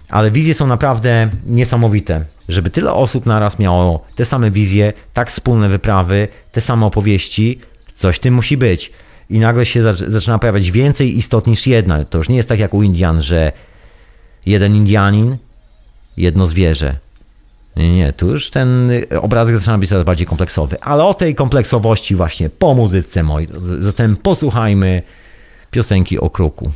[0.10, 2.26] Ale wizje są naprawdę niesamowite.
[2.50, 7.60] Żeby tyle osób naraz miało te same wizje, tak wspólne wyprawy, te same opowieści,
[7.96, 8.92] Coś tym musi być.
[9.30, 12.06] I nagle się zac- zaczyna pojawiać więcej istot niż jedna.
[12.06, 13.52] To już nie jest tak jak u Indian, że
[14.46, 15.38] jeden Indianin,
[16.18, 16.96] jedno zwierzę.
[17.76, 20.82] Nie, nie, tu już ten obrazek zaczyna być coraz bardziej kompleksowy.
[20.82, 23.48] Ale o tej kompleksowości właśnie po muzyce, moi.
[23.80, 25.02] Zatem posłuchajmy
[25.72, 26.72] piosenki o kruku.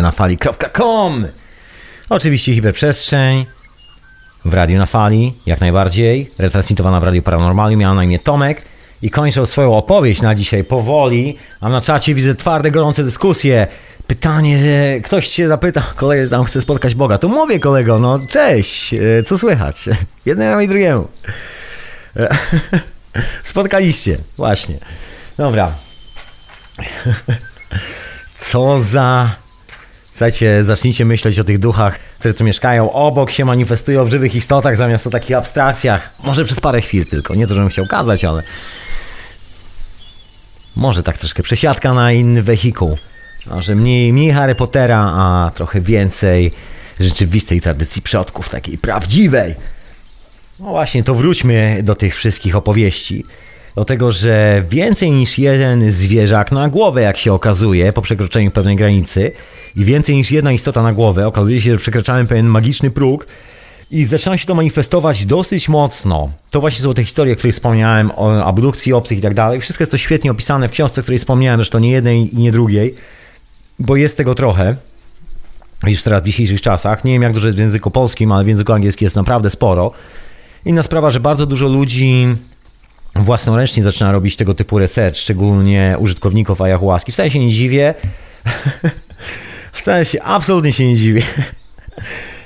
[0.00, 1.26] radionafali.com
[2.08, 3.46] Oczywiście hiperprzestrzeń
[4.44, 8.62] w Radiu na Fali, jak najbardziej, retransmitowana w Radiu Paranormalium, miała na imię Tomek
[9.02, 13.66] i kończę swoją opowieść na dzisiaj powoli, a na czacie widzę twarde, gorące dyskusje.
[14.06, 17.18] Pytanie, że ktoś cię zapyta, kolega tam chce spotkać Boga.
[17.18, 19.88] To mówię kolego, no cześć, e, co słychać?
[20.26, 21.08] Jednemu i drugiemu.
[22.16, 22.28] E,
[23.44, 24.78] Spotkaliście, właśnie.
[25.38, 25.72] Dobra.
[28.38, 29.39] Co za
[30.20, 34.76] Słuchajcie, zacznijcie myśleć o tych duchach, które tu mieszkają, obok się manifestują w żywych istotach,
[34.76, 36.10] zamiast o takich abstrakcjach.
[36.24, 37.34] Może przez parę chwil tylko.
[37.34, 38.42] Nie to, żebym chciał kazać, ale...
[40.76, 42.98] Może tak troszkę przesiadka na inny wehikuł.
[43.46, 46.52] Może mniej, mniej Harry Pottera, a trochę więcej
[47.00, 49.54] rzeczywistej tradycji przodków, takiej prawdziwej.
[50.58, 53.24] No właśnie, to wróćmy do tych wszystkich opowieści.
[53.74, 58.76] Do tego, że więcej niż jeden zwierzak na głowę, jak się okazuje, po przekroczeniu pewnej
[58.76, 59.32] granicy,
[59.76, 63.26] i więcej niż jedna istota na głowę, okazuje się, że przekraczałem pewien magiczny próg
[63.90, 66.30] i zaczyna się to manifestować dosyć mocno.
[66.50, 69.60] To właśnie są te historie, o których wspomniałem, o abdukcji obcych i tak dalej.
[69.60, 72.94] Wszystko jest to świetnie opisane w książce, której wspomniałem, zresztą nie jednej i nie drugiej,
[73.78, 74.76] bo jest tego trochę.
[75.86, 77.04] Już teraz w dzisiejszych czasach.
[77.04, 79.92] Nie wiem, jak dużo jest w języku polskim, ale w języku angielskim jest naprawdę sporo.
[80.64, 82.26] Inna sprawa, że bardzo dużo ludzi
[83.14, 87.12] własnoręcznie zaczyna robić tego typu research, szczególnie użytkowników ayahuaski.
[87.12, 87.94] Wcale się nie dziwię.
[89.72, 91.22] Wcale się, absolutnie się nie dziwię.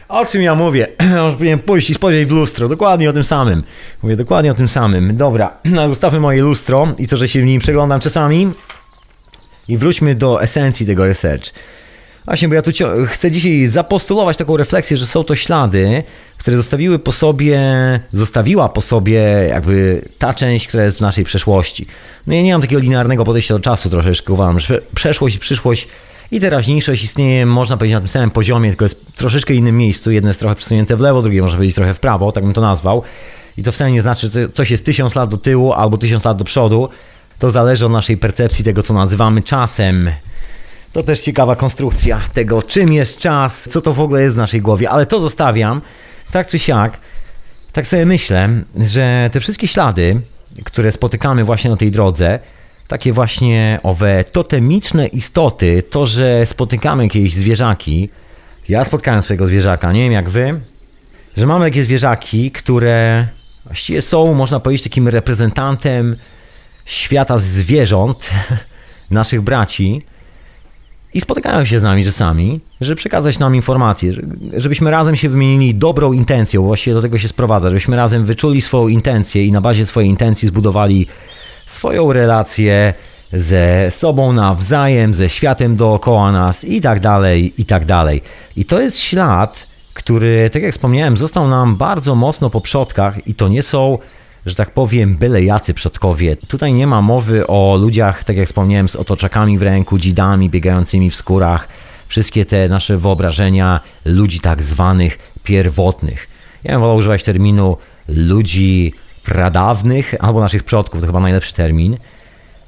[0.09, 0.89] O czym ja mówię?
[1.16, 2.69] Może powinienem pójść i spojrzeć w lustro.
[2.69, 3.62] Dokładnie o tym samym.
[4.03, 5.16] Mówię dokładnie o tym samym.
[5.16, 8.53] Dobra, no, zostawmy moje lustro i to, że się w nim przeglądam czasami.
[9.69, 11.51] I wróćmy do esencji tego research.
[12.24, 12.70] Właśnie, bo ja tu
[13.09, 16.03] chcę dzisiaj zapostulować taką refleksję, że są to ślady,
[16.45, 17.61] które zostawiły po sobie,
[18.12, 21.87] zostawiła po sobie jakby ta część, która jest z naszej przeszłości.
[22.27, 25.89] No ja nie mam takiego linearnego podejścia do czasu troszeczkę, uważam, że przeszłość i przyszłość
[26.31, 30.11] i teraźniejszość istnieje, można powiedzieć, na tym samym poziomie, tylko jest w troszeczkę innym miejscu.
[30.11, 32.61] Jedno jest trochę przesunięte w lewo, drugie można powiedzieć trochę w prawo, tak bym to
[32.61, 33.03] nazwał.
[33.57, 36.37] I to wcale nie znaczy, że coś jest tysiąc lat do tyłu albo tysiąc lat
[36.37, 36.89] do przodu.
[37.39, 40.11] To zależy od naszej percepcji tego, co nazywamy czasem.
[40.93, 44.61] To też ciekawa konstrukcja tego, czym jest czas, co to w ogóle jest w naszej
[44.61, 45.81] głowie, ale to zostawiam.
[46.35, 46.98] Tak czy siak,
[47.73, 50.20] tak sobie myślę, że te wszystkie ślady,
[50.65, 52.39] które spotykamy właśnie na tej drodze,
[52.89, 58.09] takie właśnie owe totemiczne istoty, to, że spotykamy jakieś zwierzaki.
[58.69, 60.61] Ja spotkałem swojego zwierzaka, nie wiem jak wy,
[61.36, 63.27] że mamy takie zwierzaki, które
[63.65, 66.16] właściwie są, można powiedzieć, takim reprezentantem
[66.85, 68.31] świata zwierząt,
[69.11, 70.06] naszych braci,
[71.15, 74.12] i spotykają się z nami czasami, żeby przekazać nam informacje,
[74.57, 78.89] żebyśmy razem się wymienili dobrą intencją, właściwie do tego się sprowadza, żebyśmy razem wyczuli swoją
[78.89, 81.07] intencję i na bazie swojej intencji zbudowali
[81.66, 82.95] swoją relację
[83.32, 88.23] ze sobą nawzajem, ze światem dookoła nas i tak dalej, i tak dalej.
[88.57, 93.35] I to jest ślad, który, tak jak wspomniałem, został nam bardzo mocno po przodkach i
[93.35, 93.99] to nie są,
[94.47, 96.37] że tak powiem, byle jacy przodkowie.
[96.37, 101.11] Tutaj nie ma mowy o ludziach, tak jak wspomniałem, z otoczakami w ręku, dzidami biegającymi
[101.11, 101.69] w skórach,
[102.09, 106.29] wszystkie te nasze wyobrażenia ludzi tak zwanych pierwotnych.
[106.65, 107.77] Ja bym wolał używać terminu
[108.09, 108.93] ludzi
[109.25, 111.97] pradawnych albo naszych przodków, to chyba najlepszy termin.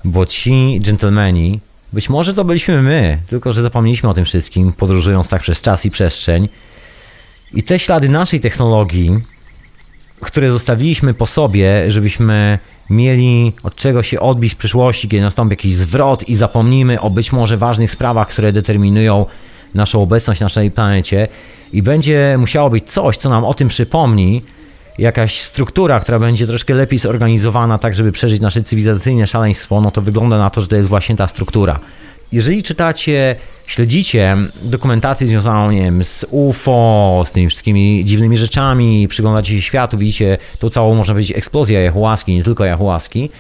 [0.04, 1.60] bo ci dżentelmeni,
[1.92, 5.84] być może to byliśmy my, tylko że zapomnieliśmy o tym wszystkim, podróżując tak przez czas
[5.86, 6.48] i przestrzeń.
[7.52, 9.20] I te ślady naszej technologii,
[10.36, 12.58] które zostawiliśmy po sobie, żebyśmy
[12.90, 17.32] mieli od czego się odbić w przyszłości, kiedy nastąpi jakiś zwrot i zapomnimy o być
[17.32, 19.26] może ważnych sprawach, które determinują
[19.74, 21.28] naszą obecność na naszej planecie
[21.72, 24.42] i będzie musiało być coś, co nam o tym przypomni,
[24.98, 30.02] jakaś struktura, która będzie troszkę lepiej zorganizowana, tak żeby przeżyć nasze cywilizacyjne szaleństwo, no to
[30.02, 31.80] wygląda na to, że to jest właśnie ta struktura.
[32.32, 33.36] Jeżeli czytacie,
[33.66, 39.98] śledzicie dokumentację związaną, nie wiem, z UFO, z tymi wszystkimi dziwnymi rzeczami, przyglądacie się światu,
[39.98, 43.30] widzicie tą całą, można powiedzieć, eksplozję jahułaski, nie tylko jahułaski,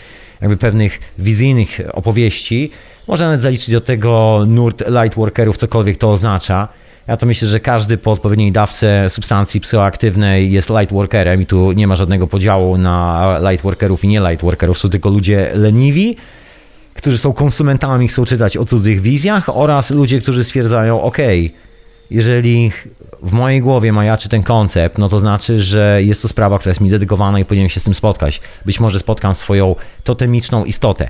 [0.40, 2.70] jakby pewnych wizyjnych opowieści,
[3.08, 6.68] można nawet zaliczyć do tego nurt lightworkerów, cokolwiek to oznacza.
[7.06, 11.86] Ja to myślę, że każdy po odpowiedniej dawce substancji psychoaktywnej jest lightworkerem i tu nie
[11.86, 14.78] ma żadnego podziału na lightworkerów i nie lightworkerów.
[14.78, 16.16] Są tylko ludzie leniwi,
[16.96, 21.18] którzy są konsumentami, chcą czytać o cudzych wizjach oraz ludzie, którzy stwierdzają, ok,
[22.10, 22.72] jeżeli
[23.22, 26.80] w mojej głowie majaczy ten koncept, no to znaczy, że jest to sprawa, która jest
[26.80, 28.40] mi dedykowana i powinienem się z tym spotkać.
[28.64, 31.08] Być może spotkam swoją totemiczną istotę.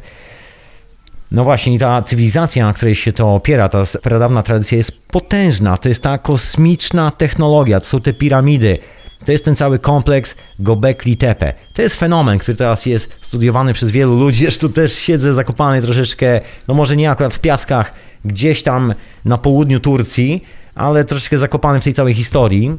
[1.31, 5.77] No właśnie, ta cywilizacja, na której się to opiera, ta pradawna tradycja jest potężna.
[5.77, 8.79] To jest ta kosmiczna technologia, to są te piramidy,
[9.25, 11.53] to jest ten cały kompleks Gobekli Tepe.
[11.75, 14.43] To jest fenomen, który teraz jest studiowany przez wielu ludzi.
[14.43, 17.93] Zresztą też siedzę zakopany troszeczkę, no może nie akurat w piaskach,
[18.25, 18.95] gdzieś tam
[19.25, 20.45] na południu Turcji,
[20.75, 22.79] ale troszeczkę zakopany w tej całej historii,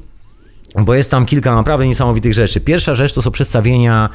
[0.75, 2.61] bo jest tam kilka naprawdę niesamowitych rzeczy.
[2.61, 4.09] Pierwsza rzecz to są przedstawienia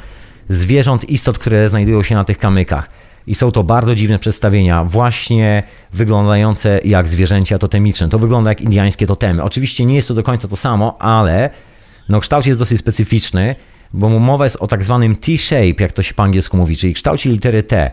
[0.49, 2.89] zwierząt, istot, które znajdują się na tych kamykach.
[3.27, 5.63] I są to bardzo dziwne przedstawienia, właśnie
[5.93, 8.09] wyglądające jak zwierzęcia totemiczne.
[8.09, 9.43] To wygląda jak indiańskie totemy.
[9.43, 11.51] Oczywiście nie jest to do końca to samo, ale
[12.09, 13.55] no, kształt jest dosyć specyficzny,
[13.95, 17.31] bo mowa jest o tak zwanym T-shape, jak to się po angielsku mówi, czyli kształcie
[17.31, 17.91] litery T.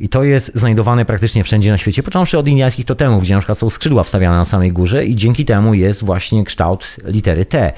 [0.00, 3.58] I to jest znajdowane praktycznie wszędzie na świecie, począwszy od indiańskich totemów, gdzie na przykład
[3.58, 7.72] są skrzydła wstawiane na samej górze i dzięki temu jest właśnie kształt litery T.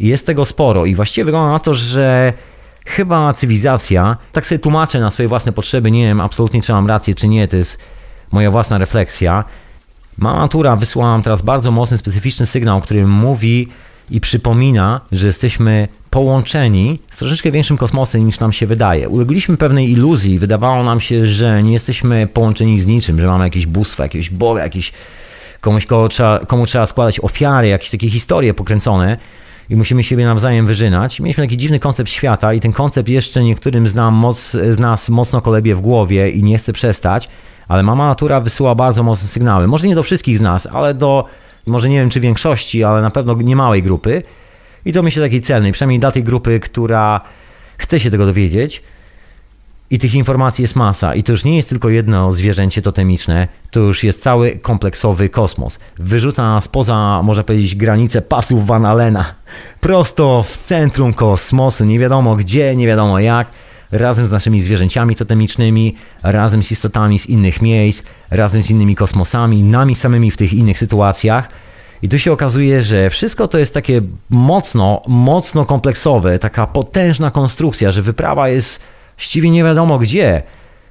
[0.00, 2.32] I jest tego sporo i właściwie wygląda na to, że
[2.86, 7.14] chyba cywilizacja, tak sobie tłumaczę na swoje własne potrzeby, nie wiem absolutnie czy mam rację
[7.14, 7.78] czy nie, to jest
[8.32, 9.44] moja własna refleksja.
[10.18, 13.68] Mama natura wysłała nam teraz bardzo mocny, specyficzny sygnał, który mówi
[14.12, 19.08] i przypomina, że jesteśmy połączeni z troszeczkę większym kosmosem niż nam się wydaje.
[19.08, 23.66] Ulegliśmy pewnej iluzji, wydawało nam się, że nie jesteśmy połączeni z niczym, że mamy jakieś
[23.66, 24.92] bóstwo, jakiegoś Boga, jakiś
[25.60, 29.16] komuś, komu trzeba, komu trzeba składać ofiary, jakieś takie historie pokręcone
[29.70, 31.20] i musimy siebie nawzajem wyżynać.
[31.20, 35.08] Mieliśmy taki dziwny koncept świata i ten koncept jeszcze niektórym z, nam moc, z nas
[35.08, 37.28] mocno kolebie w głowie i nie chce przestać,
[37.68, 39.68] ale mama natura wysyła bardzo mocne sygnały.
[39.68, 41.24] Może nie do wszystkich z nas, ale do,
[41.66, 44.22] może nie wiem czy większości, ale na pewno niemałej grupy.
[44.84, 47.20] I to myślę takiej celnej, przynajmniej dla tej grupy, która
[47.78, 48.82] chce się tego dowiedzieć.
[49.90, 51.14] I tych informacji jest masa.
[51.14, 55.78] I to już nie jest tylko jedno zwierzęcie totemiczne, to już jest cały kompleksowy kosmos.
[55.98, 59.34] Wyrzuca nas poza, można powiedzieć, granice pasów Van Allena.
[59.80, 63.48] Prosto w centrum kosmosu, nie wiadomo gdzie, nie wiadomo jak,
[63.92, 69.62] razem z naszymi zwierzęciami totemicznymi, razem z istotami z innych miejsc, razem z innymi kosmosami,
[69.62, 71.48] nami samymi w tych innych sytuacjach.
[72.02, 74.00] I tu się okazuje, że wszystko to jest takie
[74.30, 78.80] mocno, mocno kompleksowe, taka potężna konstrukcja, że wyprawa jest
[79.16, 80.42] właściwie nie wiadomo gdzie.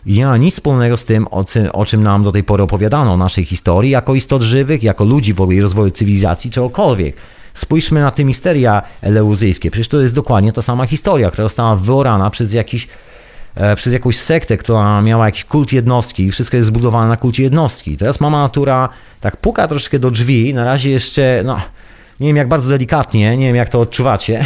[0.06, 1.28] I ma nic wspólnego z tym,
[1.74, 5.34] o, czym nam do tej pory opowiadano, o naszej historii, jako istot żywych, jako ludzi
[5.34, 7.16] w ogóle rozwoju cywilizacji, czegokolwiek.
[7.54, 9.72] Spójrzmy na te misteria eleuzyjskie.
[9.72, 12.88] Przecież to jest dokładnie ta sama historia, która została wyorana przez jakiś
[13.56, 17.44] e, przez jakąś sektę, która miała jakiś kult jednostki i wszystko jest zbudowane na kulcie
[17.44, 17.98] jednostki.
[17.98, 18.90] Teraz mama natura
[19.22, 21.62] tak puka troszkę do drzwi, na razie jeszcze, no,
[22.20, 24.46] nie wiem jak bardzo delikatnie, nie wiem jak to odczuwacie.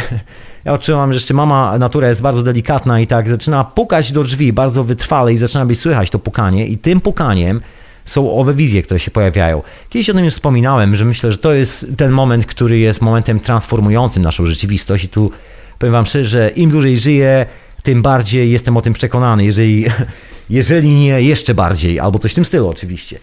[0.64, 4.52] Ja odczuwam, że jeszcze mama natura jest bardzo delikatna i tak zaczyna pukać do drzwi
[4.52, 7.60] bardzo wytrwale i zaczyna być słychać to pukanie i tym pukaniem
[8.06, 9.62] są owe wizje, które się pojawiają.
[9.88, 13.40] Kiedyś o tym już wspominałem, że myślę, że to jest ten moment, który jest momentem
[13.40, 15.30] transformującym naszą rzeczywistość i tu
[15.78, 17.46] powiem wam szczerze, że im dłużej żyję,
[17.82, 19.84] tym bardziej jestem o tym przekonany, jeżeli,
[20.50, 23.18] jeżeli nie jeszcze bardziej, albo coś w tym stylu oczywiście.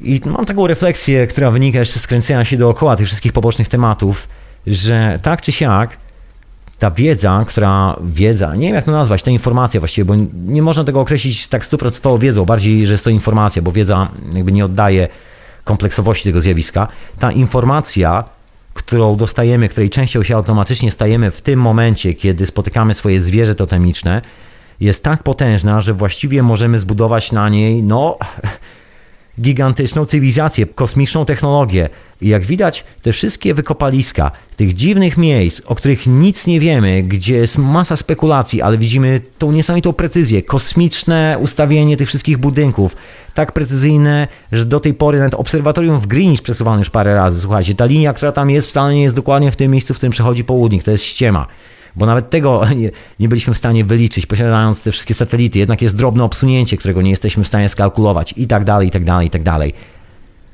[0.00, 4.28] I mam taką refleksję, która wynika jeszcze z kręcenia się dookoła tych wszystkich pobocznych tematów,
[4.66, 5.96] że tak czy siak,
[6.78, 10.14] ta wiedza, która, wiedza, nie wiem jak to nazwać, ta informacja właściwie, bo
[10.46, 14.52] nie można tego określić tak stuprocentowo wiedzą, bardziej, że jest to informacja, bo wiedza jakby
[14.52, 15.08] nie oddaje
[15.64, 16.88] kompleksowości tego zjawiska.
[17.18, 18.24] Ta informacja,
[18.74, 24.22] którą dostajemy, której częścią się automatycznie stajemy w tym momencie, kiedy spotykamy swoje zwierzę totemiczne,
[24.80, 28.18] jest tak potężna, że właściwie możemy zbudować na niej, no,
[29.40, 31.88] gigantyczną cywilizację, kosmiczną technologię.
[32.20, 37.34] I jak widać, te wszystkie wykopaliska, tych dziwnych miejsc, o których nic nie wiemy, gdzie
[37.34, 42.96] jest masa spekulacji, ale widzimy tą niesamowitą precyzję, kosmiczne ustawienie tych wszystkich budynków,
[43.34, 47.40] tak precyzyjne, że do tej pory nawet obserwatorium w Greenwich przesuwano już parę razy.
[47.40, 50.12] Słuchajcie, ta linia, która tam jest, wcale nie jest dokładnie w tym miejscu, w którym
[50.12, 51.46] przechodzi południk, to jest ściema
[51.98, 55.58] bo nawet tego nie, nie, byliśmy w stanie wyliczyć, posiadając te wszystkie satelity.
[55.58, 59.04] Jednak jest drobne obsunięcie, którego nie jesteśmy w stanie skalkulować i tak dalej, i tak
[59.04, 59.74] dalej, i tak dalej.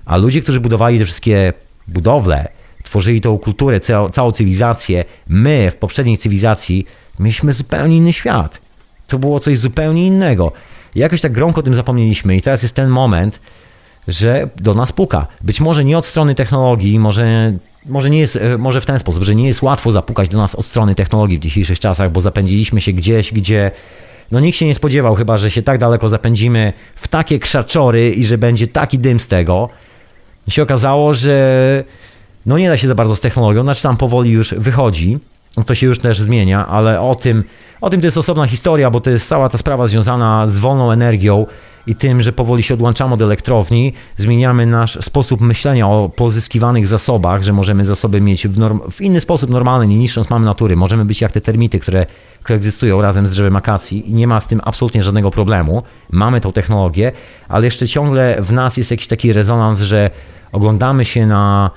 [0.07, 1.53] A ludzie, którzy budowali te wszystkie
[1.89, 2.49] budowle,
[2.83, 3.81] tworzyli tą kulturę,
[4.13, 6.87] całą, cywilizację, my w poprzedniej cywilizacji
[7.19, 8.59] mieliśmy zupełnie inny świat.
[9.09, 10.53] To było coś zupełnie innego.
[10.95, 13.41] I jakoś tak gromko o tym zapomnieliśmy i teraz jest ten moment,
[14.09, 15.27] że do nas puka.
[15.43, 17.53] Być może nie od strony technologii, może
[17.87, 20.55] może nie jest, e, może w ten sposób, że nie jest łatwo zapukać do nas
[20.55, 23.71] od strony technologii w dzisiejszych czasach, bo zapędziliśmy się gdzieś, gdzie
[24.31, 28.25] no nikt się nie spodziewał chyba, że się tak daleko zapędzimy w takie krzaczory i
[28.25, 29.69] że będzie taki dym z tego.
[30.49, 31.85] I się okazało, że
[32.47, 35.19] no nie da się za bardzo z technologią, znaczy tam powoli już wychodzi,
[35.67, 37.45] to się już też zmienia, ale o tym,
[37.81, 40.91] o tym to jest osobna historia, bo to jest cała ta sprawa związana z wolną
[40.91, 41.47] energią,
[41.87, 47.43] i tym, że powoli się odłączamy od elektrowni, zmieniamy nasz sposób myślenia o pozyskiwanych zasobach,
[47.43, 50.77] że możemy zasoby mieć w, norm- w inny sposób normalny, nie niszcząc mamy natury.
[50.77, 52.07] Możemy być jak te termity, które
[52.43, 55.83] koegzystują razem z drzewem akacji i nie ma z tym absolutnie żadnego problemu.
[56.11, 57.13] Mamy tą technologię,
[57.49, 60.11] ale jeszcze ciągle w nas jest jakiś taki rezonans, że
[60.53, 61.71] oglądamy się na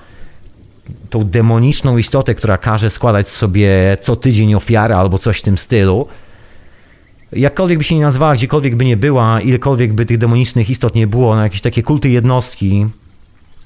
[1.09, 6.07] tą demoniczną istotę, która każe składać sobie co tydzień ofiarę albo coś w tym stylu
[7.33, 11.07] jakkolwiek by się nie nazwała, gdziekolwiek by nie była, ilekolwiek by tych demonicznych istot nie
[11.07, 12.85] było, na jakieś takie kulty jednostki,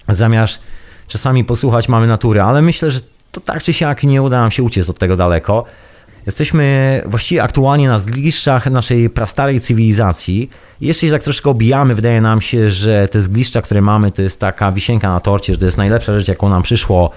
[0.10, 0.60] zamiast
[1.08, 3.00] czasami posłuchać mamy natury, ale myślę, że
[3.32, 5.66] to tak czy siak nie uda nam się uciec od tego daleko.
[6.26, 10.50] Jesteśmy właściwie aktualnie na zgliszczach naszej prastarej cywilizacji.
[10.82, 14.40] Jeszcze się tak troszkę obijamy, wydaje nam się, że te zgliszcza, które mamy, to jest
[14.40, 17.12] taka wisienka na torcie, że to jest najlepsza rzecz, jaką nam przyszło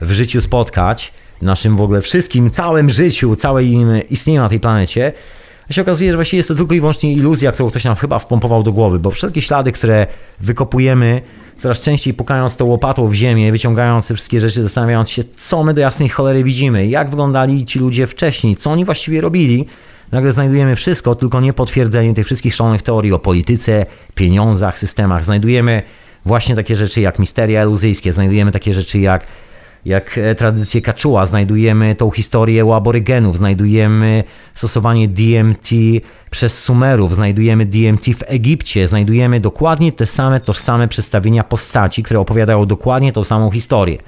[0.00, 1.12] w życiu spotkać,
[1.42, 3.76] naszym w ogóle wszystkim, całym życiu, całej
[4.10, 5.12] istnieniu na tej planecie.
[5.70, 8.18] A się okazuje, że właściwie jest to tylko i wyłącznie iluzja, którą ktoś nam chyba
[8.18, 10.06] wpompował do głowy, bo wszelkie ślady, które
[10.40, 11.22] wykopujemy,
[11.58, 15.74] coraz częściej pukając tą łopatą w ziemię, wyciągając te wszystkie rzeczy, zastanawiając się, co my
[15.74, 19.66] do jasnej cholery widzimy, jak wyglądali ci ludzie wcześniej, co oni właściwie robili,
[20.12, 25.24] nagle znajdujemy wszystko, tylko nie potwierdzenie tych wszystkich szalonych teorii o polityce, pieniądzach, systemach.
[25.24, 25.82] Znajdujemy
[26.24, 29.26] właśnie takie rzeczy jak misteria eluzyjskie, znajdujemy takie rzeczy jak
[29.84, 34.24] jak e, tradycję Kaczuła, znajdujemy tą historię u aborygenów, znajdujemy
[34.54, 35.68] stosowanie DMT
[36.30, 42.66] przez Sumerów, znajdujemy DMT w Egipcie, znajdujemy dokładnie te same, tożsame przedstawienia postaci, które opowiadają
[42.66, 43.98] dokładnie tą samą historię.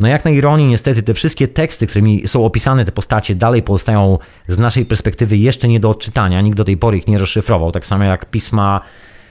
[0.00, 4.18] No jak na ironię, niestety te wszystkie teksty, którymi są opisane te postacie, dalej pozostają
[4.48, 6.40] z naszej perspektywy jeszcze nie do odczytania.
[6.40, 8.80] Nikt do tej pory ich nie rozszyfrował, tak samo jak pisma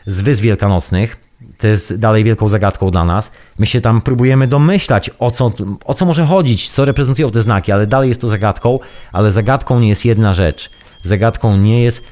[0.05, 1.26] z Wysp Wielkanocnych
[1.57, 3.31] to jest dalej wielką zagadką dla nas.
[3.59, 5.51] My się tam próbujemy domyślać, o co,
[5.85, 8.79] o co może chodzić, co reprezentują te znaki, ale dalej jest to zagadką,
[9.11, 10.69] ale zagadką nie jest jedna rzecz.
[11.03, 12.03] Zagadką nie jest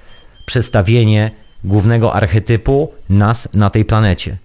[0.46, 1.32] przedstawienie
[1.64, 4.38] głównego archetypu nas na tej planecie.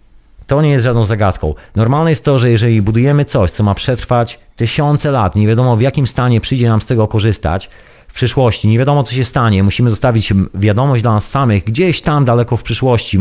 [0.47, 1.55] To nie jest żadną zagadką.
[1.77, 5.81] Normalne jest to, że jeżeli budujemy coś, co ma przetrwać tysiące lat, nie wiadomo w
[5.81, 7.71] jakim stanie przyjdzie nam z tego korzystać,
[8.09, 12.25] w przyszłości, nie wiadomo co się stanie, musimy zostawić wiadomość dla nas samych gdzieś tam
[12.25, 13.19] daleko w przyszłości,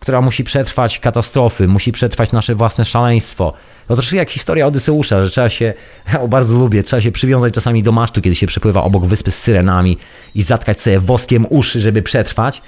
[0.00, 3.52] która musi przetrwać katastrofy, musi przetrwać nasze własne szaleństwo.
[3.88, 5.74] To troszkę jak historia Odyseusza, że trzeba się,
[6.12, 9.38] ja bardzo lubię, trzeba się przywiązać czasami do masztu, kiedy się przepływa obok wyspy z
[9.38, 9.98] syrenami
[10.34, 12.62] i zatkać sobie woskiem uszy, żeby przetrwać.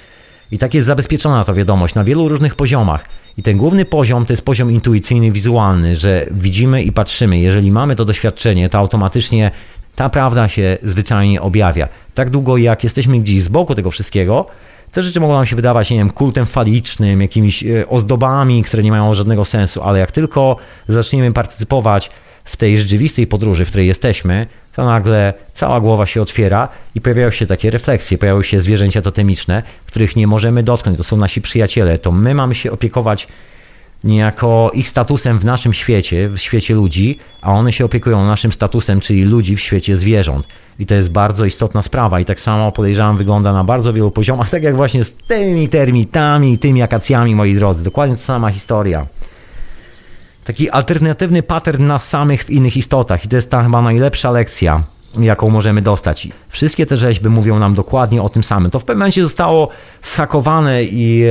[0.51, 3.05] I tak jest zabezpieczona ta wiadomość na wielu różnych poziomach.
[3.37, 7.39] I ten główny poziom to jest poziom intuicyjny, wizualny, że widzimy i patrzymy.
[7.39, 9.51] Jeżeli mamy to doświadczenie, to automatycznie
[9.95, 11.87] ta prawda się zwyczajnie objawia.
[12.15, 14.45] Tak długo jak jesteśmy gdzieś z boku tego wszystkiego,
[14.91, 18.91] te rzeczy mogą nam się wydawać, nie wiem, kultem falicznym, jakimiś e, ozdobami, które nie
[18.91, 20.57] mają żadnego sensu, ale jak tylko
[20.87, 22.09] zaczniemy partycypować
[22.45, 27.31] w tej rzeczywistej podróży, w której jesteśmy, to nagle cała głowa się otwiera i pojawiają
[27.31, 31.97] się takie refleksje, pojawiają się zwierzęcia totemiczne, których nie możemy dotknąć, to są nasi przyjaciele,
[31.97, 33.27] to my mamy się opiekować
[34.03, 38.99] niejako ich statusem w naszym świecie, w świecie ludzi, a one się opiekują naszym statusem,
[38.99, 40.47] czyli ludzi w świecie zwierząt.
[40.79, 44.49] I to jest bardzo istotna sprawa i tak samo podejrzewam wygląda na bardzo wielu poziomach,
[44.55, 47.83] tak jak właśnie z tymi termitami i tymi akacjami, moi drodzy.
[47.83, 49.07] Dokładnie ta sama historia.
[50.43, 54.83] Taki alternatywny pattern nas samych w innych istotach i to jest ta chyba najlepsza lekcja,
[55.19, 56.27] jaką możemy dostać.
[56.49, 58.71] Wszystkie te rzeźby mówią nam dokładnie o tym samym.
[58.71, 59.69] To w pewnym momencie zostało
[60.01, 61.25] schakowane i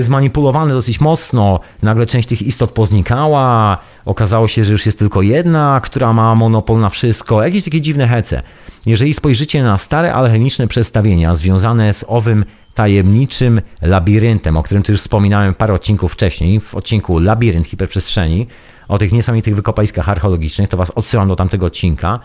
[0.00, 1.60] zmanipulowane dosyć mocno.
[1.82, 6.80] Nagle część tych istot poznikała, okazało się, że już jest tylko jedna, która ma monopol
[6.80, 7.42] na wszystko.
[7.42, 8.42] Jakieś takie dziwne hece.
[8.86, 12.44] Jeżeli spojrzycie na stare alchemiczne przedstawienia związane z owym
[12.74, 18.46] tajemniczym labiryntem, o którym tu już wspominałem parę odcinków wcześniej, w odcinku Labirynt Hiperprzestrzeni,
[18.88, 22.20] o tych niesamowitych wykopaliskach archeologicznych, to Was odsyłam do tamtego odcinka.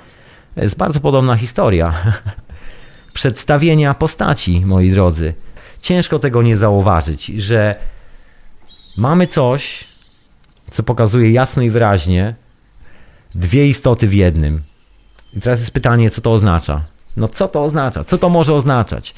[0.58, 1.94] Jest bardzo podobna historia.
[3.14, 5.34] Przedstawienia postaci, moi drodzy.
[5.86, 7.76] Ciężko tego nie zauważyć, że
[8.98, 9.86] mamy coś,
[10.72, 12.36] co pokazuje jasno i wyraźnie
[13.36, 14.62] dwie istoty w jednym.
[15.34, 16.86] I teraz jest pytanie, co to oznacza?
[17.18, 18.04] No co to oznacza?
[18.04, 19.14] Co to może oznaczać?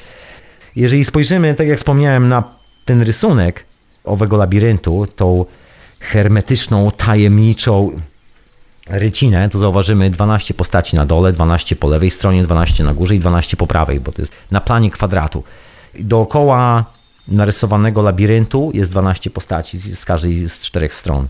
[0.75, 2.43] Jeżeli spojrzymy, tak jak wspomniałem, na
[2.85, 3.65] ten rysunek
[4.03, 5.45] owego labiryntu, tą
[5.99, 7.91] hermetyczną, tajemniczą
[8.89, 13.19] rycinę, to zauważymy 12 postaci na dole, 12 po lewej stronie, 12 na górze i
[13.19, 15.43] 12 po prawej, bo to jest na planie kwadratu.
[15.99, 16.85] Dookoła
[17.27, 21.27] narysowanego labiryntu jest 12 postaci z każdej z czterech stron.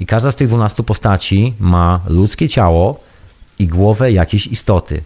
[0.00, 3.00] I każda z tych 12 postaci ma ludzkie ciało
[3.58, 5.02] i głowę jakiejś istoty.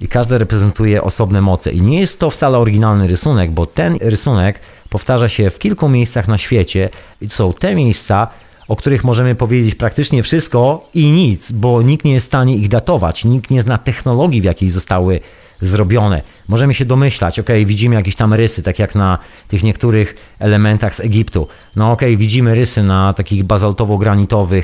[0.00, 1.72] I każda reprezentuje osobne moce.
[1.72, 6.28] I nie jest to wcale oryginalny rysunek, bo ten rysunek powtarza się w kilku miejscach
[6.28, 6.88] na świecie.
[7.20, 8.28] I są te miejsca,
[8.68, 12.68] o których możemy powiedzieć praktycznie wszystko i nic, bo nikt nie jest w stanie ich
[12.68, 15.20] datować, nikt nie zna technologii, w jakiej zostały
[15.62, 16.22] zrobione.
[16.48, 19.18] Możemy się domyślać, ok, widzimy jakieś tam rysy, tak jak na
[19.48, 21.48] tych niektórych elementach z Egiptu.
[21.76, 24.62] No ok, widzimy rysy na takich bazaltowo-granitowych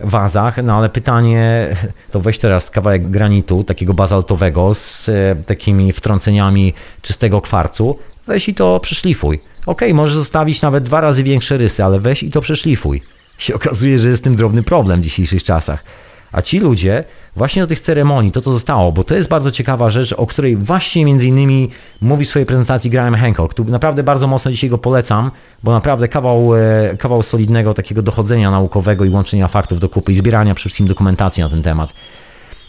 [0.00, 1.68] wazach, no ale pytanie,
[2.12, 8.54] to weź teraz kawałek granitu, takiego bazaltowego, z e, takimi wtrąceniami czystego kwarcu, weź i
[8.54, 9.40] to przeszlifuj.
[9.66, 13.02] Ok, możesz zostawić nawet dwa razy większe rysy, ale weź i to przeszlifuj.
[13.38, 15.84] Się okazuje, że jest tym drobny problem w dzisiejszych czasach.
[16.32, 17.04] A ci ludzie
[17.36, 20.56] właśnie do tych ceremonii, to co zostało, bo to jest bardzo ciekawa rzecz, o której
[20.56, 23.54] właśnie między innymi mówi w swojej prezentacji Graham Hancock.
[23.54, 25.30] Tu naprawdę bardzo mocno dzisiaj go polecam,
[25.62, 30.14] bo naprawdę kawał, e, kawał solidnego takiego dochodzenia naukowego i łączenia faktów do kupy i
[30.14, 31.92] zbierania przede wszystkim dokumentacji na ten temat.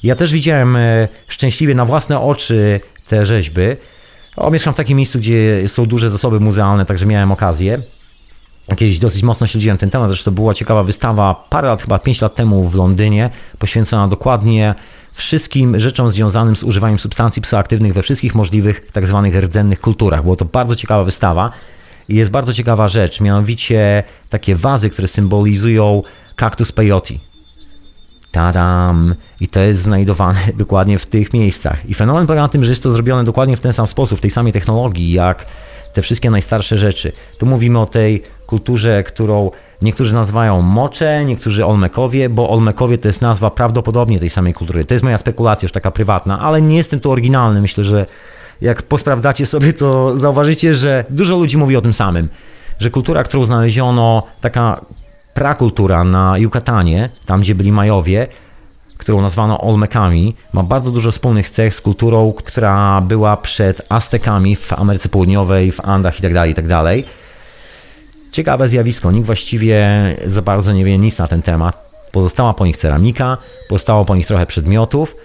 [0.04, 3.62] Ja też widziałem e, szczęśliwie na własne oczy te rzeźby.
[4.38, 7.82] O, mieszkam w takim miejscu, gdzie są duże zasoby muzealne, także miałem okazję.
[8.76, 12.36] Kiedyś dosyć mocno śledziłem ten temat, zresztą była ciekawa wystawa parę lat, chyba 5 lat
[12.36, 13.30] temu w Londynie,
[13.60, 14.76] poświęcona dokładnie
[15.14, 20.24] wszystkim rzeczom związanym z używaniem substancji psychoaktywnych we wszystkich możliwych tak zwanych rdzennych kulturach.
[20.24, 21.52] Była to bardzo ciekawa wystawa
[22.10, 26.04] i jest bardzo ciekawa rzecz, mianowicie takie wazy, które symbolizują
[26.36, 27.14] kaktus peyote.
[28.32, 29.16] Tadam!
[29.40, 31.90] I to jest znajdowane dokładnie w tych miejscach.
[31.90, 34.22] I fenomen polega na tym, że jest to zrobione dokładnie w ten sam sposób, w
[34.22, 35.46] tej samej technologii, jak
[35.94, 37.12] te wszystkie najstarsze rzeczy.
[37.38, 39.52] Tu mówimy o tej kulturze, którą
[39.82, 44.86] niektórzy nazywają mocze, niektórzy Olmekowie, bo Olmekowie to jest nazwa prawdopodobnie tej samej kultury.
[44.86, 47.62] To jest moja spekulacja już taka prywatna, ale nie jestem tu oryginalny.
[47.62, 48.06] Myślę, że
[48.62, 52.30] jak posprawdzacie sobie, to zauważycie, że dużo ludzi mówi o tym samym.
[52.80, 54.82] Że kultura, którą znaleziono, taka
[55.34, 58.28] prakultura na Yucatanie, tam gdzie byli Majowie,
[58.98, 64.74] którą nazwano Olmekami, ma bardzo dużo wspólnych cech z kulturą, która była przed Aztekami w
[64.74, 66.36] Ameryce Południowej, w Andach itd.
[66.36, 67.04] Tak itd.
[68.32, 69.90] Ciekawe zjawisko, nikt właściwie
[70.26, 71.90] za bardzo nie wie nic na ten temat.
[72.12, 73.38] Pozostała po nich ceramika,
[73.70, 75.16] pozostało po nich trochę przedmiotów.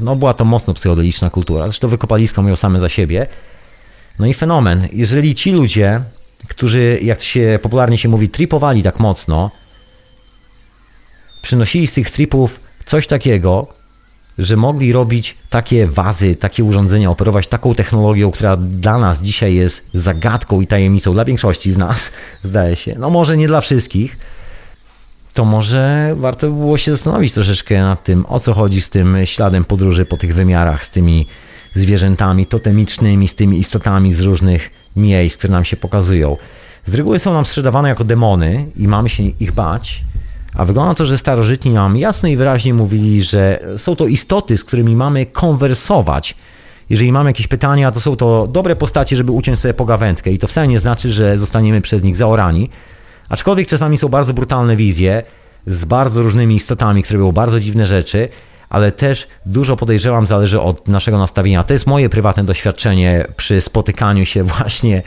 [0.00, 3.26] No była to mocno psychodeliczna kultura, zresztą wykopaliska mówią same za siebie.
[4.18, 6.00] No i fenomen, jeżeli ci ludzie,
[6.48, 9.50] którzy, jak się popularnie się mówi, tripowali tak mocno,
[11.42, 13.66] przynosili z tych tripów coś takiego,
[14.38, 19.86] że mogli robić takie wazy, takie urządzenia, operować taką technologią, która dla nas dzisiaj jest
[19.94, 22.12] zagadką i tajemnicą, dla większości z nas,
[22.44, 22.96] zdaje się.
[22.98, 24.16] No może nie dla wszystkich,
[25.32, 29.16] to może warto by było się zastanowić troszeczkę nad tym, o co chodzi z tym
[29.24, 31.26] śladem podróży po tych wymiarach, z tymi
[31.74, 36.36] zwierzętami totemicznymi, z tymi istotami z różnych miejsc, które nam się pokazują.
[36.86, 40.04] Z reguły są nam sprzedawane jako demony i mamy się ich bać,
[40.54, 44.64] a wygląda to, że starożytni nam jasno i wyraźnie mówili, że są to istoty, z
[44.64, 46.36] którymi mamy konwersować.
[46.90, 50.46] Jeżeli mamy jakieś pytania, to są to dobre postacie, żeby uciąć sobie pogawędkę i to
[50.46, 52.70] wcale nie znaczy, że zostaniemy przez nich zaorani.
[53.28, 55.22] Aczkolwiek czasami są bardzo brutalne wizje
[55.66, 58.28] z bardzo różnymi istotami, które robią bardzo dziwne rzeczy,
[58.68, 61.64] ale też dużo podejrzewam zależy od naszego nastawienia.
[61.64, 65.02] To jest moje prywatne doświadczenie przy spotykaniu się właśnie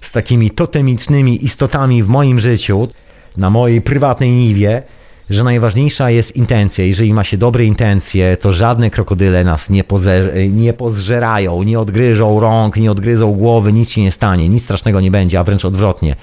[0.00, 2.88] z takimi totemicznymi istotami w moim życiu
[3.36, 4.82] na mojej prywatnej niwie,
[5.30, 6.84] że najważniejsza jest intencja.
[6.84, 12.40] Jeżeli ma się dobre intencje, to żadne krokodyle nas nie, pozer- nie pozżerają, nie odgryżą
[12.40, 16.16] rąk, nie odgryzą głowy, nic się nie stanie, nic strasznego nie będzie, a wręcz odwrotnie.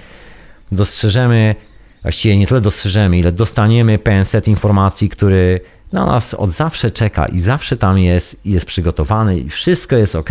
[0.72, 1.56] Dostrzeżemy,
[2.02, 5.62] właściwie nie tyle dostrzeżemy, ile dostaniemy pewien set informacji, który
[5.92, 10.30] na nas od zawsze czeka i zawsze tam jest jest przygotowany i wszystko jest ok,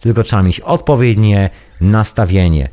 [0.00, 1.50] tylko trzeba mieć odpowiednie
[1.80, 2.68] nastawienie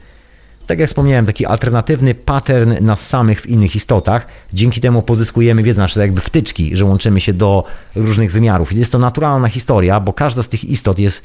[0.70, 4.28] tak jak wspomniałem, taki alternatywny pattern nas samych w innych istotach.
[4.54, 7.64] Dzięki temu pozyskujemy wiedzę, nasze jakby wtyczki, że łączymy się do
[7.96, 8.74] różnych wymiarów.
[8.74, 11.24] Jest to naturalna historia, bo każda z tych istot jest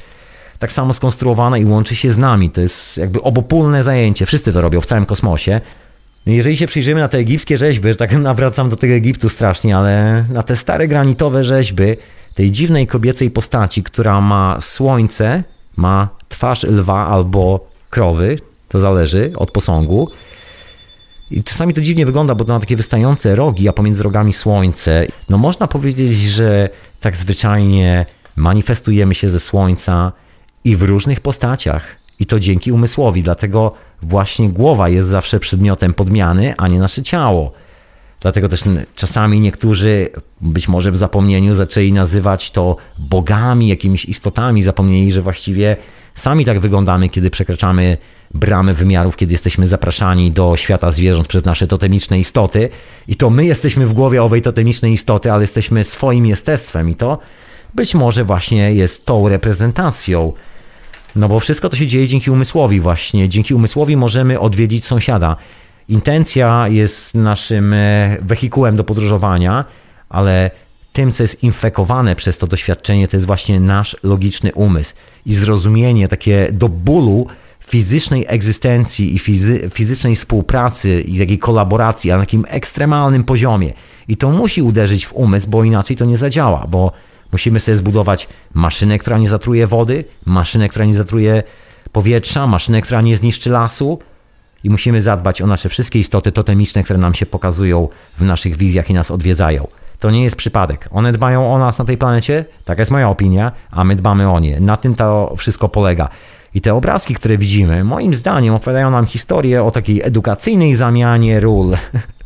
[0.58, 2.50] tak samo skonstruowana i łączy się z nami.
[2.50, 4.26] To jest jakby obopólne zajęcie.
[4.26, 5.60] Wszyscy to robią w całym kosmosie.
[6.26, 10.42] Jeżeli się przyjrzymy na te egipskie rzeźby, tak nawracam do tego Egiptu strasznie, ale na
[10.42, 11.96] te stare granitowe rzeźby
[12.34, 15.42] tej dziwnej kobiecej postaci, która ma słońce,
[15.76, 18.36] ma twarz lwa albo krowy,
[18.74, 20.10] to zależy od posągu.
[21.30, 25.06] I czasami to dziwnie wygląda, bo to ma takie wystające rogi, a pomiędzy rogami słońce.
[25.28, 26.68] No można powiedzieć, że
[27.00, 28.06] tak zwyczajnie
[28.36, 30.12] manifestujemy się ze słońca
[30.64, 31.96] i w różnych postaciach.
[32.20, 37.52] I to dzięki umysłowi, dlatego właśnie głowa jest zawsze przedmiotem podmiany, a nie nasze ciało.
[38.20, 38.64] Dlatego też
[38.94, 40.10] czasami niektórzy,
[40.40, 45.76] być może w zapomnieniu, zaczęli nazywać to bogami, jakimiś istotami, zapomnieli, że właściwie
[46.14, 47.96] sami tak wyglądamy, kiedy przekraczamy
[48.34, 52.68] bramy wymiarów, kiedy jesteśmy zapraszani do świata zwierząt przez nasze totemiczne istoty.
[53.08, 57.18] I to my jesteśmy w głowie owej totemicznej istoty, ale jesteśmy swoim jestestwem i to
[57.74, 60.32] być może właśnie jest tą reprezentacją.
[61.16, 63.28] No bo wszystko to się dzieje dzięki umysłowi właśnie.
[63.28, 65.36] Dzięki umysłowi możemy odwiedzić sąsiada.
[65.88, 69.64] Intencja jest naszym e, wehikułem do podróżowania,
[70.08, 70.50] ale
[70.92, 74.94] tym, co jest infekowane przez to doświadczenie, to jest właśnie nasz logiczny umysł
[75.26, 77.26] i zrozumienie takie do bólu
[77.66, 83.72] fizycznej egzystencji i fizy fizycznej współpracy i takiej kolaboracji na takim ekstremalnym poziomie.
[84.08, 86.92] I to musi uderzyć w umysł, bo inaczej to nie zadziała, bo
[87.32, 91.42] musimy sobie zbudować maszynę, która nie zatruje wody, maszynę, która nie zatruje
[91.92, 93.98] powietrza, maszynę, która nie zniszczy lasu,
[94.64, 97.88] i musimy zadbać o nasze wszystkie istoty totemiczne, które nam się pokazują
[98.18, 99.66] w naszych wizjach i nas odwiedzają.
[100.00, 100.88] To nie jest przypadek.
[100.90, 104.40] One dbają o nas na tej planecie, taka jest moja opinia, a my dbamy o
[104.40, 104.60] nie.
[104.60, 106.08] Na tym to wszystko polega.
[106.54, 111.76] I te obrazki, które widzimy, moim zdaniem opowiadają nam historię o takiej edukacyjnej zamianie ról.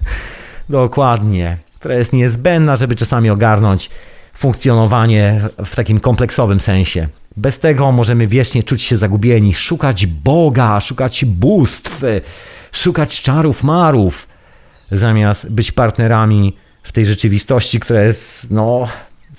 [0.69, 1.57] Dokładnie.
[1.79, 3.91] Która jest niezbędna, żeby czasami ogarnąć
[4.35, 7.09] funkcjonowanie w takim kompleksowym sensie.
[7.37, 12.03] Bez tego możemy wiecznie czuć się zagubieni, szukać Boga, szukać bóstw,
[12.73, 14.27] szukać czarów marów,
[14.91, 18.89] zamiast być partnerami w tej rzeczywistości, która jest, no,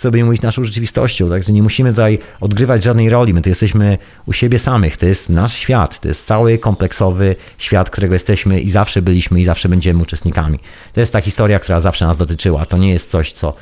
[0.04, 1.30] nie mówić, naszą rzeczywistością.
[1.30, 3.34] Także nie musimy tutaj odgrywać żadnej roli.
[3.34, 4.98] My tu jesteśmy u siebie samych.
[4.98, 6.00] To jest nasz świat.
[6.00, 10.60] To jest cały kompleksowy świat, którego jesteśmy i zawsze byliśmy i zawsze będziemy uczestnikami.
[10.94, 12.66] To jest ta historia, która zawsze nas dotyczyła.
[12.66, 13.54] To nie jest coś, co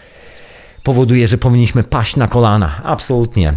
[0.83, 2.81] powoduje, że powinniśmy paść na kolana.
[2.83, 3.53] Absolutnie.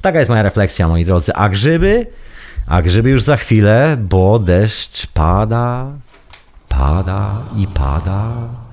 [0.00, 1.34] Taka jest moja refleksja, moi drodzy.
[1.34, 2.06] A grzyby?
[2.66, 5.86] A grzyby już za chwilę, bo deszcz pada,
[6.68, 8.63] pada i pada.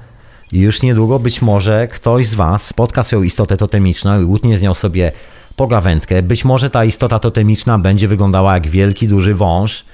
[0.52, 4.62] I już niedługo być może ktoś z Was spotka swoją istotę totemiczną i utnie z
[4.62, 5.12] nią sobie
[5.56, 6.22] pogawędkę.
[6.22, 9.86] Być może ta istota totemiczna będzie wyglądała jak wielki, duży wąż.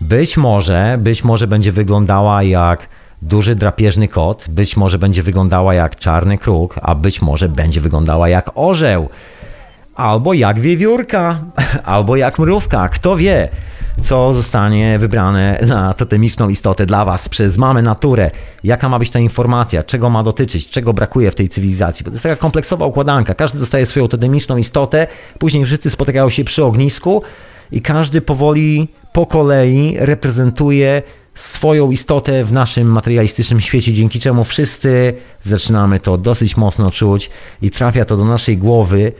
[0.00, 2.88] Być może, być może będzie wyglądała jak
[3.22, 8.28] duży drapieżny kot, być może będzie wyglądała jak czarny kruk, a być może będzie wyglądała
[8.28, 9.08] jak orzeł.
[9.96, 11.40] Albo jak wiewiórka,
[11.84, 13.48] albo jak mrówka, kto wie,
[14.02, 18.30] co zostanie wybrane na totemiczną istotę dla Was przez mamę naturę,
[18.64, 22.14] jaka ma być ta informacja, czego ma dotyczyć, czego brakuje w tej cywilizacji, bo to
[22.14, 25.06] jest taka kompleksowa układanka, każdy dostaje swoją totemiczną istotę,
[25.38, 27.22] później wszyscy spotykają się przy ognisku
[27.72, 31.02] i każdy powoli, po kolei reprezentuje
[31.34, 37.30] swoją istotę w naszym materialistycznym świecie, dzięki czemu wszyscy zaczynamy to dosyć mocno czuć
[37.62, 39.12] i trafia to do naszej głowy,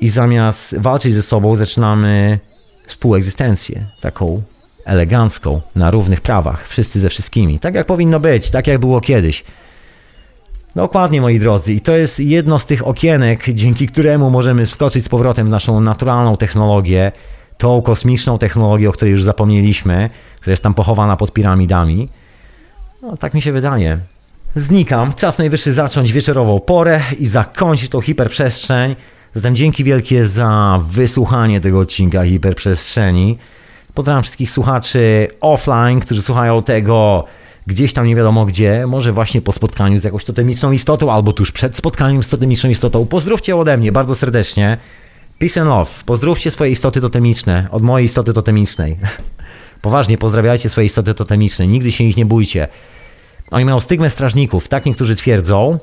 [0.00, 2.38] i zamiast walczyć ze sobą, zaczynamy
[2.86, 4.42] współegzystencję, taką
[4.84, 7.58] elegancką, na równych prawach, wszyscy ze wszystkimi.
[7.58, 9.44] Tak jak powinno być, tak jak było kiedyś.
[10.76, 11.72] Dokładnie, moi drodzy.
[11.72, 15.80] I to jest jedno z tych okienek, dzięki któremu możemy wskoczyć z powrotem w naszą
[15.80, 17.12] naturalną technologię,
[17.58, 20.10] tą kosmiczną technologię, o której już zapomnieliśmy,
[20.40, 22.08] która jest tam pochowana pod piramidami.
[23.02, 23.98] No, tak mi się wydaje.
[24.54, 25.12] Znikam.
[25.12, 28.96] Czas najwyższy zacząć wieczorową porę i zakończyć tą hiperprzestrzeń.
[29.36, 33.38] Zatem dzięki wielkie za wysłuchanie tego odcinka Hiperprzestrzeni.
[33.94, 37.24] Pozdrawiam wszystkich słuchaczy offline, którzy słuchają tego
[37.66, 41.52] gdzieś tam nie wiadomo gdzie, może właśnie po spotkaniu z jakąś totemiczną istotą, albo tuż
[41.52, 43.06] przed spotkaniem z totemiczną istotą.
[43.06, 44.78] Pozdrówcie ode mnie bardzo serdecznie.
[45.38, 45.90] Peace and love.
[46.06, 48.96] Pozdrówcie swoje istoty totemiczne od mojej istoty totemicznej.
[49.82, 51.66] Poważnie pozdrawiajcie swoje istoty totemiczne.
[51.66, 52.68] Nigdy się ich nie bójcie.
[53.50, 55.78] Oni mają stygmę strażników, tak niektórzy twierdzą.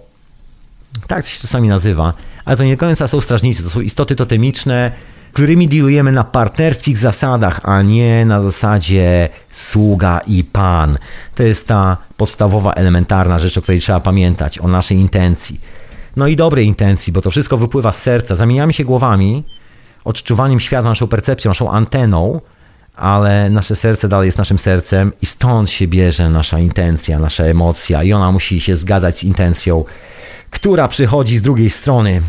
[1.08, 2.14] Tak to się czasami nazywa,
[2.46, 4.92] ale to nie do końca są strażnicy, to są istoty totemiczne,
[5.34, 10.98] którymi dealujemy na partnerskich zasadach, a nie na zasadzie sługa i pan.
[11.36, 15.60] To jest ta podstawowa, elementarna rzecz, o której trzeba pamiętać, o naszej intencji.
[16.16, 18.36] No i dobrej intencji, bo to wszystko wypływa z serca.
[18.36, 19.44] Zamieniamy się głowami,
[20.06, 22.42] odczuwaniem świata, naszą percepcją, naszą anteną,
[22.96, 28.04] ale nasze serce dalej jest naszym sercem i stąd się bierze nasza intencja, nasza emocja
[28.04, 29.86] i ona musi się zgadzać z intencją
[30.54, 32.22] która przychodzi z drugiej strony.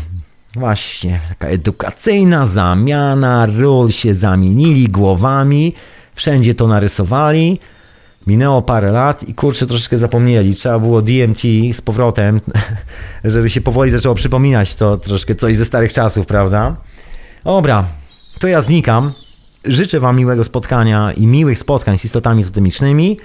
[0.55, 5.73] Właśnie, taka edukacyjna zamiana, ról się zamienili głowami,
[6.15, 7.59] wszędzie to narysowali.
[8.27, 10.55] Minęło parę lat i kurczę troszeczkę zapomnieli.
[10.55, 11.41] Trzeba było DMT
[11.73, 12.41] z powrotem,
[13.23, 16.75] żeby się powoli zaczęło przypominać to troszkę coś ze starych czasów, prawda?
[17.43, 17.85] Dobra,
[18.39, 19.11] to ja znikam.
[19.65, 23.17] Życzę Wam miłego spotkania i miłych spotkań z istotami totemicznymi.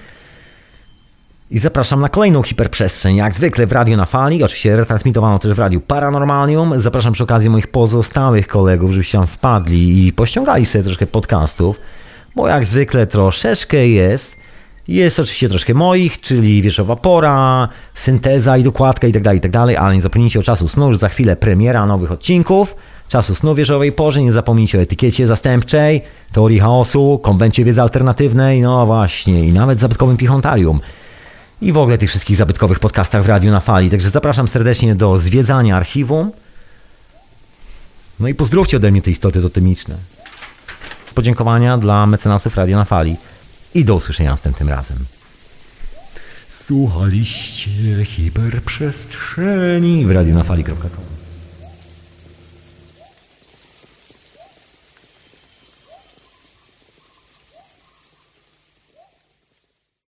[1.50, 5.58] I zapraszam na kolejną hiperprzestrzeń, jak zwykle w Radio na Fali, oczywiście retransmitowano też w
[5.58, 6.80] Radiu Paranormalium.
[6.80, 11.76] Zapraszam przy okazji moich pozostałych kolegów, żebyście tam wpadli i pościągali sobie troszkę podcastów,
[12.36, 14.36] bo jak zwykle troszeczkę jest.
[14.88, 19.56] Jest oczywiście troszkę moich, czyli Wieszowa Pora, Synteza i Dokładka i tak dalej, i tak
[19.56, 22.74] ale nie zapomnijcie o czasu snu, już za chwilę premiera nowych odcinków.
[23.08, 26.02] Czasu snu Wieżowej Porze, nie zapomnijcie o etykiecie zastępczej,
[26.32, 30.80] teorii chaosu, konwencie wiedzy alternatywnej, no właśnie, i nawet zabytkowym pichontarium
[31.60, 33.90] i w ogóle tych wszystkich zabytkowych podcastach w Radiu na Fali.
[33.90, 36.32] Także zapraszam serdecznie do zwiedzania archiwum.
[38.20, 39.96] No i pozdrówcie ode mnie te istoty totemiczne.
[41.14, 43.16] Podziękowania dla mecenasów Radio na Fali.
[43.74, 44.98] I do usłyszenia następnym razem.
[46.50, 51.09] Słuchaliście hiperprzestrzeni w radionafali.com